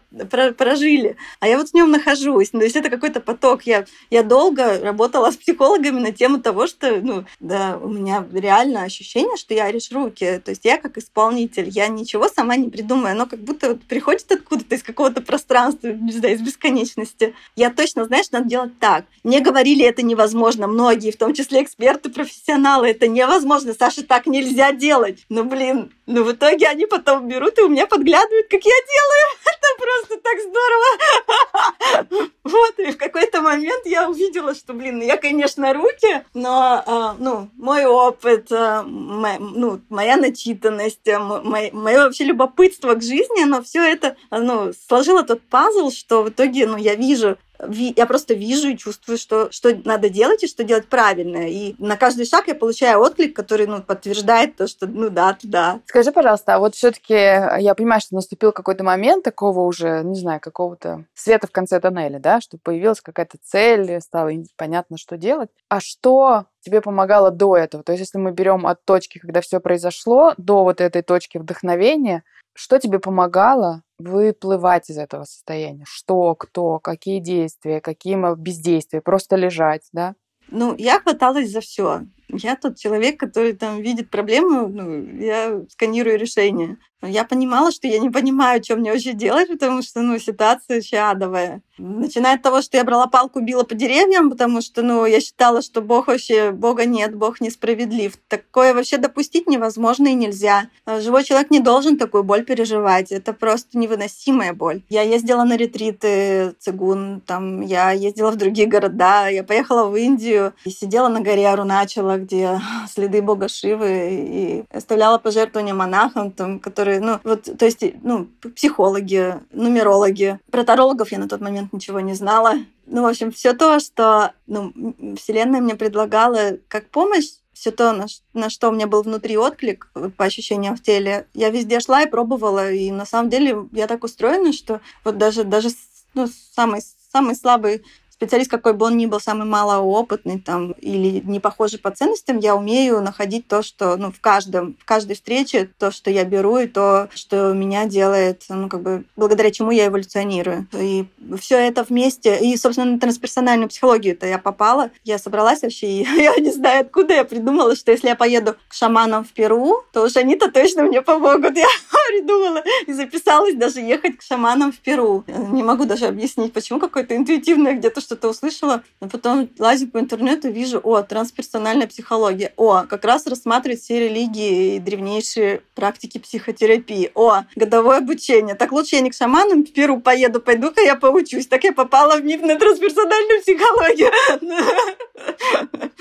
прожили. 0.58 1.16
А 1.40 1.48
я 1.48 1.58
вот 1.58 1.70
в 1.70 1.74
нем 1.74 1.90
нахожусь. 1.90 2.50
То 2.50 2.60
есть 2.60 2.76
это 2.76 2.90
какой-то 2.90 3.22
поток. 3.22 3.64
Я, 3.64 3.86
я 4.10 4.24
долго 4.24 4.80
работала 4.80 5.32
с 5.32 5.38
психологами 5.38 6.00
на 6.00 6.12
тему 6.12 6.40
того, 6.40 6.68
что, 6.68 7.00
ну, 7.02 7.26
да, 7.40 7.80
у 7.82 7.90
меня 7.90 8.26
реально 8.34 8.84
ощущение, 8.84 9.38
что 9.38 9.54
я 9.54 9.72
режу 9.72 9.96
руки. 9.96 10.42
То 10.44 10.52
есть 10.52 10.66
я 10.66 10.78
как 10.78 10.98
исполнитель, 10.98 11.70
я 11.70 11.88
ничего 11.88 12.28
сама 12.28 12.56
не 12.56 12.70
придумаю. 12.70 13.14
Оно 13.14 13.26
как 13.26 13.40
будто 13.40 13.70
вот 13.70 13.84
приходит 13.84 14.32
откуда-то 14.32 14.76
из 14.76 14.84
какого-то 14.84 15.22
пространства, 15.22 15.88
не 15.88 16.12
знаю, 16.12 16.33
из 16.34 16.42
бесконечности. 16.42 17.36
Я 17.56 17.70
точно, 17.70 18.06
знаешь, 18.06 18.32
надо 18.32 18.50
делать 18.50 18.80
так. 18.80 19.06
Мне 19.24 19.40
говорили, 19.40 19.86
это 19.86 20.02
невозможно. 20.02 20.68
Многие, 20.68 21.12
в 21.12 21.18
том 21.18 21.34
числе 21.34 21.64
эксперты, 21.64 22.10
профессионалы, 22.10 22.90
это 22.90 23.08
невозможно. 23.08 23.74
Саша, 23.74 24.04
так 24.04 24.28
нельзя 24.28 24.72
делать. 24.72 25.26
Ну, 25.30 25.44
блин, 25.44 25.92
ну, 26.06 26.24
в 26.24 26.34
итоге 26.34 26.68
они 26.68 26.86
потом 26.86 27.28
берут 27.28 27.58
и 27.58 27.62
у 27.62 27.70
меня 27.70 27.88
подглядывают, 27.88 28.48
как 28.50 28.62
я 28.64 28.72
делаю. 28.72 29.26
Это 29.46 29.68
просто 29.78 30.18
так 30.18 30.40
здорово. 30.42 32.30
Вот, 32.44 32.78
и 32.78 32.92
в 32.92 32.98
какой-то 32.98 33.42
момент 33.42 33.86
я 33.86 34.10
увидела, 34.10 34.54
что, 34.54 34.74
блин, 34.74 35.02
я, 35.02 35.16
конечно, 35.16 35.74
руки, 35.74 36.26
но, 36.34 36.84
а, 36.86 37.16
ну, 37.18 37.50
мой 37.56 37.86
опыт, 37.86 38.52
а, 38.52 38.84
ну, 38.84 39.80
моя 39.90 40.18
начитанность, 40.18 41.08
мое 41.08 41.72
вообще 41.72 42.26
любопытство 42.26 42.96
к 42.96 43.02
жизни, 43.02 43.44
оно 43.44 43.64
все 43.64 43.82
это, 43.82 44.18
ну, 44.30 44.74
сложило 44.88 45.24
тот 45.24 45.42
пазл, 45.42 45.90
что 45.90 46.23
в 46.24 46.30
итоге, 46.30 46.68
ну, 46.68 46.78
я 46.78 46.96
вижу 46.96 47.38
я 47.70 48.06
просто 48.06 48.34
вижу 48.34 48.70
и 48.70 48.78
чувствую, 48.78 49.18
что, 49.18 49.52
что 49.52 49.76
надо 49.86 50.10
делать 50.10 50.44
и 50.44 50.48
что 50.48 50.64
делать 50.64 50.88
правильно. 50.88 51.50
И 51.50 51.76
на 51.78 51.98
каждый 51.98 52.26
шаг 52.26 52.48
я 52.48 52.56
получаю 52.56 53.00
отклик, 53.00 53.36
который 53.36 53.68
ну, 53.68 53.82
подтверждает 53.82 54.56
то, 54.56 54.68
что 54.68 54.88
ну 54.88 55.10
да, 55.10 55.38
да. 55.44 55.80
Скажи, 55.86 56.12
пожалуйста, 56.12 56.56
а 56.56 56.60
вот 56.60 56.76
все-таки 56.76 57.14
я 57.14 57.76
понимаю, 57.76 58.02
что 58.02 58.16
наступил 58.16 58.52
какой-то 58.52 58.84
момент 58.84 59.24
такого 59.24 59.62
уже, 59.62 60.02
не 60.04 60.20
знаю, 60.20 60.40
какого-то 60.40 61.06
света 61.14 61.48
в 61.48 61.52
конце 61.52 61.80
тоннеля, 61.80 62.20
да, 62.20 62.42
что 62.42 62.58
появилась 62.58 63.02
какая-то 63.02 63.38
цель, 63.42 64.02
стало 64.02 64.32
понятно, 64.58 64.98
что 64.98 65.18
делать. 65.18 65.50
А 65.70 65.80
что 65.80 66.46
тебе 66.62 66.82
помогало 66.82 67.32
до 67.32 67.58
этого? 67.58 67.84
То 67.84 67.94
есть, 67.94 68.02
если 68.02 68.18
мы 68.18 68.32
берем 68.32 68.66
от 68.66 68.84
точки, 68.86 69.20
когда 69.20 69.42
все 69.42 69.60
произошло, 69.60 70.34
до 70.38 70.64
вот 70.64 70.82
этой 70.82 71.02
точки 71.02 71.38
вдохновения, 71.38 72.24
что 72.54 72.80
тебе 72.80 73.00
помогало 73.00 73.84
выплывать 73.98 74.90
из 74.90 74.98
этого 74.98 75.24
состояния? 75.24 75.86
Что, 75.88 76.36
кто, 76.36 76.80
какие 76.80 77.20
действия, 77.20 77.82
какие 77.82 78.16
бездействия, 78.40 79.02
просто 79.02 79.36
лежать, 79.36 79.88
да? 79.92 80.16
Ну, 80.50 80.76
я 80.78 81.00
хваталась 81.00 81.52
за 81.52 81.62
все. 81.62 82.02
Я 82.34 82.56
тот 82.56 82.78
человек, 82.78 83.20
который 83.20 83.54
там 83.54 83.82
видит 83.82 84.10
проблему, 84.10 84.68
ну, 84.68 85.20
я 85.20 85.62
сканирую 85.70 86.18
решение. 86.18 86.78
Я 87.06 87.26
понимала, 87.26 87.72
что 87.72 87.88
я 87.88 88.00
не 88.00 88.10
понимаю, 88.10 88.64
что 88.64 88.78
мне 88.78 88.92
вообще 88.92 89.12
делать, 89.12 89.50
потому 89.50 89.82
что, 89.82 90.02
ну, 90.02 90.18
ситуация 90.20 90.78
вообще 90.78 90.98
адовая. 91.00 91.62
Начиная 91.78 92.36
от 92.36 92.44
того, 92.44 92.62
что 92.62 92.78
я 92.78 92.86
брала 92.86 93.08
палку, 93.08 93.42
била 93.42 93.64
по 93.64 93.76
деревьям, 93.76 94.30
потому 94.30 94.62
что, 94.62 94.84
ну, 94.84 95.06
я 95.06 95.20
считала, 95.20 95.62
что 95.62 95.82
Бог 95.82 96.08
вообще, 96.08 96.52
Бога 96.52 96.86
нет, 96.86 97.14
Бог 97.16 97.42
несправедлив. 97.42 98.14
Такое 98.30 98.74
вообще 98.74 98.98
допустить 98.98 99.48
невозможно 99.48 100.08
и 100.08 100.14
нельзя. 100.14 100.70
Живой 100.86 101.26
человек 101.26 101.52
не 101.52 101.60
должен 101.60 101.98
такую 101.98 102.24
боль 102.24 102.46
переживать. 102.46 103.12
Это 103.12 103.34
просто 103.34 103.78
невыносимая 103.78 104.54
боль. 104.54 104.84
Я 104.88 105.02
ездила 105.02 105.44
на 105.44 105.58
ретриты 105.58 106.56
цигун, 106.60 107.22
там, 107.26 107.62
я 107.62 107.92
ездила 107.92 108.32
в 108.32 108.38
другие 108.38 108.68
города, 108.68 109.28
я 109.28 109.44
поехала 109.44 109.90
в 109.90 109.96
Индию 109.98 110.54
и 110.64 110.70
сидела 110.70 111.10
на 111.10 111.20
горе 111.20 111.50
Аруначала, 111.50 112.18
где 112.24 112.60
следы 112.90 113.22
бога 113.22 113.48
Шивы, 113.48 114.10
и 114.12 114.64
оставляла 114.76 115.18
пожертвования 115.18 115.74
монахам, 115.74 116.32
там, 116.32 116.60
которые, 116.60 117.00
ну, 117.00 117.20
вот, 117.24 117.44
то 117.44 117.66
есть, 117.66 117.84
ну, 118.02 118.28
психологи, 118.56 119.36
нумерологи. 119.52 120.40
Про 120.52 120.64
тарологов 120.64 121.12
я 121.12 121.20
на 121.20 121.28
тот 121.28 121.42
момент 121.42 121.74
ничего 121.74 122.00
не 122.00 122.14
знала. 122.14 122.56
Ну, 122.86 123.04
в 123.04 123.06
общем, 123.06 123.32
все 123.32 123.54
то, 123.54 123.80
что 123.80 124.34
ну, 124.48 124.74
Вселенная 125.18 125.62
мне 125.62 125.76
предлагала 125.76 126.58
как 126.68 126.90
помощь, 126.90 127.30
все 127.54 127.72
то, 127.72 127.94
на, 127.94 128.08
на 128.34 128.50
что 128.50 128.70
у 128.70 128.72
меня 128.74 128.88
был 128.88 129.04
внутри 129.04 129.38
отклик 129.38 129.90
по 130.18 130.26
ощущениям 130.26 130.76
в 130.76 130.82
теле, 130.82 131.28
я 131.34 131.50
везде 131.50 131.80
шла 131.80 132.02
и 132.02 132.10
пробовала. 132.10 132.72
И 132.72 132.92
на 132.92 133.06
самом 133.06 133.30
деле 133.30 133.68
я 133.72 133.88
так 133.88 134.04
устроена, 134.04 134.52
что 134.52 134.82
вот 135.06 135.18
даже, 135.18 135.44
даже 135.44 135.70
ну, 136.14 136.28
самый, 136.56 136.82
самый 137.12 137.36
слабый 137.36 137.84
специалист, 138.14 138.50
какой 138.50 138.74
бы 138.74 138.86
он 138.86 138.98
ни 138.98 139.06
был, 139.06 139.20
самый 139.20 139.48
малоопытный 139.48 140.40
там, 140.40 140.72
или 140.74 141.22
не 141.26 141.40
похожий 141.40 141.80
по 141.80 141.92
ценностям, 141.92 142.38
я 142.38 142.56
умею 142.56 143.02
находить 143.02 143.48
то, 143.48 143.62
что 143.64 143.98
ну, 143.98 144.12
в, 144.12 144.20
каждом, 144.22 144.76
в 144.80 144.86
каждой 144.86 145.16
встрече, 145.16 145.70
то, 145.78 145.92
что 145.92 146.12
я 146.12 146.24
беру, 146.24 146.58
и 146.58 146.68
то, 146.68 147.10
что 147.14 147.54
меня 147.54 147.86
делает, 147.86 148.44
ну, 148.50 148.70
как 148.70 148.82
бы, 148.82 149.04
благодаря 149.16 149.52
чему 149.52 149.72
я 149.72 149.88
эволюционирую. 149.88 150.68
И 150.74 151.06
все 151.40 151.58
это 151.58 151.84
вместе, 151.84 152.40
и, 152.40 152.56
собственно, 152.58 152.92
на 152.92 153.00
трансперсональную 153.00 153.70
психологию-то 153.70 154.28
я 154.28 154.38
попала, 154.38 154.92
я 155.04 155.18
собралась 155.18 155.62
вообще, 155.64 155.88
и 155.88 156.04
я 156.22 156.36
не 156.38 156.52
знаю, 156.52 156.82
откуда 156.82 157.16
я 157.16 157.26
придумала, 157.26 157.76
что 157.76 157.92
если 157.92 158.08
я 158.08 158.16
поеду 158.16 158.56
к 158.68 158.74
шаманам 158.74 159.24
в 159.24 159.34
Перу, 159.34 159.84
то 159.92 160.04
уж 160.04 160.16
они-то 160.16 160.52
точно 160.52 160.84
мне 160.84 161.02
помогут. 161.02 161.58
Я 161.64 161.68
придумала 162.10 162.64
и 162.86 162.94
записалась 162.94 163.56
даже 163.56 163.80
ехать 163.80 164.18
к 164.18 164.22
шаманам 164.22 164.72
в 164.72 164.78
Перу. 164.78 165.24
Не 165.28 165.64
могу 165.64 165.86
даже 165.86 166.06
объяснить, 166.06 166.54
почему 166.54 166.80
какое-то 166.80 167.16
интуитивное 167.16 167.74
где-то 167.74 168.02
что-то 168.04 168.30
услышала, 168.30 168.84
но 169.02 169.10
потом 169.10 169.50
лазю 169.58 169.88
по 169.88 170.00
интернету 170.00 170.50
вижу, 170.50 170.80
о, 170.84 171.02
трансперсональная 171.02 171.88
психология, 171.88 172.54
о, 172.58 172.84
как 172.84 173.06
раз 173.06 173.26
рассматривать 173.28 173.82
все 173.82 174.08
религии 174.08 174.76
и 174.76 174.80
древнейшие 174.80 175.62
практики 175.76 176.18
психотерапии, 176.18 177.12
о, 177.16 177.44
годовое 177.56 177.98
обучение. 177.98 178.56
Так 178.56 178.72
лучше 178.72 178.96
я 178.96 179.02
не 179.02 179.10
к 179.10 179.16
шаманам 179.16 179.64
в 179.64 179.74
Перу 179.74 180.00
поеду, 180.00 180.40
пойду-ка 180.40 180.82
я 180.82 180.96
поучусь. 180.96 181.48
Так 181.48 181.64
я 181.64 181.74
попала 181.74 182.18
в 182.18 182.24
МИФ 182.24 182.42
на 182.42 182.60
трансперсональную 182.60 183.42
психологию. 183.42 184.12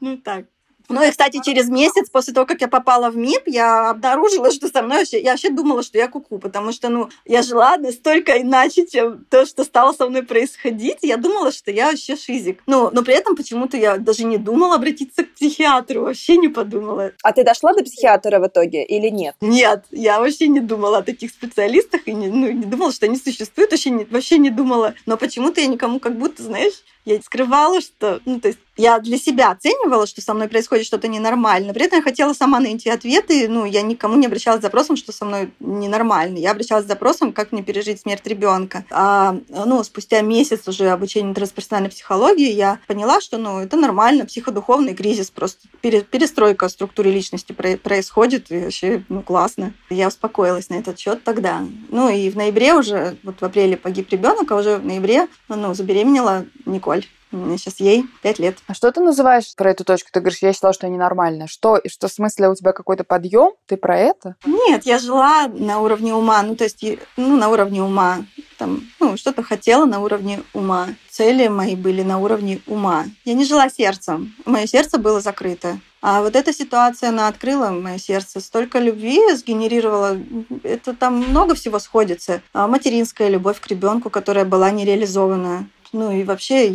Ну 0.00 0.16
так. 0.16 0.46
Ну 0.90 1.02
и, 1.02 1.10
кстати, 1.10 1.40
через 1.44 1.68
месяц 1.68 2.10
после 2.10 2.34
того, 2.34 2.46
как 2.46 2.60
я 2.60 2.68
попала 2.68 3.10
в 3.10 3.16
МИП, 3.16 3.44
я 3.46 3.90
обнаружила, 3.90 4.50
что 4.50 4.68
со 4.68 4.82
мной 4.82 4.98
вообще... 4.98 5.20
Я 5.20 5.32
вообще 5.32 5.50
думала, 5.50 5.82
что 5.82 5.98
я 5.98 6.08
куку, 6.08 6.38
потому 6.38 6.72
что, 6.72 6.88
ну, 6.88 7.08
я 7.24 7.42
жила 7.42 7.76
настолько 7.76 8.40
иначе, 8.40 8.86
чем 8.86 9.24
то, 9.30 9.46
что 9.46 9.64
стало 9.64 9.92
со 9.92 10.08
мной 10.08 10.22
происходить. 10.22 10.98
Я 11.02 11.16
думала, 11.16 11.52
что 11.52 11.70
я 11.70 11.90
вообще 11.90 12.16
шизик. 12.16 12.62
Ну, 12.66 12.90
но 12.92 13.02
при 13.02 13.14
этом 13.14 13.36
почему-то 13.36 13.76
я 13.76 13.98
даже 13.98 14.24
не 14.24 14.38
думала 14.38 14.74
обратиться 14.74 15.24
к 15.24 15.34
психиатру, 15.34 16.02
вообще 16.02 16.36
не 16.36 16.48
подумала. 16.48 17.12
А 17.22 17.32
ты 17.32 17.44
дошла 17.44 17.72
до 17.72 17.84
психиатра 17.84 18.40
в 18.40 18.46
итоге 18.46 18.84
или 18.84 19.08
нет? 19.08 19.36
Нет, 19.40 19.84
я 19.90 20.20
вообще 20.20 20.48
не 20.48 20.60
думала 20.60 20.98
о 20.98 21.02
таких 21.02 21.30
специалистах 21.30 22.02
и 22.06 22.12
не, 22.12 22.28
ну, 22.28 22.50
не 22.50 22.64
думала, 22.64 22.92
что 22.92 23.06
они 23.06 23.16
существуют, 23.16 23.70
вообще 23.70 23.90
не, 23.90 24.04
вообще 24.04 24.38
не 24.38 24.50
думала. 24.50 24.94
Но 25.06 25.16
почему-то 25.16 25.60
я 25.60 25.66
никому 25.66 26.00
как 26.00 26.18
будто, 26.18 26.42
знаешь, 26.42 26.82
я 27.04 27.20
скрывала, 27.22 27.80
что... 27.80 28.20
Ну, 28.24 28.40
то 28.40 28.48
есть 28.48 28.58
я 28.76 28.98
для 28.98 29.18
себя 29.18 29.50
оценивала, 29.50 30.06
что 30.06 30.22
со 30.22 30.32
мной 30.32 30.48
происходит 30.48 30.86
что-то 30.86 31.06
ненормально. 31.06 31.74
При 31.74 31.84
этом 31.84 31.98
я 31.98 32.02
хотела 32.02 32.32
сама 32.32 32.60
найти 32.60 32.88
ответы. 32.88 33.46
Ну, 33.48 33.66
я 33.66 33.82
никому 33.82 34.16
не 34.16 34.26
обращалась 34.26 34.60
с 34.60 34.62
запросом, 34.62 34.96
что 34.96 35.12
со 35.12 35.26
мной 35.26 35.52
ненормально. 35.60 36.38
Я 36.38 36.52
обращалась 36.52 36.84
с 36.86 36.88
запросом, 36.88 37.32
как 37.32 37.52
мне 37.52 37.62
пережить 37.62 38.00
смерть 38.00 38.26
ребенка. 38.26 38.86
А, 38.90 39.36
ну, 39.48 39.84
спустя 39.84 40.22
месяц 40.22 40.66
уже 40.66 40.88
обучения 40.88 41.34
трансперсональной 41.34 41.90
психологии 41.90 42.50
я 42.52 42.80
поняла, 42.86 43.20
что, 43.20 43.36
ну, 43.36 43.60
это 43.60 43.76
нормально, 43.76 44.24
психодуховный 44.24 44.94
кризис, 44.94 45.30
просто 45.30 45.68
перестройка 45.82 46.68
в 46.68 46.70
структуре 46.70 47.12
личности 47.12 47.52
происходит, 47.52 48.50
и 48.50 48.60
вообще, 48.60 49.04
ну, 49.10 49.22
классно. 49.22 49.74
Я 49.90 50.08
успокоилась 50.08 50.70
на 50.70 50.74
этот 50.74 50.98
счет 50.98 51.22
тогда. 51.22 51.62
Ну, 51.90 52.08
и 52.08 52.30
в 52.30 52.36
ноябре 52.36 52.74
уже, 52.74 53.16
вот 53.24 53.40
в 53.40 53.44
апреле 53.44 53.76
погиб 53.76 54.08
ребенок, 54.10 54.50
а 54.50 54.56
уже 54.56 54.78
в 54.78 54.86
ноябре, 54.86 55.28
ну, 55.48 55.74
забеременела 55.74 56.46
Николь. 56.64 56.99
Мне 57.30 57.58
сейчас 57.58 57.78
ей 57.78 58.06
пять 58.22 58.38
лет. 58.38 58.58
А 58.66 58.74
что 58.74 58.90
ты 58.90 59.00
называешь 59.00 59.54
про 59.54 59.70
эту 59.70 59.84
точку? 59.84 60.10
Ты 60.12 60.20
говоришь, 60.20 60.42
я 60.42 60.52
считала, 60.52 60.74
что 60.74 60.88
ненормально. 60.88 61.46
Что? 61.46 61.76
И 61.76 61.88
что 61.88 62.08
в 62.08 62.12
смысле 62.12 62.48
у 62.48 62.54
тебя 62.54 62.72
какой-то 62.72 63.04
подъем? 63.04 63.52
Ты 63.66 63.76
про 63.76 63.98
это? 63.98 64.34
Нет, 64.44 64.84
я 64.84 64.98
жила 64.98 65.46
на 65.48 65.80
уровне 65.80 66.12
ума. 66.12 66.42
Ну, 66.42 66.56
то 66.56 66.64
есть, 66.64 66.84
ну, 67.16 67.36
на 67.36 67.48
уровне 67.48 67.82
ума. 67.82 68.24
Там, 68.58 68.82
ну, 68.98 69.16
что-то 69.16 69.42
хотела 69.42 69.84
на 69.84 70.00
уровне 70.00 70.42
ума. 70.52 70.88
Цели 71.08 71.48
мои 71.48 71.76
были 71.76 72.02
на 72.02 72.18
уровне 72.18 72.60
ума. 72.66 73.04
Я 73.24 73.34
не 73.34 73.44
жила 73.44 73.70
сердцем. 73.70 74.34
Мое 74.44 74.66
сердце 74.66 74.98
было 74.98 75.20
закрыто. 75.20 75.78
А 76.02 76.22
вот 76.22 76.34
эта 76.34 76.52
ситуация, 76.52 77.10
она 77.10 77.28
открыла 77.28 77.70
мое 77.70 77.98
сердце. 77.98 78.40
Столько 78.40 78.78
любви 78.78 79.20
сгенерировала. 79.34 80.18
Это 80.62 80.94
там 80.94 81.16
много 81.16 81.54
всего 81.54 81.78
сходится. 81.78 82.42
А 82.52 82.66
материнская 82.66 83.28
любовь 83.28 83.60
к 83.60 83.66
ребенку, 83.68 84.10
которая 84.10 84.44
была 84.44 84.70
нереализована 84.70 85.68
ну 85.92 86.12
и 86.12 86.24
вообще 86.24 86.72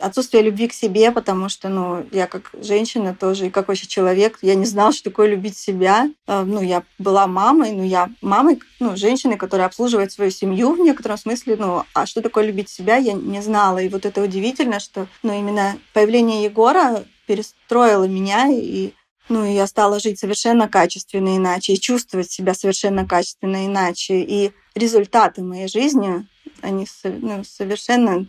отсутствие 0.00 0.42
любви 0.42 0.68
к 0.68 0.72
себе, 0.72 1.10
потому 1.12 1.48
что, 1.48 1.68
ну, 1.68 2.06
я 2.12 2.26
как 2.26 2.50
женщина 2.60 3.14
тоже, 3.14 3.46
и 3.46 3.50
как 3.50 3.68
вообще 3.68 3.86
человек, 3.86 4.38
я 4.42 4.54
не 4.54 4.66
знала, 4.66 4.92
что 4.92 5.10
такое 5.10 5.28
любить 5.28 5.56
себя. 5.56 6.10
А, 6.26 6.44
ну, 6.44 6.60
я 6.60 6.82
была 6.98 7.26
мамой, 7.26 7.72
ну, 7.72 7.82
я 7.82 8.10
мамой, 8.20 8.60
ну, 8.78 8.96
женщины, 8.96 9.36
которая 9.36 9.66
обслуживает 9.66 10.12
свою 10.12 10.30
семью 10.30 10.72
в 10.74 10.80
некотором 10.80 11.18
смысле, 11.18 11.56
ну, 11.56 11.84
а 11.94 12.06
что 12.06 12.22
такое 12.22 12.44
любить 12.44 12.68
себя, 12.68 12.96
я 12.96 13.12
не 13.14 13.42
знала. 13.42 13.78
И 13.78 13.88
вот 13.88 14.04
это 14.06 14.22
удивительно, 14.22 14.80
что, 14.80 15.06
ну, 15.22 15.38
именно 15.38 15.78
появление 15.92 16.44
Егора 16.44 17.04
перестроило 17.26 18.04
меня, 18.04 18.48
и 18.50 18.92
ну, 19.30 19.44
и 19.44 19.52
я 19.52 19.68
стала 19.68 20.00
жить 20.00 20.18
совершенно 20.18 20.68
качественно 20.68 21.36
иначе, 21.36 21.74
и 21.74 21.80
чувствовать 21.80 22.32
себя 22.32 22.52
совершенно 22.52 23.06
качественно 23.06 23.64
иначе. 23.64 24.20
И 24.22 24.50
результаты 24.74 25.42
моей 25.42 25.68
жизни 25.68 26.26
они 26.62 26.86
ну, 27.04 27.44
совершенно 27.44 28.26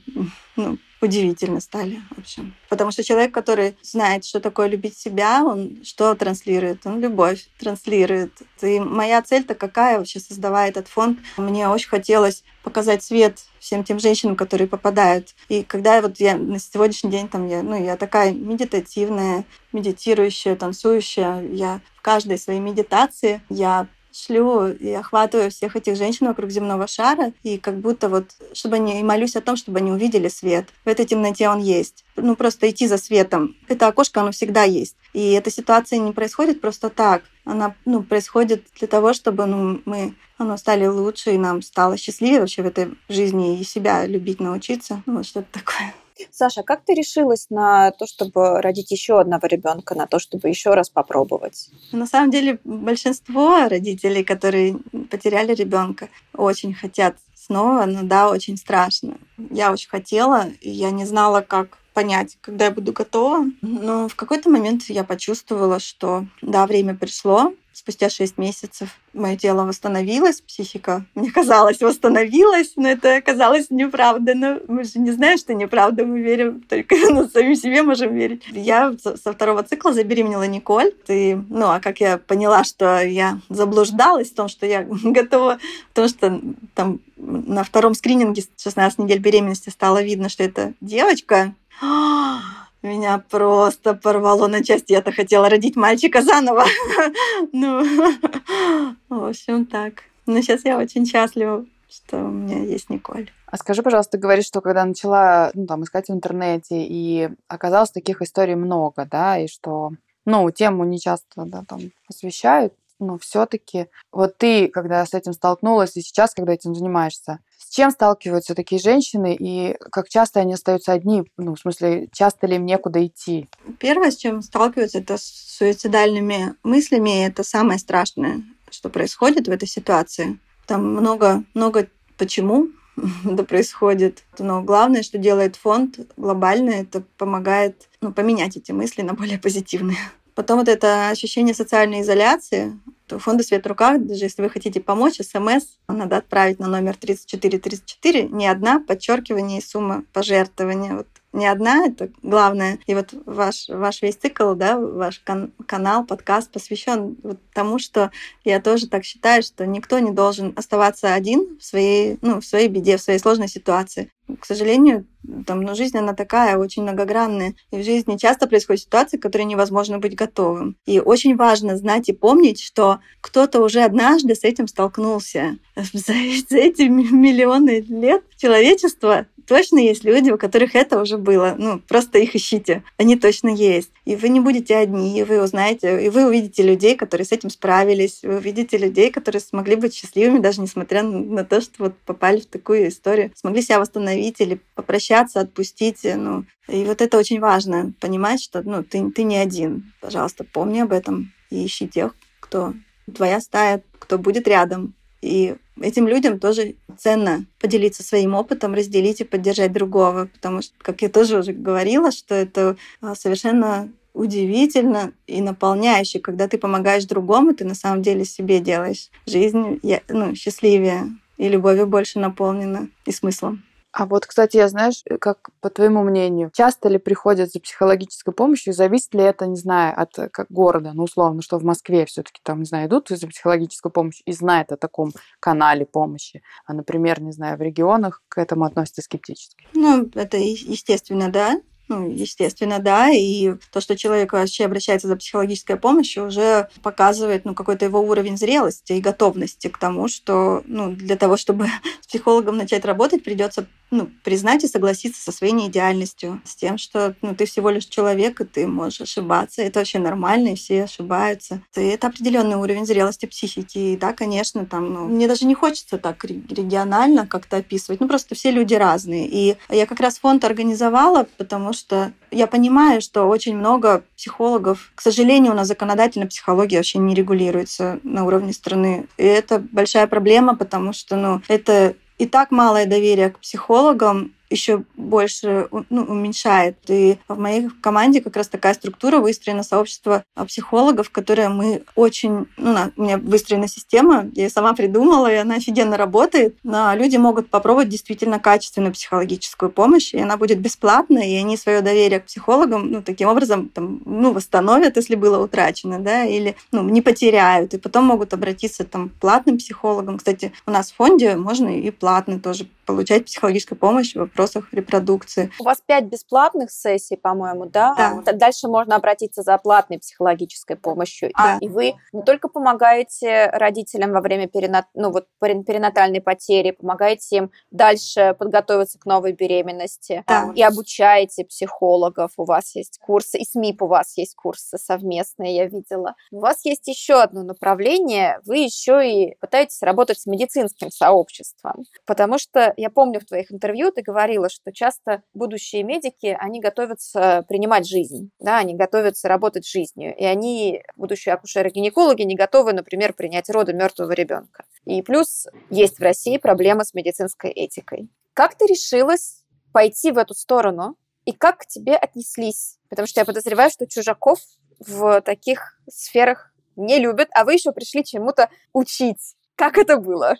ну, 0.55 0.77
удивительно 1.01 1.59
стали, 1.59 2.01
в 2.15 2.19
общем. 2.19 2.53
Потому 2.69 2.91
что 2.91 3.03
человек, 3.03 3.33
который 3.33 3.75
знает, 3.81 4.23
что 4.23 4.39
такое 4.39 4.67
любить 4.67 4.97
себя, 4.97 5.43
он 5.43 5.81
что 5.83 6.13
транслирует? 6.15 6.85
Он 6.85 6.99
любовь 6.99 7.47
транслирует. 7.59 8.31
И 8.61 8.79
моя 8.79 9.21
цель-то 9.21 9.55
какая 9.55 9.97
вообще, 9.97 10.19
создавая 10.19 10.69
этот 10.69 10.87
фонд? 10.87 11.19
Мне 11.37 11.67
очень 11.67 11.89
хотелось 11.89 12.43
показать 12.63 13.03
свет 13.03 13.39
всем 13.59 13.83
тем 13.83 13.99
женщинам, 13.99 14.35
которые 14.35 14.67
попадают. 14.67 15.35
И 15.49 15.63
когда 15.63 16.01
вот 16.01 16.19
я 16.19 16.37
на 16.37 16.59
сегодняшний 16.59 17.11
день 17.11 17.27
там 17.27 17.47
я, 17.47 17.63
ну, 17.63 17.83
я 17.83 17.97
такая 17.97 18.31
медитативная, 18.31 19.45
медитирующая, 19.71 20.55
танцующая, 20.55 21.41
я 21.41 21.81
в 21.95 22.01
каждой 22.01 22.37
своей 22.37 22.59
медитации 22.59 23.41
я 23.49 23.87
шлю 24.11 24.67
и 24.67 24.91
охватываю 24.91 25.51
всех 25.51 25.75
этих 25.75 25.95
женщин 25.95 26.27
вокруг 26.27 26.49
земного 26.49 26.87
шара, 26.87 27.33
и 27.43 27.57
как 27.57 27.79
будто 27.79 28.09
вот, 28.09 28.25
чтобы 28.53 28.75
они, 28.75 28.99
и 28.99 29.03
молюсь 29.03 29.35
о 29.35 29.41
том, 29.41 29.55
чтобы 29.55 29.79
они 29.79 29.91
увидели 29.91 30.27
свет. 30.27 30.67
В 30.85 30.89
этой 30.89 31.05
темноте 31.05 31.49
он 31.49 31.59
есть. 31.59 32.03
Ну, 32.15 32.35
просто 32.35 32.69
идти 32.69 32.87
за 32.87 32.97
светом. 32.97 33.55
Это 33.67 33.87
окошко, 33.87 34.21
оно 34.21 34.31
всегда 34.31 34.63
есть. 34.63 34.95
И 35.13 35.31
эта 35.31 35.49
ситуация 35.49 35.99
не 35.99 36.11
происходит 36.11 36.61
просто 36.61 36.89
так. 36.89 37.23
Она, 37.45 37.75
ну, 37.85 38.03
происходит 38.03 38.65
для 38.77 38.87
того, 38.87 39.13
чтобы, 39.13 39.45
ну, 39.45 39.81
мы, 39.85 40.13
оно 40.37 40.57
стали 40.57 40.85
лучше, 40.85 41.33
и 41.33 41.37
нам 41.37 41.61
стало 41.61 41.97
счастливее 41.97 42.41
вообще 42.41 42.61
в 42.61 42.67
этой 42.67 42.93
жизни, 43.09 43.59
и 43.59 43.63
себя 43.63 44.05
любить 44.05 44.39
научиться. 44.39 45.01
Ну, 45.05 45.17
вот 45.17 45.25
что-то 45.25 45.47
такое. 45.51 45.93
Саша, 46.31 46.63
как 46.63 46.83
ты 46.85 46.93
решилась 46.93 47.47
на 47.49 47.91
то, 47.91 48.05
чтобы 48.05 48.61
родить 48.61 48.91
еще 48.91 49.19
одного 49.19 49.47
ребенка, 49.47 49.95
на 49.95 50.07
то, 50.07 50.19
чтобы 50.19 50.49
еще 50.49 50.73
раз 50.73 50.89
попробовать? 50.89 51.69
На 51.91 52.05
самом 52.05 52.31
деле 52.31 52.59
большинство 52.63 53.67
родителей, 53.67 54.23
которые 54.23 54.77
потеряли 55.09 55.53
ребенка, 55.53 56.09
очень 56.33 56.73
хотят 56.73 57.15
снова, 57.35 57.85
но 57.85 58.03
да, 58.03 58.29
очень 58.29 58.57
страшно. 58.57 59.17
Я 59.49 59.71
очень 59.71 59.89
хотела, 59.89 60.47
и 60.61 60.69
я 60.69 60.91
не 60.91 61.05
знала, 61.05 61.41
как 61.41 61.77
понять, 61.93 62.37
когда 62.41 62.65
я 62.65 62.71
буду 62.71 62.93
готова. 62.93 63.45
Но 63.61 64.07
в 64.07 64.15
какой-то 64.15 64.49
момент 64.49 64.83
я 64.83 65.03
почувствовала, 65.03 65.79
что 65.79 66.25
да, 66.41 66.65
время 66.65 66.95
пришло, 66.95 67.53
спустя 67.73 68.09
6 68.09 68.37
месяцев 68.37 68.99
мое 69.13 69.35
тело 69.35 69.63
восстановилось, 69.63 70.41
психика, 70.41 71.05
мне 71.15 71.31
казалось, 71.31 71.81
восстановилась, 71.81 72.73
но 72.75 72.89
это 72.89 73.17
оказалось 73.17 73.69
неправда. 73.69 74.35
Но 74.35 74.59
мы 74.67 74.83
же 74.83 74.99
не 74.99 75.11
знаем, 75.11 75.37
что 75.37 75.53
неправда, 75.53 76.05
мы 76.05 76.21
верим 76.21 76.61
только 76.61 76.95
на 77.11 77.27
самим 77.27 77.55
себе 77.55 77.83
можем 77.83 78.13
верить. 78.13 78.43
Я 78.51 78.93
со 79.01 79.33
второго 79.33 79.63
цикла 79.63 79.93
забеременела 79.93 80.47
Николь. 80.47 80.93
И, 81.07 81.37
ну, 81.49 81.67
а 81.67 81.79
как 81.79 81.99
я 81.99 82.17
поняла, 82.17 82.63
что 82.63 83.01
я 83.01 83.39
заблуждалась 83.49 84.31
в 84.31 84.35
том, 84.35 84.47
что 84.47 84.65
я 84.65 84.83
готова, 85.03 85.59
потому 85.89 86.07
что 86.07 86.41
там 86.75 86.99
на 87.17 87.63
втором 87.63 87.93
скрининге 87.93 88.43
16 88.57 88.99
недель 88.99 89.19
беременности 89.19 89.69
стало 89.69 90.01
видно, 90.01 90.29
что 90.29 90.43
это 90.43 90.73
девочка. 90.81 91.53
Меня 92.81 93.23
просто 93.29 93.93
порвало 93.93 94.47
на 94.47 94.63
части. 94.63 94.91
Я-то 94.91 95.11
хотела 95.11 95.49
родить 95.49 95.75
мальчика 95.75 96.21
заново. 96.21 96.65
Ну, 97.51 97.83
в 99.09 99.25
общем, 99.25 99.65
так. 99.65 100.03
Но 100.25 100.41
сейчас 100.41 100.65
я 100.65 100.77
очень 100.77 101.05
счастлива, 101.05 101.65
что 101.89 102.17
у 102.17 102.29
меня 102.29 102.63
есть 102.63 102.89
Николь. 102.89 103.29
А 103.47 103.57
скажи, 103.57 103.83
пожалуйста, 103.83 104.13
ты 104.13 104.17
говоришь, 104.17 104.45
что 104.45 104.61
когда 104.61 104.85
начала 104.85 105.51
ну, 105.53 105.65
там, 105.67 105.83
искать 105.83 106.07
в 106.07 106.11
интернете, 106.11 106.83
и 106.83 107.29
оказалось 107.47 107.91
таких 107.91 108.21
историй 108.21 108.55
много, 108.55 109.05
да, 109.05 109.37
и 109.37 109.47
что 109.47 109.91
ну, 110.25 110.49
тему 110.51 110.85
не 110.85 110.99
часто, 110.99 111.45
да, 111.45 111.63
там 111.67 111.79
освещают, 112.07 112.73
но 112.99 113.17
все-таки 113.17 113.87
вот 114.11 114.37
ты, 114.37 114.67
когда 114.67 115.05
с 115.05 115.13
этим 115.13 115.33
столкнулась, 115.33 115.97
и 115.97 116.01
сейчас, 116.01 116.33
когда 116.33 116.53
этим 116.53 116.75
занимаешься, 116.75 117.39
чем 117.71 117.91
сталкиваются 117.91 118.53
такие 118.53 118.81
женщины, 118.81 119.35
и 119.39 119.75
как 119.91 120.09
часто 120.09 120.41
они 120.41 120.53
остаются 120.53 120.91
одни? 120.91 121.23
Ну, 121.37 121.55
в 121.55 121.59
смысле, 121.59 122.09
часто 122.11 122.45
ли 122.45 122.57
им 122.57 122.65
некуда 122.65 123.05
идти? 123.05 123.47
Первое, 123.79 124.11
с 124.11 124.17
чем 124.17 124.41
сталкиваются, 124.41 124.99
это 124.99 125.17
с 125.17 125.23
суицидальными 125.23 126.55
мыслями, 126.63 127.25
это 127.25 127.43
самое 127.43 127.79
страшное, 127.79 128.43
что 128.69 128.89
происходит 128.89 129.47
в 129.47 129.51
этой 129.51 129.67
ситуации. 129.67 130.37
Там 130.67 130.85
много, 130.85 131.43
много 131.53 131.87
почему 132.17 132.67
это 133.25 133.43
происходит. 133.43 134.23
Но 134.37 134.61
главное, 134.61 135.01
что 135.01 135.17
делает 135.17 135.55
фонд 135.55 135.99
глобально, 136.17 136.71
это 136.71 137.03
помогает 137.17 137.87
ну, 138.01 138.11
поменять 138.11 138.57
эти 138.57 138.71
мысли 138.71 139.01
на 139.01 139.13
более 139.13 139.39
позитивные. 139.39 139.97
Потом 140.35 140.59
вот 140.59 140.67
это 140.67 141.09
ощущение 141.09 141.53
социальной 141.53 142.01
изоляции, 142.01 142.77
фонда 143.19 143.43
«Свет 143.43 143.63
в 143.63 143.67
руках», 143.67 144.01
даже 144.01 144.25
если 144.25 144.41
вы 144.41 144.49
хотите 144.49 144.81
помочь, 144.81 145.17
смс 145.17 145.77
надо 145.87 146.17
отправить 146.17 146.59
на 146.59 146.67
номер 146.67 146.95
3434, 146.95 148.29
не 148.29 148.47
одна, 148.47 148.79
подчеркивание 148.79 149.61
сумма 149.61 150.03
пожертвования. 150.13 150.95
Вот 150.95 151.07
не 151.33 151.45
одна, 151.45 151.85
это 151.85 152.09
главное. 152.21 152.79
И 152.87 152.93
вот 152.93 153.13
ваш, 153.25 153.69
ваш 153.69 154.01
весь 154.01 154.15
цикл, 154.15 154.53
да, 154.53 154.77
ваш 154.77 155.19
кан- 155.19 155.53
канал, 155.65 156.05
подкаст 156.05 156.51
посвящен 156.51 157.15
вот 157.23 157.39
тому, 157.53 157.79
что 157.79 158.11
я 158.43 158.59
тоже 158.59 158.87
так 158.87 159.05
считаю, 159.05 159.41
что 159.41 159.65
никто 159.65 159.99
не 159.99 160.11
должен 160.11 160.53
оставаться 160.57 161.13
один 161.13 161.57
в 161.57 161.63
своей, 161.63 162.17
ну, 162.21 162.41
в 162.41 162.45
своей 162.45 162.67
беде, 162.67 162.97
в 162.97 163.01
своей 163.01 163.19
сложной 163.19 163.47
ситуации. 163.47 164.11
К 164.39 164.45
сожалению, 164.45 165.05
там, 165.45 165.61
ну, 165.61 165.75
жизнь, 165.75 165.97
она 165.97 166.13
такая, 166.13 166.57
очень 166.57 166.83
многогранная. 166.83 167.53
И 167.71 167.77
в 167.77 167.83
жизни 167.83 168.17
часто 168.17 168.47
происходят 168.47 168.81
ситуации, 168.81 169.17
к 169.17 169.21
которым 169.21 169.47
невозможно 169.47 169.99
быть 169.99 170.15
готовым. 170.15 170.77
И 170.85 170.99
очень 170.99 171.35
важно 171.35 171.77
знать 171.77 172.09
и 172.09 172.13
помнить, 172.13 172.61
что 172.61 172.99
кто-то 173.21 173.61
уже 173.61 173.81
однажды 173.81 174.35
с 174.35 174.43
этим 174.43 174.67
столкнулся. 174.67 175.57
За, 175.75 176.13
за 176.49 176.57
эти 176.57 176.83
миллионы 176.83 177.81
лет 177.87 178.23
человечества 178.37 179.27
точно 179.51 179.79
есть 179.79 180.03
люди, 180.03 180.29
у 180.29 180.37
которых 180.37 180.75
это 180.75 181.01
уже 181.01 181.17
было. 181.17 181.55
Ну, 181.57 181.79
просто 181.79 182.19
их 182.19 182.35
ищите. 182.35 182.83
Они 182.97 183.15
точно 183.15 183.49
есть. 183.49 183.91
И 184.05 184.15
вы 184.15 184.29
не 184.29 184.39
будете 184.39 184.77
одни, 184.77 185.19
и 185.19 185.23
вы 185.23 185.43
узнаете, 185.43 186.05
и 186.05 186.09
вы 186.09 186.25
увидите 186.25 186.63
людей, 186.63 186.95
которые 186.95 187.25
с 187.25 187.31
этим 187.31 187.49
справились, 187.49 188.21
вы 188.23 188.37
увидите 188.37 188.77
людей, 188.77 189.11
которые 189.11 189.41
смогли 189.41 189.75
быть 189.75 189.93
счастливыми, 189.93 190.39
даже 190.39 190.61
несмотря 190.61 191.03
на 191.03 191.43
то, 191.43 191.61
что 191.61 191.83
вот 191.83 191.97
попали 192.05 192.39
в 192.39 192.45
такую 192.45 192.87
историю, 192.87 193.31
смогли 193.35 193.61
себя 193.61 193.79
восстановить 193.79 194.39
или 194.39 194.61
попрощаться, 194.75 195.41
отпустить. 195.41 195.99
Ну, 196.03 196.45
и 196.69 196.85
вот 196.85 197.01
это 197.01 197.17
очень 197.17 197.39
важно, 197.39 197.93
понимать, 197.99 198.41
что 198.41 198.61
ну, 198.63 198.83
ты, 198.83 199.11
ты 199.11 199.23
не 199.23 199.37
один. 199.37 199.91
Пожалуйста, 199.99 200.45
помни 200.45 200.79
об 200.79 200.93
этом 200.93 201.33
и 201.49 201.65
ищи 201.65 201.87
тех, 201.87 202.15
кто 202.39 202.73
твоя 203.11 203.39
стая, 203.41 203.83
кто 203.99 204.17
будет 204.17 204.47
рядом, 204.47 204.93
и 205.21 205.55
этим 205.79 206.07
людям 206.07 206.39
тоже 206.39 206.75
ценно 206.97 207.45
поделиться 207.59 208.03
своим 208.03 208.33
опытом, 208.33 208.73
разделить 208.73 209.21
и 209.21 209.25
поддержать 209.25 209.71
другого, 209.71 210.29
потому 210.33 210.61
что, 210.61 210.73
как 210.79 211.01
я 211.01 211.09
тоже 211.09 211.39
уже 211.39 211.53
говорила, 211.53 212.11
что 212.11 212.35
это 212.35 212.75
а, 213.01 213.15
совершенно 213.15 213.91
удивительно 214.13 215.13
и 215.27 215.41
наполняюще, 215.41 216.19
когда 216.19 216.47
ты 216.47 216.57
помогаешь 216.57 217.05
другому, 217.05 217.53
ты 217.53 217.65
на 217.65 217.75
самом 217.75 218.01
деле 218.01 218.25
себе 218.25 218.59
делаешь 218.59 219.09
жизнь 219.25 219.79
ну, 220.09 220.35
счастливее 220.35 221.07
и 221.37 221.47
любовью 221.47 221.87
больше 221.87 222.19
наполнена 222.19 222.89
и 223.05 223.11
смыслом. 223.11 223.63
А 223.93 224.05
вот, 224.05 224.25
кстати, 224.25 224.57
я 224.57 224.69
знаешь, 224.69 225.01
э, 225.05 225.17
как 225.17 225.49
по 225.59 225.69
твоему 225.69 226.03
мнению, 226.03 226.51
часто 226.53 226.87
ли 226.87 226.97
приходят 226.97 227.51
за 227.51 227.59
психологической 227.59 228.33
помощью, 228.33 228.73
зависит 228.73 229.13
ли 229.13 229.21
это, 229.21 229.45
не 229.47 229.57
знаю, 229.57 229.93
от 229.99 230.17
э, 230.17 230.29
как 230.29 230.47
города, 230.49 230.91
ну, 230.93 231.03
условно, 231.03 231.41
что 231.41 231.57
в 231.57 231.63
Москве 231.63 232.05
все-таки 232.05 232.39
там, 232.43 232.59
не 232.59 232.65
знаю, 232.65 232.87
идут 232.87 233.09
за 233.09 233.27
психологическую 233.27 233.91
помощь 233.91 234.21
и 234.25 234.31
знают 234.31 234.71
о 234.71 234.77
таком 234.77 235.11
канале 235.39 235.85
помощи, 235.85 236.41
а, 236.65 236.73
например, 236.73 237.21
не 237.21 237.33
знаю, 237.33 237.57
в 237.57 237.61
регионах 237.61 238.21
к 238.29 238.37
этому 238.37 238.63
относятся 238.63 239.01
скептически? 239.01 239.67
Ну, 239.73 240.09
это 240.15 240.37
естественно, 240.37 241.29
да. 241.29 241.59
Ну, 241.89 242.09
естественно, 242.09 242.79
да. 242.79 243.09
И 243.09 243.55
то, 243.73 243.81
что 243.81 243.97
человек 243.97 244.31
вообще 244.31 244.63
обращается 244.63 245.09
за 245.09 245.17
психологической 245.17 245.75
помощью, 245.75 246.25
уже 246.25 246.69
показывает 246.81 247.43
ну, 247.43 247.53
какой-то 247.53 247.83
его 247.83 247.99
уровень 247.99 248.37
зрелости 248.37 248.93
и 248.93 249.01
готовности 249.01 249.67
к 249.67 249.77
тому, 249.77 250.07
что 250.07 250.63
ну, 250.65 250.95
для 250.95 251.17
того, 251.17 251.35
чтобы 251.35 251.67
с 252.01 252.07
психологом 252.07 252.55
начать 252.55 252.85
работать, 252.85 253.25
придется 253.25 253.67
ну, 253.91 254.09
признать 254.23 254.63
и 254.63 254.67
согласиться 254.67 255.21
со 255.21 255.31
своей 255.31 255.53
неидеальностью, 255.53 256.41
с 256.45 256.55
тем, 256.55 256.77
что 256.77 257.13
ну, 257.21 257.35
ты 257.35 257.45
всего 257.45 257.69
лишь 257.69 257.85
человек, 257.85 258.39
и 258.41 258.45
ты 258.45 258.65
можешь 258.65 259.01
ошибаться. 259.01 259.61
Это 259.61 259.79
вообще 259.79 259.99
нормально, 259.99 260.49
и 260.49 260.55
все 260.55 260.85
ошибаются. 260.85 261.61
И 261.75 261.81
это 261.81 262.07
определенный 262.07 262.55
уровень 262.55 262.85
зрелости 262.85 263.25
психики. 263.25 263.77
И 263.77 263.97
да, 263.97 264.13
конечно, 264.13 264.65
там, 264.65 264.93
ну, 264.93 265.05
мне 265.07 265.27
даже 265.27 265.45
не 265.45 265.53
хочется 265.53 265.97
так 265.97 266.23
регионально 266.23 267.27
как-то 267.27 267.57
описывать. 267.57 267.99
Ну, 267.99 268.07
просто 268.07 268.33
все 268.33 268.51
люди 268.51 268.73
разные. 268.73 269.27
И 269.27 269.57
я 269.69 269.85
как 269.85 269.99
раз 269.99 270.19
фонд 270.19 270.45
организовала, 270.45 271.27
потому 271.37 271.73
что 271.73 272.13
я 272.31 272.47
понимаю, 272.47 273.01
что 273.01 273.25
очень 273.25 273.57
много 273.57 274.03
психологов, 274.15 274.91
к 274.95 275.01
сожалению, 275.01 275.51
у 275.51 275.55
нас 275.55 275.67
законодательно 275.67 276.27
психология 276.27 276.77
вообще 276.77 276.99
не 276.99 277.13
регулируется 277.13 277.99
на 278.03 278.25
уровне 278.25 278.53
страны. 278.53 279.07
И 279.17 279.23
это 279.23 279.59
большая 279.59 280.07
проблема, 280.07 280.55
потому 280.55 280.93
что 280.93 281.17
ну, 281.17 281.41
это 281.47 281.95
и 282.21 282.27
так 282.27 282.51
малое 282.51 282.85
доверие 282.85 283.31
к 283.31 283.39
психологам 283.39 284.35
еще 284.51 284.83
больше 284.95 285.67
ну, 285.89 286.03
уменьшает. 286.03 286.77
И 286.87 287.17
в 287.27 287.39
моей 287.39 287.69
команде 287.81 288.21
как 288.21 288.35
раз 288.35 288.47
такая 288.47 288.73
структура 288.73 289.19
выстроена 289.19 289.63
сообщество 289.63 290.23
психологов, 290.47 291.09
которое 291.09 291.49
мы 291.49 291.83
очень... 291.95 292.47
Ну, 292.57 292.91
у 292.95 293.01
меня 293.01 293.17
выстроена 293.17 293.67
система, 293.67 294.29
я 294.33 294.49
сама 294.49 294.73
придумала, 294.73 295.31
и 295.31 295.35
она 295.35 295.55
офигенно 295.55 295.97
работает. 295.97 296.55
Но 296.63 296.93
люди 296.95 297.17
могут 297.17 297.49
попробовать 297.49 297.89
действительно 297.89 298.39
качественную 298.39 298.93
психологическую 298.93 299.71
помощь, 299.71 300.13
и 300.13 300.19
она 300.19 300.37
будет 300.37 300.59
бесплатной, 300.59 301.31
и 301.31 301.37
они 301.37 301.57
свое 301.57 301.81
доверие 301.81 302.19
к 302.19 302.25
психологам 302.25 302.91
ну, 302.91 303.01
таким 303.01 303.29
образом 303.29 303.69
там, 303.69 304.01
ну, 304.05 304.33
восстановят, 304.33 304.97
если 304.97 305.15
было 305.15 305.41
утрачено, 305.43 305.99
да, 305.99 306.25
или 306.25 306.55
ну, 306.71 306.83
не 306.83 307.01
потеряют, 307.01 307.73
и 307.73 307.77
потом 307.77 308.05
могут 308.05 308.33
обратиться 308.33 308.83
там, 308.83 309.09
к 309.09 309.13
платным 309.13 309.57
психологам. 309.57 310.17
Кстати, 310.17 310.51
у 310.65 310.71
нас 310.71 310.91
в 310.91 310.95
фонде 310.95 311.35
можно 311.35 311.69
и 311.69 311.91
платно 311.91 312.39
тоже 312.39 312.67
получать 312.85 313.25
психологическую 313.25 313.77
помощь 313.77 314.15
в 314.15 314.27
вопросах 314.41 314.73
репродукции. 314.73 315.51
У 315.59 315.63
вас 315.63 315.81
пять 315.85 316.05
бесплатных 316.05 316.71
сессий, 316.71 317.15
по-моему, 317.15 317.65
да? 317.65 318.21
да. 318.25 318.33
Дальше 318.33 318.67
можно 318.67 318.95
обратиться 318.95 319.43
за 319.43 319.57
платной 319.57 319.99
психологической 319.99 320.75
помощью. 320.75 321.31
Да. 321.37 321.57
И 321.61 321.67
вы 321.67 321.93
не 322.11 322.23
только 322.23 322.47
помогаете 322.47 323.49
родителям 323.53 324.11
во 324.11 324.21
время 324.21 324.47
перинат... 324.47 324.85
ну, 324.93 325.11
вот, 325.11 325.27
перинатальной 325.39 326.21
потери, 326.21 326.71
помогаете 326.71 327.37
им 327.37 327.51
дальше 327.71 328.35
подготовиться 328.37 328.99
к 328.99 329.05
новой 329.05 329.33
беременности 329.33 330.23
да. 330.27 330.51
и 330.55 330.61
обучаете 330.61 331.45
психологов. 331.45 332.31
У 332.37 332.45
вас 332.45 332.75
есть 332.75 332.99
курсы, 332.99 333.37
и 333.37 333.45
СМИП 333.45 333.83
у 333.83 333.87
вас 333.87 334.17
есть 334.17 334.35
курсы 334.35 334.77
совместные, 334.77 335.55
я 335.55 335.65
видела. 335.65 336.15
У 336.31 336.39
вас 336.39 336.65
есть 336.65 336.87
еще 336.87 337.21
одно 337.21 337.43
направление, 337.43 338.39
вы 338.45 338.57
еще 338.57 339.07
и 339.07 339.35
пытаетесь 339.39 339.81
работать 339.81 340.19
с 340.19 340.25
медицинским 340.25 340.89
сообществом, 340.89 341.83
потому 342.05 342.37
что 342.37 342.73
я 342.77 342.89
помню 342.89 343.19
в 343.19 343.25
твоих 343.25 343.51
интервью 343.51 343.91
ты 343.91 344.01
говорила, 344.01 344.30
что 344.49 344.71
часто 344.71 345.23
будущие 345.33 345.83
медики, 345.83 346.35
они 346.39 346.59
готовятся 346.59 347.45
принимать 347.47 347.87
жизнь, 347.87 348.31
да, 348.39 348.57
они 348.57 348.75
готовятся 348.75 349.27
работать 349.27 349.67
жизнью, 349.67 350.15
и 350.15 350.23
они, 350.23 350.83
будущие 350.95 351.33
акушеры-гинекологи, 351.33 352.23
не 352.23 352.35
готовы, 352.35 352.73
например, 352.73 353.13
принять 353.13 353.49
роды 353.49 353.73
мертвого 353.73 354.11
ребенка. 354.11 354.65
И 354.85 355.01
плюс 355.01 355.47
есть 355.69 355.99
в 355.99 356.01
России 356.01 356.37
проблема 356.37 356.83
с 356.83 356.93
медицинской 356.93 357.51
этикой. 357.51 358.09
Как 358.33 358.55
ты 358.55 358.65
решилась 358.65 359.43
пойти 359.71 360.11
в 360.11 360.17
эту 360.17 360.33
сторону, 360.33 360.97
и 361.25 361.33
как 361.33 361.59
к 361.59 361.65
тебе 361.65 361.95
отнеслись? 361.95 362.77
Потому 362.89 363.07
что 363.07 363.21
я 363.21 363.25
подозреваю, 363.25 363.69
что 363.69 363.87
чужаков 363.87 364.39
в 364.79 365.21
таких 365.21 365.79
сферах 365.89 366.53
не 366.75 366.99
любят, 366.99 367.29
а 367.33 367.45
вы 367.45 367.53
еще 367.53 367.71
пришли 367.71 368.03
чему-то 368.03 368.49
учить. 368.73 369.35
Как 369.55 369.77
это 369.77 369.97
было? 369.97 370.35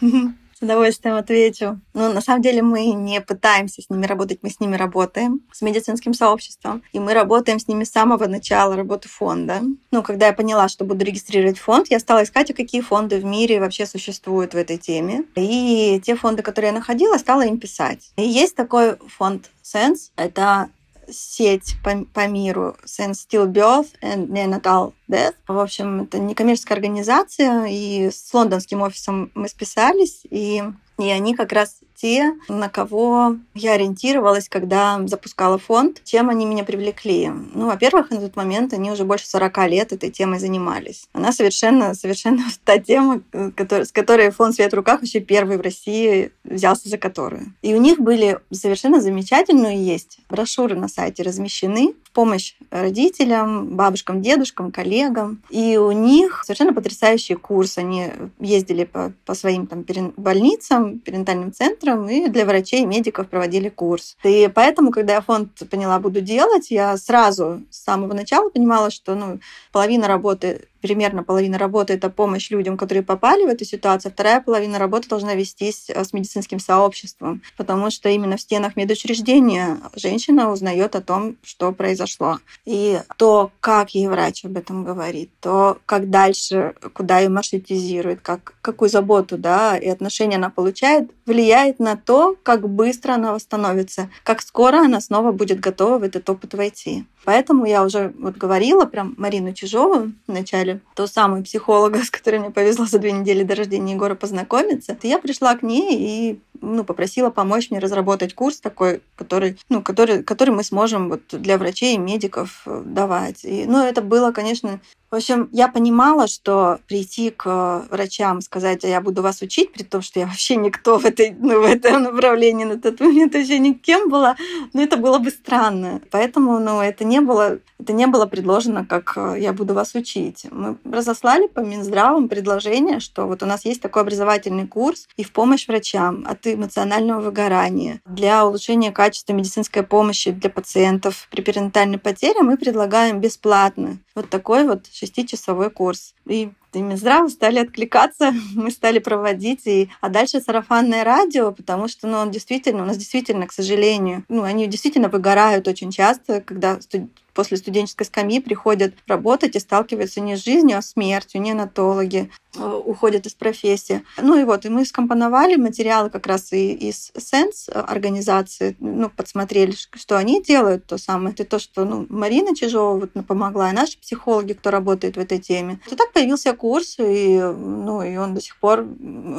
С 0.58 0.62
удовольствием 0.62 1.16
отвечу. 1.16 1.80
Ну, 1.92 2.10
на 2.10 2.22
самом 2.22 2.40
деле 2.40 2.62
мы 2.62 2.86
не 2.92 3.20
пытаемся 3.20 3.82
с 3.82 3.90
ними 3.90 4.06
работать, 4.06 4.38
мы 4.40 4.48
с 4.48 4.58
ними 4.58 4.74
работаем, 4.74 5.42
с 5.52 5.60
медицинским 5.60 6.14
сообществом. 6.14 6.82
И 6.94 6.98
мы 6.98 7.12
работаем 7.12 7.58
с 7.58 7.68
ними 7.68 7.84
с 7.84 7.90
самого 7.90 8.26
начала 8.26 8.74
работы 8.74 9.06
фонда. 9.06 9.60
Ну, 9.90 10.02
когда 10.02 10.28
я 10.28 10.32
поняла, 10.32 10.68
что 10.68 10.86
буду 10.86 11.04
регистрировать 11.04 11.58
фонд, 11.58 11.88
я 11.90 11.98
стала 11.98 12.22
искать, 12.22 12.50
а 12.50 12.54
какие 12.54 12.80
фонды 12.80 13.18
в 13.18 13.24
мире 13.26 13.60
вообще 13.60 13.84
существуют 13.84 14.54
в 14.54 14.56
этой 14.56 14.78
теме. 14.78 15.24
И 15.34 16.00
те 16.02 16.16
фонды, 16.16 16.42
которые 16.42 16.70
я 16.70 16.78
находила, 16.78 17.18
стала 17.18 17.42
им 17.44 17.60
писать. 17.60 18.12
И 18.16 18.22
есть 18.22 18.56
такой 18.56 18.96
фонд 18.96 19.50
Sense. 19.62 20.10
Это 20.16 20.70
сеть 21.08 21.76
по, 21.82 22.04
по 22.12 22.26
миру 22.26 22.76
Sense 22.84 23.26
Stillbirth 23.28 23.88
and 24.02 24.28
Neonatal 24.28 24.92
Death. 25.08 25.34
В 25.46 25.58
общем, 25.58 26.02
это 26.02 26.18
некоммерческая 26.18 26.76
организация, 26.76 27.66
и 27.66 28.10
с 28.10 28.32
лондонским 28.32 28.82
офисом 28.82 29.30
мы 29.34 29.48
списались, 29.48 30.22
и, 30.30 30.62
и 30.98 31.10
они 31.10 31.34
как 31.34 31.52
раз 31.52 31.80
те, 31.96 32.34
на 32.48 32.68
кого 32.68 33.36
я 33.54 33.72
ориентировалась, 33.72 34.48
когда 34.48 35.00
запускала 35.06 35.58
фонд, 35.58 36.02
чем 36.04 36.28
они 36.28 36.46
меня 36.46 36.64
привлекли. 36.64 37.30
Ну, 37.54 37.66
во-первых, 37.66 38.10
на 38.10 38.20
тот 38.20 38.36
момент 38.36 38.72
они 38.72 38.90
уже 38.90 39.04
больше 39.04 39.26
40 39.28 39.68
лет 39.68 39.92
этой 39.92 40.10
темой 40.10 40.38
занимались. 40.38 41.08
Она 41.12 41.32
совершенно, 41.32 41.94
совершенно 41.94 42.44
та 42.64 42.78
тема, 42.78 43.22
который, 43.54 43.86
с 43.86 43.92
которой 43.92 44.30
фонд 44.30 44.54
«Свет 44.54 44.72
в 44.72 44.76
руках» 44.76 45.00
вообще 45.00 45.20
первый 45.20 45.56
в 45.56 45.62
России 45.62 46.30
взялся 46.44 46.88
за 46.88 46.98
которую. 46.98 47.54
И 47.62 47.74
у 47.74 47.80
них 47.80 47.98
были 47.98 48.38
совершенно 48.52 49.00
замечательные 49.00 49.84
есть 49.84 50.18
брошюры 50.28 50.76
на 50.76 50.88
сайте 50.88 51.22
размещены 51.22 51.94
в 52.04 52.10
помощь 52.12 52.54
родителям, 52.70 53.76
бабушкам, 53.76 54.22
дедушкам, 54.22 54.72
коллегам. 54.72 55.42
И 55.50 55.76
у 55.76 55.92
них 55.92 56.42
совершенно 56.44 56.72
потрясающий 56.72 57.34
курс. 57.34 57.78
Они 57.78 58.08
ездили 58.40 58.84
по, 58.84 59.12
по 59.24 59.34
своим 59.34 59.66
там, 59.66 59.84
больницам, 60.16 60.98
перинатальным 60.98 61.52
центрам 61.52 61.85
и 62.08 62.28
для 62.28 62.44
врачей 62.44 62.82
и 62.82 62.86
медиков 62.86 63.28
проводили 63.28 63.68
курс. 63.68 64.16
И 64.24 64.50
поэтому, 64.54 64.90
когда 64.90 65.14
я 65.14 65.20
фонд 65.20 65.50
поняла, 65.70 65.98
буду 65.98 66.20
делать, 66.20 66.70
я 66.70 66.96
сразу 66.96 67.62
с 67.70 67.84
самого 67.84 68.12
начала 68.14 68.50
понимала, 68.50 68.90
что 68.90 69.14
ну, 69.14 69.40
половина 69.72 70.08
работы 70.08 70.68
примерно 70.80 71.22
половина 71.22 71.58
работы 71.58 71.94
это 71.94 72.10
помощь 72.10 72.50
людям, 72.50 72.76
которые 72.76 73.02
попали 73.02 73.44
в 73.44 73.48
эту 73.48 73.64
ситуацию, 73.64 74.12
вторая 74.12 74.40
половина 74.40 74.78
работы 74.78 75.08
должна 75.08 75.34
вестись 75.34 75.88
э, 75.88 76.04
с 76.04 76.12
медицинским 76.12 76.58
сообществом, 76.58 77.42
потому 77.56 77.90
что 77.90 78.08
именно 78.08 78.36
в 78.36 78.40
стенах 78.40 78.76
медучреждения 78.76 79.78
женщина 79.94 80.50
узнает 80.50 80.96
о 80.96 81.00
том, 81.00 81.36
что 81.42 81.72
произошло. 81.72 82.38
И 82.64 83.00
то, 83.16 83.50
как 83.60 83.90
ей 83.90 84.08
врач 84.08 84.44
об 84.44 84.56
этом 84.56 84.84
говорит, 84.84 85.30
то, 85.40 85.78
как 85.86 86.10
дальше, 86.10 86.74
куда 86.92 87.18
ее 87.20 87.28
маршрутизирует, 87.28 88.20
как, 88.20 88.54
какую 88.62 88.88
заботу 88.88 89.38
да, 89.38 89.76
и 89.76 89.88
отношения 89.88 90.36
она 90.36 90.50
получает, 90.50 91.10
влияет 91.26 91.78
на 91.78 91.96
то, 91.96 92.36
как 92.42 92.68
быстро 92.68 93.14
она 93.14 93.32
восстановится, 93.32 94.10
как 94.22 94.42
скоро 94.42 94.78
она 94.78 95.00
снова 95.00 95.32
будет 95.32 95.60
готова 95.60 95.98
в 95.98 96.02
этот 96.02 96.28
опыт 96.28 96.54
войти. 96.54 97.04
Поэтому 97.26 97.66
я 97.66 97.82
уже 97.82 98.12
вот 98.20 98.36
говорила 98.36 98.84
прям 98.84 99.14
Марину 99.18 99.52
Чижову 99.52 100.12
в 100.28 100.32
начале, 100.32 100.65
ту 100.94 101.06
самую 101.06 101.44
психолога, 101.44 101.98
с 102.04 102.10
которой 102.10 102.40
мне 102.40 102.50
повезло 102.50 102.86
за 102.86 102.98
две 102.98 103.12
недели 103.12 103.42
до 103.42 103.54
рождения 103.54 103.94
Егора 103.94 104.14
познакомиться. 104.14 104.96
Я 105.02 105.18
пришла 105.18 105.54
к 105.56 105.62
ней 105.62 105.96
и 105.98 106.40
ну, 106.66 106.84
попросила 106.84 107.30
помочь 107.30 107.70
мне 107.70 107.78
разработать 107.78 108.34
курс 108.34 108.60
такой, 108.60 109.02
который, 109.16 109.58
ну, 109.68 109.82
который, 109.82 110.22
который 110.22 110.50
мы 110.50 110.64
сможем 110.64 111.08
вот 111.08 111.22
для 111.30 111.58
врачей 111.58 111.94
и 111.94 111.98
медиков 111.98 112.62
э, 112.66 112.82
давать. 112.84 113.44
И, 113.44 113.64
ну, 113.66 113.82
это 113.82 114.02
было, 114.02 114.32
конечно, 114.32 114.80
в 115.08 115.14
общем, 115.14 115.48
я 115.52 115.68
понимала, 115.68 116.26
что 116.26 116.80
прийти 116.88 117.30
к 117.30 117.86
врачам, 117.90 118.40
сказать, 118.40 118.84
а 118.84 118.88
я 118.88 119.00
буду 119.00 119.22
вас 119.22 119.40
учить, 119.40 119.72
при 119.72 119.84
том, 119.84 120.02
что 120.02 120.18
я 120.18 120.26
вообще 120.26 120.56
никто 120.56 120.98
в, 120.98 121.04
этой, 121.04 121.30
ну, 121.30 121.60
в 121.60 121.64
этом 121.64 122.02
направлении 122.02 122.64
на 122.64 122.80
тот 122.80 122.98
момент 122.98 123.34
вообще 123.34 123.60
никем 123.60 124.08
была, 124.08 124.36
но 124.72 124.82
это 124.82 124.96
было 124.96 125.18
бы 125.18 125.30
странно. 125.30 126.00
Поэтому 126.10 126.58
ну, 126.58 126.80
это, 126.80 127.04
не 127.04 127.20
было, 127.20 127.60
это 127.78 127.92
не 127.92 128.08
было 128.08 128.26
предложено, 128.26 128.84
как 128.84 129.12
э, 129.16 129.36
я 129.38 129.52
буду 129.52 129.74
вас 129.74 129.94
учить. 129.94 130.46
Мы 130.50 130.76
разослали 130.84 131.46
по 131.46 131.60
Минздравам 131.60 132.28
предложение, 132.28 132.98
что 132.98 133.26
вот 133.26 133.44
у 133.44 133.46
нас 133.46 133.64
есть 133.64 133.80
такой 133.80 134.02
образовательный 134.02 134.66
курс 134.66 135.06
и 135.16 135.22
в 135.22 135.30
помощь 135.30 135.68
врачам 135.68 136.24
от 136.26 136.40
эмоционального 136.56 137.20
выгорания, 137.20 138.00
для 138.04 138.44
улучшения 138.44 138.92
качества 138.92 139.32
медицинской 139.32 139.82
помощи 139.82 140.30
для 140.30 140.50
пациентов 140.50 141.28
при 141.30 141.42
перинатальной 141.42 141.98
потере 141.98 142.42
мы 142.42 142.56
предлагаем 142.56 143.20
бесплатно 143.20 143.98
вот 144.16 144.28
такой 144.28 144.64
вот 144.64 144.86
шестичасовой 144.92 145.70
курс. 145.70 146.14
И 146.26 146.50
и 146.76 146.82
Минздрав 146.82 147.30
стали 147.30 147.60
откликаться, 147.60 148.34
мы 148.54 148.70
стали 148.70 148.98
проводить, 148.98 149.66
и, 149.66 149.88
а 150.02 150.10
дальше 150.10 150.40
сарафанное 150.40 151.04
радио, 151.04 151.50
потому 151.52 151.88
что, 151.88 152.06
ну, 152.06 152.18
он 152.18 152.30
действительно, 152.30 152.82
у 152.82 152.86
нас 152.86 152.98
действительно, 152.98 153.46
к 153.46 153.52
сожалению, 153.52 154.24
ну, 154.28 154.42
они 154.42 154.66
действительно 154.66 155.08
выгорают 155.08 155.66
очень 155.68 155.90
часто, 155.90 156.42
когда 156.42 156.80
студ 156.80 157.08
после 157.36 157.58
студенческой 157.58 158.06
скамьи 158.06 158.40
приходят 158.40 158.94
работать 159.06 159.56
и 159.56 159.60
сталкиваются 159.60 160.22
не 160.22 160.36
с 160.36 160.42
жизнью, 160.42 160.78
а 160.78 160.82
с 160.82 160.92
смертью, 160.92 161.42
неонатологи 161.42 162.30
э, 162.56 162.82
уходят 162.86 163.26
из 163.26 163.34
профессии. 163.34 164.02
Ну 164.16 164.40
и 164.40 164.44
вот, 164.44 164.64
и 164.64 164.70
мы 164.70 164.86
скомпоновали 164.86 165.56
материалы 165.56 166.08
как 166.08 166.26
раз 166.26 166.54
и 166.54 166.72
из 166.72 167.12
Sense 167.14 167.70
организации, 167.70 168.74
ну, 168.80 169.10
подсмотрели, 169.10 169.72
что 169.72 170.16
они 170.16 170.42
делают, 170.42 170.86
то 170.86 170.96
самое, 170.96 171.34
это 171.34 171.44
то, 171.44 171.58
что 171.58 171.84
ну, 171.84 172.06
Марина 172.08 172.56
Чижова 172.56 172.98
вот, 172.98 173.10
ну, 173.12 173.22
помогла, 173.22 173.68
и 173.68 173.74
наши 173.74 173.98
психологи, 174.06 174.52
кто 174.52 174.70
работает 174.70 175.16
в 175.16 175.18
этой 175.18 175.38
теме. 175.38 175.80
И 175.90 175.96
так 175.96 176.12
появился 176.12 176.52
курс, 176.52 176.96
и, 177.00 177.40
ну, 177.40 178.02
и 178.02 178.16
он 178.16 178.34
до 178.34 178.40
сих 178.40 178.56
пор 178.56 178.86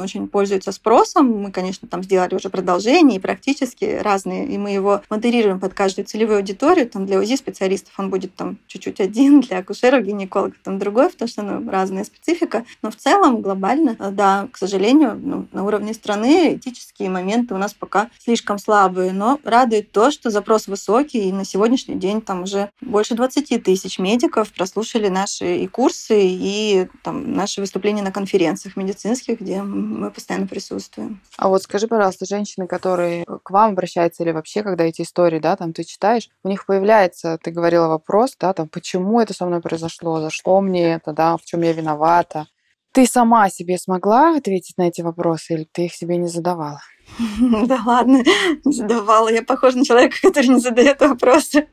очень 0.02 0.28
пользуется 0.28 0.72
спросом. 0.72 1.30
Мы, 1.30 1.50
конечно, 1.50 1.88
там 1.88 2.02
сделали 2.02 2.34
уже 2.34 2.50
продолжение 2.50 3.16
и 3.16 3.20
практически 3.20 3.98
разные, 4.02 4.46
и 4.46 4.58
мы 4.58 4.70
его 4.70 5.00
модерируем 5.08 5.58
под 5.58 5.72
каждую 5.72 6.04
целевую 6.04 6.38
аудиторию, 6.38 6.86
там 6.86 7.06
для 7.06 7.18
УЗИ 7.18 7.36
специалистов 7.36 7.94
он 7.98 8.10
будет 8.10 8.34
там 8.34 8.58
чуть-чуть 8.66 9.00
один, 9.00 9.40
для 9.48 9.58
акушеров, 9.58 10.04
гинекологов 10.04 10.58
там 10.62 10.78
другой, 10.78 11.08
потому 11.08 11.28
что 11.30 11.42
ну, 11.42 11.70
разная 11.70 12.04
специфика. 12.04 12.66
Но 12.82 12.90
в 12.90 12.96
целом 12.96 13.40
глобально, 13.40 13.96
да, 14.12 14.48
к 14.52 14.58
сожалению, 14.58 15.18
ну, 15.18 15.46
на 15.52 15.64
уровне 15.64 15.94
страны 15.94 16.56
этические 16.56 17.08
моменты 17.08 17.54
у 17.54 17.58
нас 17.58 17.72
пока 17.72 18.10
слишком 18.18 18.58
слабые, 18.58 19.12
но 19.12 19.40
радует 19.44 19.92
то, 19.92 20.10
что 20.10 20.28
запрос 20.28 20.68
высокий, 20.68 21.30
и 21.30 21.32
на 21.32 21.46
сегодняшний 21.46 21.94
день 21.94 22.20
там 22.20 22.42
уже 22.42 22.68
больше 22.82 23.14
20 23.14 23.62
тысяч 23.62 23.98
медиков 23.98 24.52
прослушали 24.58 25.08
наши 25.08 25.58
и 25.58 25.66
курсы, 25.68 26.20
и 26.20 26.88
там, 27.02 27.32
наши 27.32 27.60
выступления 27.60 28.02
на 28.02 28.12
конференциях 28.12 28.76
медицинских, 28.76 29.40
где 29.40 29.62
мы 29.62 30.10
постоянно 30.10 30.46
присутствуем. 30.46 31.22
А 31.36 31.48
вот 31.48 31.62
скажи, 31.62 31.86
пожалуйста, 31.86 32.26
женщины, 32.26 32.66
которые 32.66 33.24
к 33.24 33.50
вам 33.50 33.72
обращаются 33.72 34.24
или 34.24 34.32
вообще, 34.32 34.62
когда 34.62 34.84
эти 34.84 35.02
истории, 35.02 35.38
да, 35.38 35.56
там 35.56 35.72
ты 35.72 35.84
читаешь, 35.84 36.28
у 36.42 36.48
них 36.48 36.66
появляется, 36.66 37.38
ты 37.42 37.50
говорила, 37.50 37.88
вопрос, 37.88 38.36
да, 38.38 38.52
там, 38.52 38.68
почему 38.68 39.20
это 39.20 39.32
со 39.32 39.46
мной 39.46 39.60
произошло, 39.60 40.20
за 40.20 40.30
что 40.30 40.60
мне 40.60 40.94
это, 40.94 41.12
да, 41.12 41.36
в 41.36 41.44
чем 41.44 41.62
я 41.62 41.72
виновата. 41.72 42.46
Ты 42.92 43.06
сама 43.06 43.48
себе 43.50 43.78
смогла 43.78 44.36
ответить 44.36 44.76
на 44.76 44.88
эти 44.88 45.02
вопросы 45.02 45.54
или 45.54 45.68
ты 45.70 45.84
их 45.86 45.94
себе 45.94 46.16
не 46.16 46.26
задавала? 46.26 46.80
Да 47.66 47.80
ладно, 47.84 48.22
задавала. 48.64 49.28
Я 49.28 49.42
похожа 49.42 49.78
на 49.78 49.84
человека, 49.84 50.16
который 50.22 50.48
не 50.48 50.60
задает 50.60 51.00
вопросы. 51.00 51.68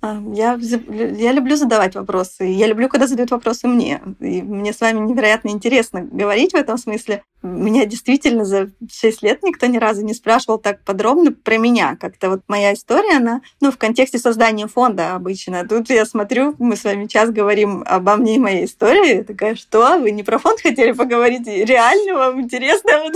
А, 0.00 0.20
я, 0.32 0.58
я 0.58 1.32
люблю 1.32 1.56
задавать 1.56 1.94
вопросы. 1.94 2.44
Я 2.44 2.66
люблю, 2.66 2.88
когда 2.88 3.06
задают 3.06 3.30
вопросы 3.30 3.66
мне. 3.66 4.00
И 4.20 4.42
мне 4.42 4.72
с 4.72 4.80
вами 4.80 5.00
невероятно 5.00 5.48
интересно 5.48 6.02
говорить 6.02 6.52
в 6.52 6.56
этом 6.56 6.78
смысле. 6.78 7.22
Меня 7.42 7.84
действительно 7.84 8.44
за 8.44 8.70
6 8.90 9.22
лет 9.22 9.42
никто 9.42 9.66
ни 9.66 9.76
разу 9.76 10.02
не 10.02 10.14
спрашивал 10.14 10.58
так 10.58 10.82
подробно 10.82 11.32
про 11.32 11.58
меня. 11.58 11.96
Как-то 12.00 12.30
вот 12.30 12.40
моя 12.48 12.72
история, 12.72 13.18
она, 13.18 13.42
ну, 13.60 13.70
в 13.70 13.76
контексте 13.76 14.18
создания 14.18 14.66
фонда 14.66 15.14
обычно. 15.14 15.66
Тут 15.68 15.90
я 15.90 16.06
смотрю, 16.06 16.54
мы 16.58 16.76
с 16.76 16.84
вами 16.84 17.04
сейчас 17.04 17.30
говорим 17.30 17.84
обо 17.86 18.16
мне 18.16 18.36
и 18.36 18.38
моей 18.38 18.64
истории. 18.64 19.16
Я 19.16 19.24
такая, 19.24 19.56
что? 19.56 19.98
Вы 19.98 20.12
не 20.12 20.22
про 20.22 20.38
фонд 20.38 20.60
хотели 20.60 20.92
поговорить? 20.92 21.46
Реально 21.46 22.14
вам 22.14 22.40
интересно 22.40 22.92
вот, 23.02 23.14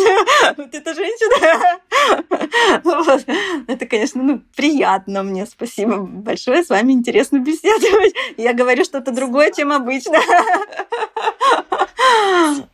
вот 0.59 0.75
эта 0.75 0.95
женщина? 0.95 1.18
Вот. 2.85 3.25
Это, 3.67 3.87
конечно, 3.87 4.23
ну, 4.23 4.43
приятно 4.57 5.23
мне. 5.23 5.47
Спасибо 5.47 5.99
большое. 5.99 6.63
С 6.65 6.69
вами 6.69 6.93
интересно 6.93 7.39
беседовать. 7.39 8.15
Я 8.37 8.53
говорю 8.53 8.85
что-то 8.85 9.13
другое, 9.13 9.51
чем 9.53 9.73
обычно. 9.73 10.19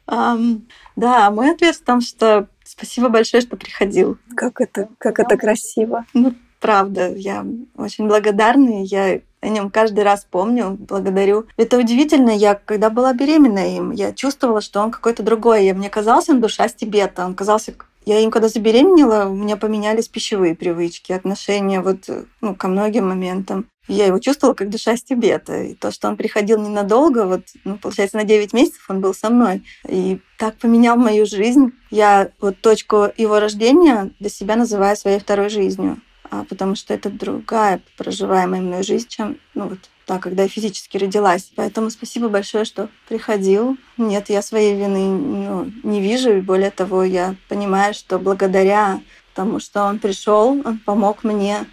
Да, 0.07 1.31
мой 1.31 1.51
ответ 1.53 1.77
в 1.77 1.85
том, 1.85 2.01
что 2.01 2.49
спасибо 2.65 3.09
большое, 3.09 3.41
что 3.41 3.57
приходил. 3.57 4.19
Как 4.37 4.61
это, 4.61 4.89
как 4.99 5.19
это 5.19 5.37
красиво. 5.37 6.05
Ну, 6.15 6.35
правда, 6.61 7.13
я 7.15 7.45
очень 7.77 8.07
благодарна, 8.07 8.85
я 8.85 9.21
о 9.41 9.49
нем 9.49 9.71
каждый 9.71 10.05
раз 10.05 10.27
помню, 10.31 10.71
благодарю. 10.71 11.47
Это 11.59 11.77
удивительно, 11.77 12.31
я 12.31 12.55
когда 12.55 12.89
была 12.89 13.13
беременна 13.13 13.77
им, 13.77 13.91
я 13.91 14.13
чувствовала, 14.15 14.63
что 14.63 14.81
он 14.81 14.91
какой-то 14.91 15.23
другой. 15.23 15.71
Мне 15.73 15.91
казался 15.91 16.33
он 16.33 16.41
душа 16.41 16.67
с 16.67 16.75
Тибета, 16.75 17.27
он 17.27 17.35
казался 17.35 17.75
я 18.05 18.21
им, 18.21 18.31
когда 18.31 18.49
забеременела, 18.49 19.29
у 19.29 19.35
меня 19.35 19.57
поменялись 19.57 20.09
пищевые 20.09 20.55
привычки, 20.55 21.13
отношения 21.13 21.81
вот, 21.81 22.09
ну, 22.41 22.55
ко 22.55 22.69
многим 22.69 23.09
моментам. 23.09 23.67
Я 23.87 24.07
его 24.07 24.19
чувствовала 24.19 24.55
как 24.55 24.71
душа 24.71 24.97
Тибета. 24.97 25.63
И 25.63 25.75
то, 25.75 25.91
что 25.91 26.09
он 26.09 26.17
приходил 26.17 26.61
ненадолго, 26.61 27.27
вот, 27.27 27.43
ну, 27.65 27.77
получается, 27.77 28.17
на 28.17 28.25
9 28.25 28.53
месяцев 28.53 28.85
он 28.89 29.01
был 29.01 29.13
со 29.13 29.29
мной. 29.29 29.63
И 29.87 30.21
так 30.39 30.57
поменял 30.57 30.97
мою 30.97 31.27
жизнь. 31.27 31.73
Я 31.91 32.31
вот 32.41 32.61
точку 32.61 33.09
его 33.17 33.41
рождения 33.41 34.11
для 34.21 34.31
себя 34.31 34.57
называю 34.57 34.97
своей 34.97 35.19
второй 35.19 35.51
жизнью. 35.51 36.01
А 36.31 36.45
потому 36.45 36.75
что 36.75 36.95
это 36.95 37.11
другая 37.11 37.83
проживаемая 37.99 38.63
мной 38.63 38.83
жизнь, 38.83 39.09
чем 39.09 39.39
ну, 39.55 39.69
вот, 39.69 39.79
та, 40.07 40.19
когда 40.19 40.43
я 40.43 40.49
физически 40.49 40.97
родилась. 40.97 41.51
Поэтому 41.57 41.91
спасибо 41.91 42.29
большое, 42.29 42.65
что 42.65 42.89
приходил. 43.09 43.77
Нет, 43.97 44.31
я 44.31 44.43
своей 44.43 44.75
вины 44.75 45.09
ну, 45.09 45.73
не 45.83 46.01
вижу. 46.01 46.37
И 46.37 46.41
более 46.41 46.71
того, 46.71 47.05
я 47.05 47.37
понимаю, 47.49 47.95
что 47.95 48.19
благодаря 48.19 49.01
тому, 49.35 49.61
что 49.61 49.85
он 49.85 49.99
пришел, 49.99 50.61
он 50.65 50.79
помог 50.79 51.25
мне 51.25 51.67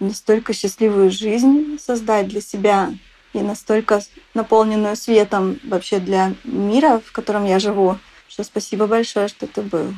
настолько 0.00 0.52
счастливую 0.52 1.10
жизнь 1.10 1.78
создать 1.80 2.28
для 2.28 2.40
себя 2.40 2.94
и 3.32 3.40
настолько 3.40 4.00
наполненную 4.34 4.96
светом 4.96 5.58
вообще 5.64 5.98
для 5.98 6.34
мира, 6.44 7.00
в 7.04 7.12
котором 7.12 7.44
я 7.44 7.58
живу, 7.58 7.98
что 8.28 8.44
спасибо 8.44 8.86
большое, 8.86 9.28
что 9.28 9.46
ты 9.46 9.62
был. 9.62 9.92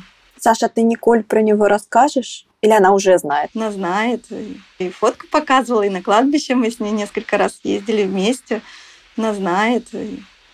Саша, 0.47 0.69
ты 0.69 0.81
Николь 0.81 1.25
про 1.25 1.41
него 1.41 1.67
расскажешь? 1.67 2.45
Или 2.61 2.71
она 2.71 2.93
уже 2.93 3.17
знает? 3.17 3.49
Она 3.53 3.69
знает. 3.69 4.23
И 4.79 4.89
фотку 4.89 5.27
показывала, 5.27 5.81
и 5.81 5.89
на 5.89 6.01
кладбище 6.01 6.55
мы 6.55 6.71
с 6.71 6.79
ней 6.79 6.91
несколько 6.91 7.37
раз 7.37 7.59
ездили 7.63 8.03
вместе. 8.03 8.61
Она 9.17 9.33
знает. 9.33 9.89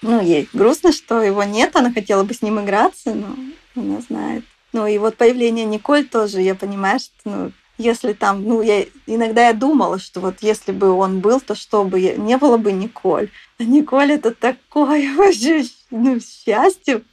Ну, 0.02 0.20
ей 0.20 0.50
грустно, 0.52 0.94
что 0.94 1.22
его 1.22 1.44
нет. 1.44 1.76
Она 1.76 1.94
хотела 1.94 2.24
бы 2.24 2.34
с 2.34 2.42
ним 2.42 2.60
играться, 2.60 3.14
но 3.14 3.36
она 3.76 4.02
знает. 4.02 4.44
Ну, 4.72 4.88
и 4.88 4.98
вот 4.98 5.16
появление 5.16 5.66
Николь 5.66 6.08
тоже, 6.08 6.42
я 6.42 6.56
понимаю, 6.56 7.00
что 7.00 7.14
ну, 7.26 7.52
если 7.78 8.14
там, 8.14 8.44
ну, 8.44 8.64
я 8.64 8.88
иногда 9.06 9.50
я 9.50 9.54
думала, 9.54 10.00
что 10.00 10.22
вот 10.22 10.38
если 10.42 10.72
бы 10.72 10.90
он 10.90 11.20
был, 11.20 11.40
то 11.40 11.54
что 11.54 11.84
бы 11.84 12.02
не 12.02 12.38
было 12.38 12.58
бы 12.58 12.72
Николь. 12.72 13.30
А 13.60 13.64
Николь 13.64 14.14
это 14.14 14.34
такое 14.34 15.14
вообще 15.16 15.64
ну, 15.92 16.20
счастье. 16.20 17.04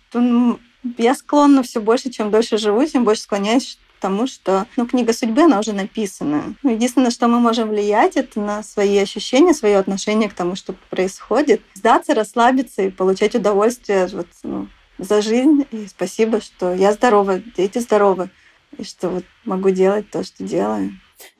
Я 0.98 1.14
склонна 1.14 1.62
все 1.62 1.80
больше, 1.80 2.10
чем 2.10 2.30
дольше 2.30 2.58
живу, 2.58 2.84
тем 2.86 3.04
больше 3.04 3.22
склоняюсь 3.22 3.78
к 3.98 4.00
тому, 4.00 4.26
что 4.26 4.66
ну, 4.76 4.86
книга 4.86 5.12
судьбы, 5.12 5.42
она 5.42 5.58
уже 5.58 5.72
написана. 5.72 6.54
Ну, 6.62 6.70
единственное, 6.70 7.10
что 7.10 7.28
мы 7.28 7.38
можем 7.38 7.68
влиять, 7.68 8.16
это 8.16 8.40
на 8.40 8.62
свои 8.62 8.96
ощущения, 8.98 9.52
свое 9.52 9.78
отношение 9.78 10.30
к 10.30 10.34
тому, 10.34 10.56
что 10.56 10.74
происходит. 10.88 11.60
Сдаться, 11.74 12.14
расслабиться 12.14 12.82
и 12.82 12.90
получать 12.90 13.34
удовольствие 13.34 14.06
вот, 14.06 14.28
ну, 14.42 14.68
за 14.98 15.20
жизнь. 15.20 15.66
И 15.70 15.86
спасибо, 15.86 16.40
что 16.40 16.74
я 16.74 16.92
здорова, 16.92 17.40
дети 17.56 17.78
здоровы 17.78 18.30
и 18.78 18.84
что 18.84 19.10
вот 19.10 19.24
могу 19.44 19.70
делать 19.70 20.10
то, 20.10 20.22
что 20.24 20.44
делаю. 20.44 20.92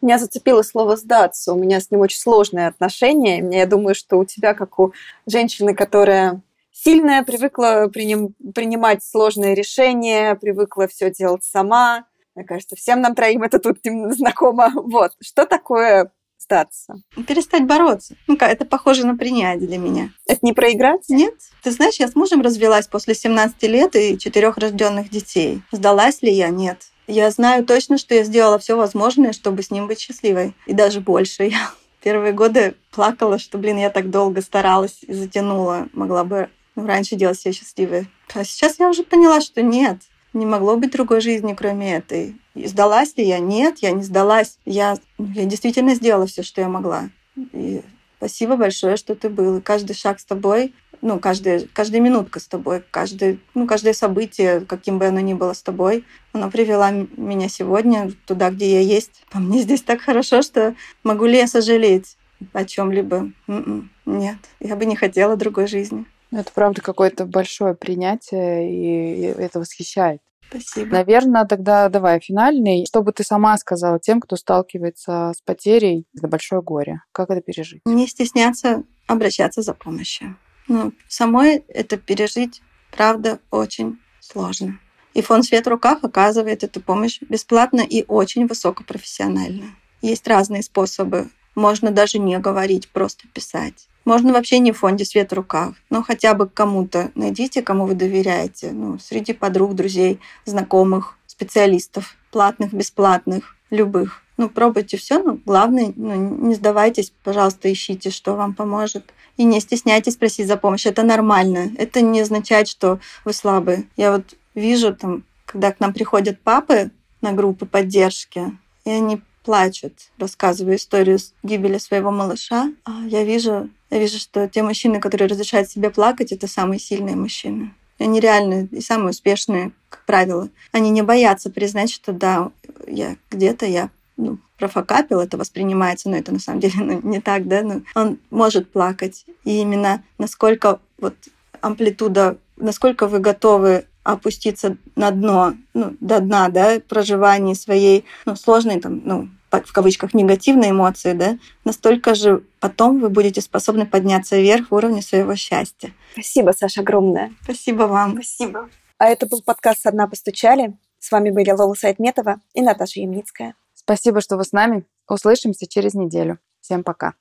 Меня 0.02 0.18
зацепило 0.18 0.62
слово 0.62 0.96
«сдаться». 0.96 1.52
У 1.54 1.58
меня 1.58 1.80
с 1.80 1.90
ним 1.90 2.00
очень 2.00 2.18
сложные 2.18 2.66
отношения. 2.66 3.42
Я 3.50 3.66
думаю, 3.66 3.94
что 3.94 4.16
у 4.16 4.24
тебя, 4.24 4.54
как 4.54 4.78
у 4.78 4.92
женщины, 5.26 5.74
которая 5.74 6.42
сильная, 6.82 7.22
привыкла 7.22 7.88
приним, 7.92 8.34
принимать 8.54 9.04
сложные 9.04 9.54
решения, 9.54 10.34
привыкла 10.34 10.88
все 10.88 11.10
делать 11.10 11.44
сама. 11.44 12.06
Мне 12.34 12.44
кажется, 12.44 12.76
всем 12.76 13.00
нам 13.00 13.14
троим 13.14 13.42
это 13.42 13.58
тут 13.58 13.78
знакомо. 13.84 14.70
Вот. 14.74 15.12
Что 15.20 15.46
такое 15.46 16.12
сдаться? 16.38 16.94
Перестать 17.26 17.66
бороться. 17.66 18.16
Ну, 18.26 18.36
это 18.36 18.64
похоже 18.64 19.06
на 19.06 19.16
принятие 19.16 19.68
для 19.68 19.78
меня. 19.78 20.10
Это 20.26 20.40
не 20.42 20.52
проиграть? 20.52 21.08
Нет. 21.08 21.34
Ты 21.62 21.70
знаешь, 21.70 21.96
я 21.96 22.08
с 22.08 22.14
мужем 22.14 22.40
развелась 22.40 22.86
после 22.86 23.14
17 23.14 23.62
лет 23.64 23.96
и 23.96 24.18
четырех 24.18 24.56
рожденных 24.56 25.10
детей. 25.10 25.62
Сдалась 25.72 26.22
ли 26.22 26.32
я? 26.32 26.48
Нет. 26.48 26.86
Я 27.06 27.30
знаю 27.30 27.66
точно, 27.66 27.98
что 27.98 28.14
я 28.14 28.22
сделала 28.22 28.58
все 28.58 28.76
возможное, 28.76 29.32
чтобы 29.32 29.62
с 29.62 29.70
ним 29.70 29.88
быть 29.88 29.98
счастливой. 29.98 30.54
И 30.66 30.72
даже 30.72 31.00
больше. 31.00 31.44
Я 31.44 31.72
первые 32.02 32.32
годы 32.32 32.76
плакала, 32.92 33.38
что, 33.38 33.58
блин, 33.58 33.76
я 33.76 33.90
так 33.90 34.10
долго 34.10 34.40
старалась 34.40 34.98
и 35.02 35.12
затянула. 35.12 35.88
Могла 35.92 36.24
бы 36.24 36.48
ну, 36.48 36.48
раньше 36.86 37.16
делать 37.16 37.38
себя 37.38 37.52
счастливой. 37.52 38.08
А 38.34 38.44
сейчас 38.44 38.78
я 38.78 38.88
уже 38.88 39.02
поняла, 39.02 39.40
что 39.40 39.62
нет. 39.62 39.98
Не 40.32 40.46
могло 40.46 40.76
быть 40.76 40.92
другой 40.92 41.20
жизни, 41.20 41.54
кроме 41.54 41.96
этой. 41.96 42.36
И 42.54 42.66
сдалась 42.66 43.16
ли 43.16 43.24
я? 43.24 43.38
Нет, 43.38 43.78
я 43.78 43.90
не 43.90 44.02
сдалась. 44.02 44.58
Я, 44.64 44.96
я 45.18 45.44
действительно 45.44 45.94
сделала 45.94 46.26
все, 46.26 46.42
что 46.42 46.60
я 46.60 46.68
могла. 46.68 47.10
И 47.52 47.82
спасибо 48.18 48.56
большое, 48.56 48.96
что 48.96 49.14
ты 49.14 49.28
был. 49.28 49.58
И 49.58 49.60
каждый 49.60 49.94
шаг 49.94 50.20
с 50.20 50.24
тобой 50.24 50.72
ну, 51.02 51.18
каждая, 51.18 51.66
каждая 51.72 52.00
минутка 52.00 52.40
с 52.40 52.46
тобой, 52.46 52.82
каждое, 52.90 53.38
ну, 53.54 53.66
каждое 53.66 53.92
событие, 53.92 54.60
каким 54.60 54.98
бы 54.98 55.06
оно 55.06 55.20
ни 55.20 55.34
было 55.34 55.52
с 55.52 55.62
тобой, 55.62 56.04
оно 56.32 56.50
привело 56.50 56.90
меня 57.16 57.48
сегодня 57.48 58.12
туда, 58.26 58.50
где 58.50 58.74
я 58.74 58.80
есть. 58.80 59.24
А 59.32 59.38
мне 59.38 59.60
здесь 59.60 59.82
так 59.82 60.00
хорошо, 60.00 60.42
что 60.42 60.74
могу 61.02 61.26
ли 61.26 61.38
я 61.38 61.46
сожалеть 61.46 62.16
о 62.52 62.64
чем-либо? 62.64 63.30
М-м, 63.48 63.90
нет, 64.06 64.38
я 64.60 64.76
бы 64.76 64.84
не 64.84 64.96
хотела 64.96 65.36
другой 65.36 65.66
жизни. 65.66 66.04
Это 66.30 66.50
правда 66.52 66.80
какое-то 66.80 67.26
большое 67.26 67.74
принятие, 67.74 68.70
и 68.70 69.22
это 69.22 69.58
восхищает. 69.60 70.20
Спасибо. 70.48 70.90
Наверное, 70.92 71.44
тогда 71.44 71.88
давай 71.88 72.20
финальный. 72.20 72.84
Что 72.86 73.02
бы 73.02 73.12
ты 73.12 73.22
сама 73.22 73.56
сказала 73.56 74.00
тем, 74.00 74.20
кто 74.20 74.36
сталкивается 74.36 75.32
с 75.36 75.40
потерей, 75.42 76.06
это 76.16 76.26
большое 76.26 76.60
горе? 76.60 77.02
Как 77.12 77.30
это 77.30 77.40
пережить? 77.40 77.82
Не 77.84 78.06
стесняться 78.08 78.82
обращаться 79.06 79.62
за 79.62 79.74
помощью. 79.74 80.36
Ну, 80.66 80.92
самой 81.08 81.64
это 81.68 81.96
пережить, 81.96 82.62
правда, 82.90 83.38
очень 83.50 83.98
сложно. 84.20 84.78
И 85.14 85.22
фонд 85.22 85.44
«Свет 85.44 85.66
в 85.66 85.68
руках» 85.68 86.04
оказывает 86.04 86.62
эту 86.62 86.80
помощь 86.80 87.20
бесплатно 87.22 87.80
и 87.80 88.04
очень 88.06 88.46
высокопрофессионально. 88.46 89.74
Есть 90.02 90.26
разные 90.28 90.62
способы. 90.62 91.28
Можно 91.56 91.90
даже 91.90 92.18
не 92.18 92.38
говорить, 92.38 92.88
просто 92.88 93.26
писать. 93.28 93.88
Можно 94.04 94.32
вообще 94.32 94.58
не 94.58 94.72
в 94.72 94.78
фонде 94.78 95.04
«Свет 95.04 95.30
в 95.30 95.34
руках», 95.34 95.74
но 95.90 96.02
хотя 96.02 96.34
бы 96.34 96.48
кому-то 96.48 97.10
найдите, 97.14 97.62
кому 97.62 97.86
вы 97.86 97.94
доверяете. 97.94 98.72
Ну, 98.72 98.98
среди 98.98 99.32
подруг, 99.32 99.74
друзей, 99.74 100.20
знакомых, 100.44 101.18
специалистов, 101.26 102.16
платных, 102.30 102.72
бесплатных, 102.72 103.56
любых. 103.70 104.22
Ну, 104.36 104.48
пробуйте 104.48 104.96
все, 104.96 105.22
но 105.22 105.38
главное, 105.44 105.92
ну, 105.96 106.14
не 106.14 106.54
сдавайтесь, 106.54 107.12
пожалуйста, 107.24 107.70
ищите, 107.70 108.10
что 108.10 108.36
вам 108.36 108.54
поможет. 108.54 109.12
И 109.36 109.44
не 109.44 109.60
стесняйтесь 109.60 110.16
просить 110.16 110.46
за 110.46 110.56
помощь. 110.56 110.86
Это 110.86 111.02
нормально. 111.02 111.70
Это 111.76 112.00
не 112.00 112.20
означает, 112.20 112.68
что 112.68 113.00
вы 113.24 113.32
слабые. 113.32 113.86
Я 113.96 114.12
вот 114.12 114.34
вижу 114.54 114.94
там, 114.94 115.24
когда 115.44 115.72
к 115.72 115.80
нам 115.80 115.92
приходят 115.92 116.40
папы 116.40 116.90
на 117.20 117.32
группы 117.32 117.66
поддержки, 117.66 118.56
и 118.84 118.90
они 118.90 119.20
плачут, 119.44 119.94
рассказывая 120.18 120.76
историю 120.76 121.18
гибели 121.42 121.78
своего 121.78 122.10
малыша. 122.10 122.72
А 122.84 123.02
я 123.06 123.24
вижу, 123.24 123.68
я 123.90 123.98
вижу, 123.98 124.18
что 124.18 124.48
те 124.48 124.62
мужчины, 124.62 125.00
которые 125.00 125.28
разрешают 125.28 125.68
себе 125.68 125.90
плакать, 125.90 126.32
это 126.32 126.46
самые 126.46 126.78
сильные 126.78 127.16
мужчины. 127.16 127.74
Они 127.98 128.18
реально 128.20 128.68
и 128.70 128.80
самые 128.80 129.10
успешные, 129.10 129.72
как 129.88 130.04
правило. 130.06 130.48
Они 130.72 130.90
не 130.90 131.02
боятся 131.02 131.50
признать, 131.50 131.90
что 131.92 132.12
да, 132.12 132.50
я 132.86 133.16
где-то 133.30 133.66
я 133.66 133.90
ну, 134.16 134.38
профокапил, 134.58 135.20
это 135.20 135.36
воспринимается, 135.36 136.08
но 136.08 136.16
это 136.16 136.32
на 136.32 136.38
самом 136.38 136.60
деле 136.60 136.74
ну, 136.78 137.00
не 137.02 137.20
так, 137.20 137.48
да, 137.48 137.62
но 137.62 137.82
он 137.94 138.18
может 138.30 138.70
плакать. 138.70 139.26
И 139.44 139.60
именно 139.60 140.02
насколько 140.18 140.80
вот 140.98 141.14
амплитуда, 141.60 142.38
насколько 142.56 143.06
вы 143.06 143.18
готовы 143.18 143.86
опуститься 144.02 144.76
на 144.96 145.10
дно, 145.10 145.54
ну, 145.74 145.96
до 146.00 146.20
дна, 146.20 146.48
да, 146.48 146.80
проживания 146.80 147.54
своей, 147.54 148.04
ну, 148.24 148.34
сложной 148.34 148.80
там, 148.80 149.02
ну, 149.04 149.28
в 149.50 149.72
кавычках, 149.72 150.14
негативной 150.14 150.70
эмоции, 150.70 151.12
да, 151.12 151.38
настолько 151.64 152.14
же 152.14 152.44
потом 152.60 153.00
вы 153.00 153.08
будете 153.08 153.40
способны 153.40 153.86
подняться 153.86 154.36
вверх 154.36 154.70
в 154.70 154.74
уровне 154.74 155.02
своего 155.02 155.34
счастья. 155.34 155.92
Спасибо, 156.12 156.52
Саша, 156.56 156.80
огромное. 156.80 157.32
Спасибо 157.42 157.82
вам. 157.84 158.12
Спасибо. 158.12 158.68
А 158.98 159.06
это 159.06 159.26
был 159.26 159.42
подкаст 159.42 159.82
«Со 159.82 159.92
дна 159.92 160.06
постучали». 160.06 160.76
С 160.98 161.10
вами 161.10 161.30
были 161.30 161.50
Лола 161.50 161.74
Сайтметова 161.74 162.40
и 162.52 162.60
Наташа 162.60 163.00
Ямницкая. 163.00 163.54
Спасибо, 163.74 164.20
что 164.20 164.36
вы 164.36 164.44
с 164.44 164.52
нами. 164.52 164.84
Услышимся 165.08 165.66
через 165.66 165.94
неделю. 165.94 166.38
Всем 166.60 166.84
пока. 166.84 167.14